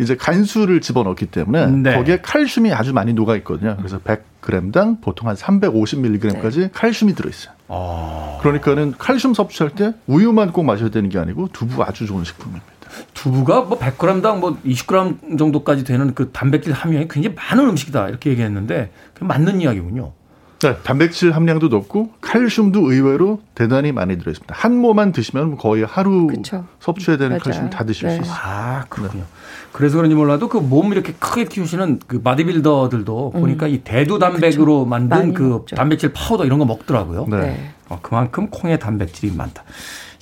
이제 0.00 0.16
간수를 0.16 0.80
집어넣기 0.80 1.26
때문에 1.26 1.66
네. 1.66 1.96
거기에 1.96 2.20
칼슘이 2.20 2.72
아주 2.72 2.92
많이 2.92 3.12
녹아 3.12 3.36
있거든요. 3.36 3.76
그래서 3.76 3.98
100g당 4.00 5.00
보통 5.00 5.28
한 5.28 5.36
350mg까지 5.36 6.60
네. 6.60 6.70
칼슘이 6.72 7.14
들어 7.14 7.30
있어요. 7.30 7.54
아. 7.68 8.38
그러니까는 8.42 8.94
칼슘 8.98 9.32
섭취할 9.32 9.74
때 9.74 9.94
우유만 10.08 10.52
꼭 10.52 10.64
마셔야 10.64 10.90
되는 10.90 11.08
게 11.08 11.18
아니고 11.20 11.48
두부 11.52 11.84
아주 11.84 12.06
좋은 12.06 12.24
식품입니다. 12.24 12.66
두부가 13.14 13.62
뭐 13.62 13.78
100g당 13.78 14.38
뭐 14.38 14.58
20g 14.64 15.38
정도까지 15.38 15.84
되는 15.84 16.14
그 16.14 16.30
단백질 16.32 16.72
함량이 16.72 17.08
굉장히 17.08 17.36
많은 17.36 17.68
음식이다 17.70 18.08
이렇게 18.08 18.30
얘기했는데 18.30 18.90
그 19.14 19.24
맞는 19.24 19.60
이야기군요. 19.60 20.12
네, 20.60 20.76
단백질 20.84 21.32
함량도 21.32 21.66
높고 21.66 22.10
칼슘도 22.20 22.92
의외로 22.92 23.40
대단히 23.56 23.90
많이 23.90 24.16
들어있습니다. 24.16 24.54
한 24.56 24.76
모만 24.76 25.10
드시면 25.10 25.56
거의 25.56 25.84
하루 25.84 26.28
그쵸. 26.28 26.66
섭취해야 26.78 27.18
되는 27.18 27.30
맞아요. 27.30 27.40
칼슘 27.42 27.70
다 27.70 27.84
드실 27.84 28.06
네. 28.06 28.14
수 28.14 28.20
있어요. 28.22 28.36
아 28.40 28.84
그렇군요. 28.88 29.22
네. 29.24 29.28
그래서 29.72 29.96
그런지 29.96 30.14
몰라도 30.14 30.48
그 30.48 30.60
몸 30.60 30.92
이렇게 30.92 31.14
크게 31.14 31.46
키우시는 31.46 32.00
그 32.06 32.22
바디빌더들도 32.22 33.32
음. 33.34 33.40
보니까 33.40 33.66
이 33.66 33.78
대두 33.78 34.20
단백으로 34.20 34.80
그쵸. 34.84 34.88
만든 34.88 35.34
그 35.34 35.42
먹죠. 35.42 35.74
단백질 35.74 36.12
파우더 36.12 36.44
이런 36.44 36.60
거 36.60 36.64
먹더라고요. 36.64 37.26
네. 37.28 37.72
어, 37.88 37.98
그만큼 38.00 38.48
콩에 38.48 38.78
단백질이 38.78 39.34
많다. 39.34 39.64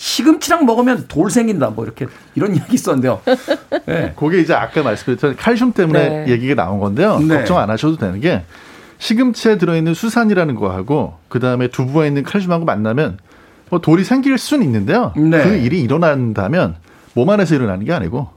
시금치랑 0.01 0.65
먹으면 0.65 1.05
돌 1.09 1.31
생긴다. 1.31 1.71
뭐 1.71 1.85
이렇게 1.85 2.07
이런 2.35 2.57
이야기 2.57 2.73
있었는데요. 2.75 3.21
네. 3.85 4.15
그게 4.17 4.41
이제 4.41 4.55
아까 4.55 4.83
말씀드렸던 4.83 5.37
칼슘 5.37 5.73
때문에 5.73 6.25
네. 6.25 6.33
얘기가 6.33 6.55
나온 6.55 6.81
건데요. 6.81 7.19
네. 7.19 7.37
걱정 7.37 7.59
안 7.59 7.69
하셔도 7.69 7.99
되는 7.99 8.19
게 8.19 8.43
시금치에 8.99 9.59
들어있는 9.59 9.93
수산이라는 9.93 10.55
거하고 10.55 11.19
그 11.29 11.39
다음에 11.39 11.69
두부에 11.69 12.07
있는 12.09 12.23
칼슘하고 12.23 12.65
만나면 12.65 13.19
뭐 13.69 13.81
돌이 13.83 14.05
생길 14.05 14.39
수는 14.39 14.65
있는데요. 14.65 15.13
네. 15.19 15.43
그 15.43 15.55
일이 15.57 15.83
일어난다면 15.83 16.77
몸 17.13 17.29
안에서 17.29 17.55
일어나는 17.55 17.85
게 17.85 17.93
아니고 17.93 18.31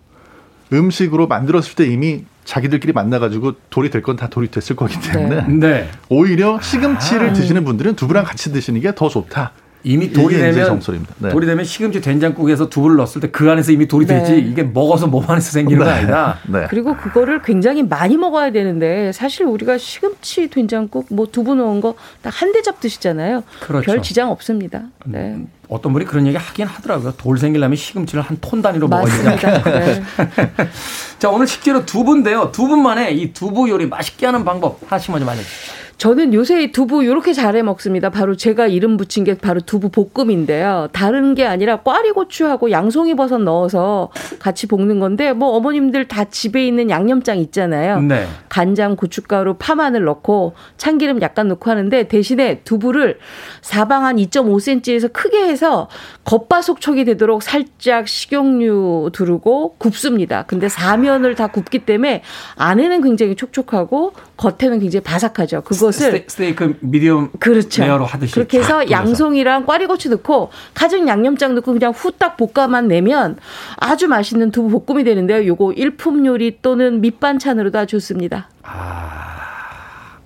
음식으로 0.74 1.28
만들었을 1.28 1.76
때 1.76 1.86
이미 1.88 2.26
자기들끼리 2.44 2.92
만나가지고 2.92 3.54
돌이 3.70 3.90
될 3.90 4.02
건 4.02 4.18
다 4.18 4.28
돌이 4.28 4.52
됐을 4.52 4.76
거기 4.76 5.00
때문에 5.00 5.48
네. 5.48 5.58
네. 5.68 5.90
오히려 6.10 6.60
시금치를 6.62 7.30
아. 7.30 7.34
드시는 7.34 7.64
분들은 7.64 7.96
두부랑 7.96 8.26
같이 8.26 8.52
드시는 8.52 8.82
게 8.82 8.92
더 8.94 9.08
좋다. 9.08 9.54
이미 9.86 10.14
돌이 10.14 10.38
되면 10.38 10.80
네. 11.18 11.30
돌이 11.30 11.46
되면 11.46 11.66
시금치 11.66 12.00
된장국에서 12.02 12.70
두부를 12.70 12.96
넣었을 12.98 13.20
때 13.22 13.28
그 13.34 13.50
안에서 13.52 13.72
이미 13.72 13.88
돌이 13.88 14.06
네. 14.06 14.20
되지 14.20 14.40
이게 14.40 14.64
먹어서 14.64 15.08
몸 15.08 15.30
안에서 15.30 15.52
생기는 15.52 15.80
네. 15.80 15.86
건 15.86 15.94
아니다. 15.94 16.40
네. 16.48 16.68
그리고 16.70 16.96
그거를 16.96 17.42
굉장히 17.42 17.84
많이 17.84 18.16
먹어야 18.16 18.52
되는데 18.52 19.12
사실 19.12 19.46
우리가 19.46 19.78
시금치 19.78 20.50
된장국 20.50 21.08
뭐 21.10 21.26
두부 21.26 21.56
넣은 21.56 21.82
거 21.82 21.96
딱 22.22 22.32
한 22.34 22.52
대접 22.54 22.80
드시잖아요. 22.80 23.44
그렇죠. 23.62 23.86
별 23.86 24.02
지장 24.02 24.30
없습니다. 24.32 24.84
네. 25.06 25.34
음, 25.34 25.48
어떤 25.68 25.94
분이 25.94 26.06
그런 26.06 26.26
얘기 26.28 26.38
하긴 26.38 26.66
하더라고요. 26.68 27.14
돌 27.18 27.38
생기려면 27.38 27.76
시금치를 27.76 28.22
한 28.24 28.38
톤 28.42 28.62
단위로 28.62 28.88
먹어야 28.88 29.38
된다. 29.38 29.64
네. 29.70 30.04
자 31.20 31.30
오늘 31.30 31.48
식재료 31.48 31.86
두부인데요. 31.86 32.52
두부만에 32.52 33.12
이 33.12 33.34
두부 33.34 33.70
요리 33.70 33.86
맛있게 33.88 34.26
하는 34.26 34.44
방법 34.46 34.80
하나씩 34.88 35.12
먼저 35.12 35.30
알려주시죠. 35.30 35.83
저는 36.04 36.34
요새 36.34 36.70
두부 36.70 37.06
이렇게 37.06 37.32
잘해 37.32 37.62
먹습니다. 37.62 38.10
바로 38.10 38.36
제가 38.36 38.68
이름 38.68 38.98
붙인 38.98 39.24
게 39.24 39.36
바로 39.38 39.62
두부 39.62 39.88
볶음인데요. 39.88 40.90
다른 40.92 41.34
게 41.34 41.46
아니라 41.46 41.78
꽈리고추하고 41.78 42.72
양송이 42.72 43.16
버섯 43.16 43.38
넣어서 43.38 44.10
같이 44.40 44.68
볶는 44.68 45.00
건데 45.00 45.32
뭐 45.32 45.56
어머님들 45.56 46.10
다 46.10 46.26
집에 46.26 46.68
있는 46.68 46.90
양념장 46.90 47.38
있잖아요. 47.38 48.02
네. 48.02 48.28
간장, 48.50 48.98
고춧가루, 48.98 49.56
파마늘 49.58 50.04
넣고 50.04 50.56
참기름 50.76 51.22
약간 51.22 51.48
넣고 51.48 51.72
하는데 51.72 52.04
대신에 52.10 52.60
두부를 52.66 53.18
사방 53.62 54.04
한 54.04 54.18
2.5cm에서 54.18 55.14
크게 55.14 55.48
해서 55.48 55.88
겉바속촉이 56.26 57.06
되도록 57.06 57.44
살짝 57.44 58.10
식용유 58.10 59.12
두르고 59.14 59.76
굽습니다. 59.78 60.44
근데 60.48 60.68
사면을 60.68 61.36
다 61.36 61.48
굽기 61.48 61.80
때문에 61.80 62.24
안에는 62.58 63.04
굉장히 63.04 63.38
촉촉하고 63.38 64.12
겉에는 64.36 64.80
굉장히 64.80 65.02
바삭하죠. 65.02 65.62
그 65.62 65.74
것을 65.94 66.26
스테이크 66.28 66.78
미디엄 66.82 67.32
그렇죠. 67.40 67.84
레어로 67.84 68.06
하듯이 68.06 68.34
그렇게 68.34 68.60
해서 68.60 68.90
양송이랑 68.90 69.66
꽈리고추 69.66 70.10
넣고 70.10 70.52
간장 70.74 71.08
양념장 71.08 71.56
넣고 71.56 71.74
그냥 71.74 71.92
후딱 71.92 72.38
볶아만 72.38 72.88
내면 72.88 73.38
아주 73.78 74.08
맛있는 74.08 74.52
두부 74.52 74.86
볶음이 74.86 75.04
되는데요. 75.04 75.46
요거 75.48 75.74
일품 75.74 76.26
요리 76.26 76.60
또는 76.62 77.02
밑반찬으로도 77.02 77.86
좋습니다. 77.86 78.50
아. 78.64 79.14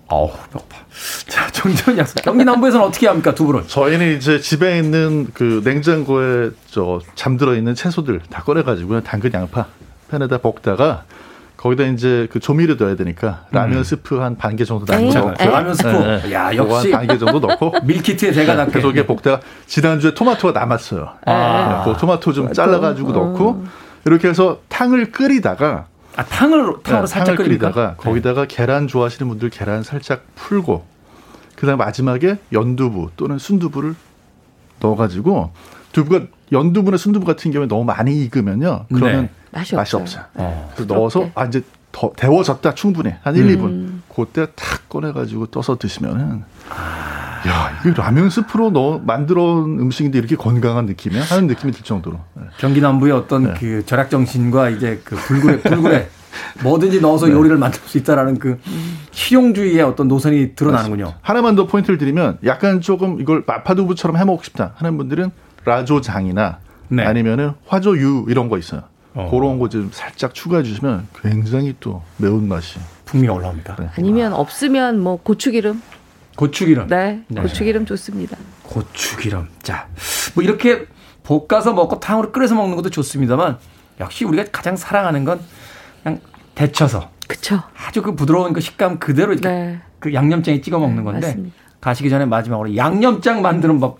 어우, 0.09 0.31
배고파. 0.51 0.77
자, 1.27 1.47
정재훈 1.51 1.97
약사. 1.97 2.21
경기 2.23 2.45
남부에서는 2.45 2.85
어떻게 2.85 3.07
합니까, 3.07 3.35
두부를? 3.35 3.67
저희는 3.67 4.15
이제 4.15 4.39
집에 4.39 4.77
있는 4.77 5.27
그 5.33 5.61
냉장고에 5.65 6.51
저 6.67 7.01
잠들어 7.15 7.55
있는 7.55 7.75
채소들 7.75 8.21
다 8.29 8.41
꺼내가지고요. 8.43 9.01
당근, 9.01 9.33
양파 9.33 9.65
팬에다 10.09 10.37
볶다가 10.37 11.03
거기다 11.57 11.83
이제 11.85 12.27
그 12.31 12.39
조미료 12.39 12.75
넣어야 12.75 12.95
되니까 12.95 13.45
라면 13.51 13.79
음. 13.79 13.83
스프 13.83 14.19
한 14.19 14.35
반 14.37 14.55
개 14.55 14.63
정도 14.63 14.85
넣고 14.91 15.31
네. 15.37 15.45
라면 15.45 15.73
스프 15.73 15.87
네. 15.89 16.21
네. 16.21 16.33
야 16.33 16.55
역시 16.55 16.91
반 16.91 17.07
개 17.07 17.17
정도 17.17 17.39
넣고 17.39 17.73
밀키트에 17.83 18.31
제가 18.31 18.55
네. 18.55 18.71
그래서 18.71 18.91
이게 18.91 19.05
볶다가 19.05 19.41
지난주에 19.65 20.13
토마토가 20.13 20.57
남았어요. 20.59 21.09
아. 21.25 21.83
네. 21.85 21.91
그 21.93 21.99
토마토 21.99 22.31
좀 22.33 22.53
잘라가지고 22.53 23.11
넣고 23.11 23.51
음. 23.51 23.69
이렇게 24.05 24.27
해서 24.29 24.59
탕을 24.69 25.11
끓이다가 25.11 25.87
아 26.15 26.23
탕을 26.23 26.75
탕으로 26.83 27.05
네, 27.05 27.07
살짝 27.07 27.35
끓이다가 27.37 27.95
거기다가 27.97 28.45
계란 28.45 28.87
좋아하시는 28.87 29.27
분들 29.27 29.49
계란 29.49 29.83
살짝 29.83 30.23
풀고 30.35 30.85
그다음 31.55 31.79
마지막에 31.79 32.37
연두부 32.53 33.09
또는 33.17 33.39
순두부를 33.39 33.95
넣어가지고 34.79 35.51
두부가 35.91 36.25
연두부나 36.51 36.97
순두부 36.97 37.25
같은 37.25 37.51
경우에 37.51 37.67
너무 37.67 37.83
많이 37.83 38.15
익으면요. 38.23 38.85
그러면 38.93 39.21
네. 39.23 39.29
맛이, 39.51 39.75
맛이 39.75 39.95
없어요. 39.95 40.23
어. 40.35 40.71
그래서 40.75 40.93
넣어서 40.93 41.29
아 41.35 41.45
이제 41.45 41.61
더 41.91 42.11
데워졌다 42.15 42.73
충분해 42.75 43.19
한 43.23 43.35
1, 43.35 43.43
음. 43.43 44.03
2분 44.09 44.15
그때 44.15 44.47
탁 44.55 44.89
꺼내가지고 44.89 45.47
떠서 45.47 45.77
드시면은 45.77 46.43
야 47.47 47.79
이게 47.81 47.93
라면 47.93 48.29
스프로 48.29 48.71
넣어 48.71 48.99
만들어 48.99 49.63
음식인데 49.63 50.17
이렇게 50.19 50.35
건강한 50.35 50.85
느낌이야 50.85 51.23
하는 51.23 51.47
느낌이 51.47 51.71
들 51.71 51.83
정도로 51.83 52.19
네. 52.33 52.43
경기 52.57 52.81
남부의 52.81 53.13
어떤 53.13 53.43
네. 53.43 53.53
그 53.59 53.85
절약 53.85 54.09
정신과 54.09 54.69
이제 54.69 55.01
그 55.03 55.15
불굴의 55.15 55.61
불굴의 55.61 56.09
뭐든지 56.63 57.01
넣어서 57.01 57.27
네. 57.27 57.33
요리를 57.33 57.57
만들 57.57 57.79
수 57.85 57.97
있다라는 57.97 58.37
그 58.37 58.59
실용주의의 59.11 59.81
어떤 59.81 60.07
노선이 60.07 60.55
드러나는군요. 60.55 61.03
맞습니다. 61.05 61.19
하나만 61.21 61.55
더 61.55 61.67
포인트를 61.67 61.97
드리면 61.97 62.39
약간 62.45 62.81
조금 62.81 63.19
이걸 63.21 63.43
마파두부처럼 63.45 64.17
해 64.17 64.25
먹고 64.25 64.43
싶다 64.43 64.73
하는 64.75 64.97
분들은 64.97 65.31
라조장이나 65.65 66.59
네. 66.89 67.05
아니면은 67.05 67.53
화조유 67.65 68.25
이런 68.29 68.49
거 68.49 68.57
있어요. 68.57 68.83
어. 69.17 69.29
그런 69.31 69.57
거 69.59 69.67
좀 69.67 69.89
살짝 69.91 70.33
추가해 70.33 70.63
주시면 70.63 71.07
굉장히 71.21 71.75
또 71.79 72.03
매운 72.17 72.47
맛이 72.47 72.79
풍미가 73.05 73.33
올라옵니다. 73.33 73.75
네. 73.77 73.89
아니면 73.97 74.33
없으면 74.33 74.99
뭐 74.99 75.17
고추기름. 75.21 75.81
고추기름. 76.35 76.87
네, 76.87 77.23
네. 77.27 77.41
고추기름 77.41 77.85
좋습니다. 77.87 78.37
고추기름. 78.63 79.47
자, 79.63 79.87
뭐 80.35 80.43
이렇게 80.43 80.85
볶아서 81.23 81.73
먹고 81.73 81.99
탕으로 81.99 82.31
끓여서 82.31 82.53
먹는 82.55 82.75
것도 82.75 82.89
좋습니다만 82.91 83.57
역시 83.99 84.23
우리가 84.23 84.45
가장 84.51 84.75
사랑하는 84.77 85.25
건 85.25 85.39
그냥 86.03 86.19
데쳐서. 86.55 87.09
그쵸. 87.27 87.61
아주 87.75 88.01
그 88.03 88.15
부드러운 88.15 88.53
그 88.53 88.61
식감 88.61 88.99
그대로 88.99 89.33
이렇게 89.33 89.49
네. 89.49 89.81
그 89.99 90.13
양념장에 90.13 90.61
찍어 90.61 90.77
먹는 90.79 90.97
네, 90.97 91.03
건데 91.03 91.27
맞습니다. 91.27 91.55
가시기 91.81 92.09
전에 92.09 92.25
마지막으로 92.25 92.75
양념장 92.77 93.41
만드는 93.41 93.79
법 93.79 93.99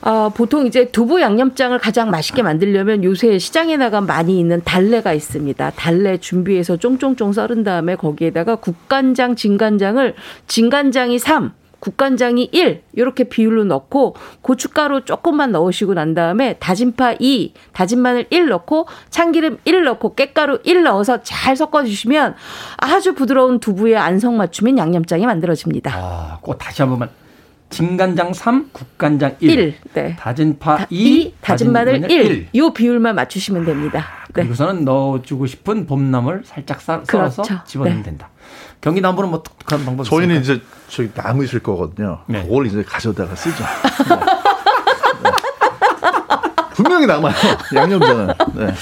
어, 0.00 0.30
보통 0.34 0.66
이제 0.66 0.90
두부 0.90 1.20
양념장을 1.20 1.76
가장 1.78 2.10
맛있게 2.10 2.42
만들려면 2.42 3.02
요새 3.04 3.38
시장에 3.38 3.76
나가 3.76 4.00
많이 4.00 4.38
있는 4.38 4.62
달래가 4.64 5.12
있습니다. 5.12 5.70
달래 5.70 6.18
준비해서 6.18 6.76
쫑쫑쫑 6.76 7.32
썰은 7.32 7.64
다음에 7.64 7.96
거기에다가 7.96 8.56
국간장, 8.56 9.34
진간장을 9.34 10.14
진간장이 10.46 11.18
3, 11.18 11.52
국간장이 11.80 12.48
1 12.52 12.82
이렇게 12.92 13.24
비율로 13.24 13.64
넣고 13.64 14.16
고춧가루 14.42 15.04
조금만 15.04 15.52
넣으시고 15.52 15.94
난 15.94 16.14
다음에 16.14 16.54
다진 16.54 16.94
파 16.94 17.14
2, 17.18 17.52
다진 17.72 18.00
마늘 18.00 18.26
1 18.30 18.48
넣고 18.48 18.86
참기름 19.10 19.58
1 19.64 19.84
넣고 19.84 20.14
깻가루 20.14 20.60
1 20.64 20.82
넣어서 20.84 21.22
잘 21.22 21.56
섞어 21.56 21.84
주시면 21.84 22.34
아주 22.76 23.14
부드러운 23.14 23.60
두부의 23.60 23.96
안성 23.96 24.36
맞춤인 24.36 24.78
양념장이 24.78 25.26
만들어집니다. 25.26 25.92
아, 25.94 26.38
꼭 26.40 26.58
다시 26.58 26.82
한 26.82 26.90
번만 26.90 27.10
진간장 27.70 28.32
3, 28.32 28.70
국간장 28.72 29.36
1, 29.40 29.50
1 29.50 29.74
네. 29.94 30.16
다진 30.18 30.58
파 30.58 30.86
2, 30.88 31.20
2 31.20 31.34
다진 31.40 31.72
마늘 31.72 32.10
1. 32.10 32.48
이 32.52 32.70
비율만 32.74 33.14
맞추시면 33.14 33.64
됩니다. 33.64 34.06
네. 34.28 34.32
그리고서는 34.32 34.84
넣어주고 34.84 35.46
싶은 35.46 35.86
봄나물 35.86 36.42
살짝 36.44 36.80
썰, 36.80 37.02
그렇죠. 37.04 37.44
서 37.44 37.64
집어넣으면 37.64 38.02
네. 38.02 38.10
된다. 38.10 38.30
경기 38.80 39.00
남부는 39.00 39.30
뭐 39.30 39.42
독특한 39.42 39.84
방법 39.84 40.04
저희는 40.04 40.40
있을까요? 40.40 40.56
이제 40.56 40.66
저기 40.88 41.10
남으실 41.14 41.60
거거든요. 41.60 42.20
네. 42.26 42.42
그걸 42.42 42.66
이제 42.66 42.82
가져다가 42.82 43.34
쓰죠. 43.34 43.64
네. 45.22 45.30
분명히 46.74 47.06
남아요. 47.06 47.34
양념장은. 47.74 48.26
네. 48.54 48.74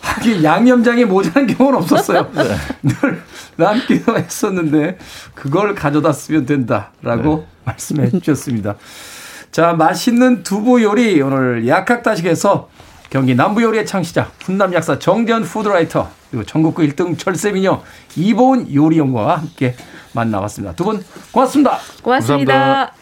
하긴 0.00 0.42
양념장이 0.42 1.04
모자란 1.04 1.46
경우는 1.46 1.78
없었어요. 1.80 2.30
네. 2.32 2.42
늘 2.82 3.22
남기도 3.56 4.16
했었는데 4.16 4.98
그걸 5.34 5.74
가져다 5.74 6.12
쓰면 6.12 6.46
된다라고 6.46 7.36
네. 7.40 7.51
말씀해 7.64 8.10
주셨습니다. 8.20 8.76
자, 9.50 9.72
맛있는 9.74 10.42
두부 10.42 10.82
요리 10.82 11.20
오늘 11.20 11.66
약학다식에서 11.68 12.68
경기 13.10 13.34
남부 13.34 13.62
요리의 13.62 13.84
창시자 13.84 14.30
훈남 14.42 14.72
약사 14.72 14.98
정전 14.98 15.42
푸드라이터 15.42 16.08
그리고 16.30 16.46
전국구 16.46 16.80
1등 16.82 17.18
절세미녀 17.18 17.82
이보은 18.16 18.72
요리연구와 18.74 19.36
함께 19.38 19.74
만나봤습니다. 20.14 20.74
두 20.74 20.84
분 20.84 21.04
고맙습니다. 21.30 21.78
고맙습니다. 22.02 22.54
감사합니다. 22.54 22.94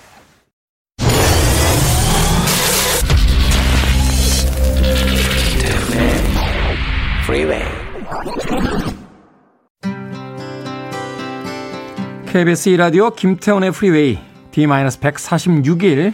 KBS 12.27 12.71
2라디오 12.71 13.15
김태훈의 13.15 13.73
프리웨이 13.73 14.19
D-146일 14.53 16.13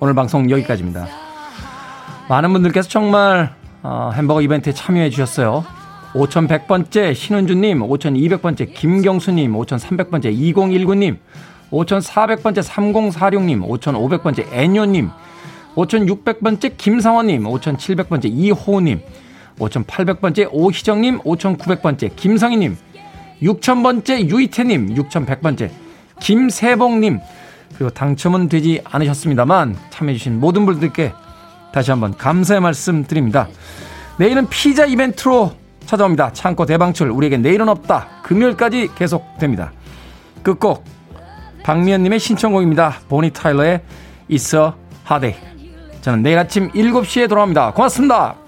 오늘 0.00 0.14
방송 0.14 0.50
여기까지입니다. 0.50 1.06
많은 2.28 2.52
분들께서 2.52 2.88
정말 2.88 3.54
어, 3.82 4.10
햄버거 4.14 4.40
이벤트에 4.40 4.72
참여해 4.72 5.10
주셨어요. 5.10 5.64
5100번째 6.14 7.14
신은주님, 7.14 7.80
5200번째 7.80 8.72
김경수님, 8.72 9.52
5300번째 9.52 10.34
2019님, 10.34 11.18
5400번째 11.70 12.62
3046님, 12.62 13.68
5500번째 13.68 14.52
애뇨님, 14.52 15.10
5600번째 15.74 16.76
김상원님, 16.76 17.42
5700번째 17.42 18.30
이호님, 18.32 19.00
5800번째 19.58 20.48
오희정님, 20.52 21.18
5900번째 21.18 22.16
김성희님, 22.16 22.76
6000번째 23.42 24.30
유이태님, 24.30 24.94
6100번째 24.94 25.70
김세봉님, 26.20 27.20
그리고 27.74 27.90
당첨은 27.90 28.48
되지 28.48 28.80
않으셨습니다만 28.84 29.76
참여해주신 29.90 30.40
모든 30.40 30.66
분들께 30.66 31.12
다시 31.72 31.90
한번 31.90 32.16
감사의 32.16 32.60
말씀 32.60 33.04
드립니다. 33.04 33.48
내일은 34.18 34.48
피자 34.48 34.86
이벤트로 34.86 35.52
찾아옵니다. 35.86 36.32
창고 36.32 36.66
대방출 36.66 37.10
우리에게 37.10 37.36
내일은 37.36 37.68
없다. 37.68 38.06
금요일까지 38.22 38.90
계속됩니다. 38.94 39.72
끝곡 40.42 40.84
박미연님의 41.64 42.20
신청곡입니다. 42.20 43.00
보니 43.08 43.30
타일러의 43.30 43.80
It's 44.30 44.54
a 44.54 44.72
Hard 45.10 45.26
Day. 45.26 45.54
저는 46.02 46.22
내일 46.22 46.38
아침 46.38 46.70
7시에 46.70 47.28
돌아옵니다. 47.28 47.72
고맙습니다. 47.72 48.43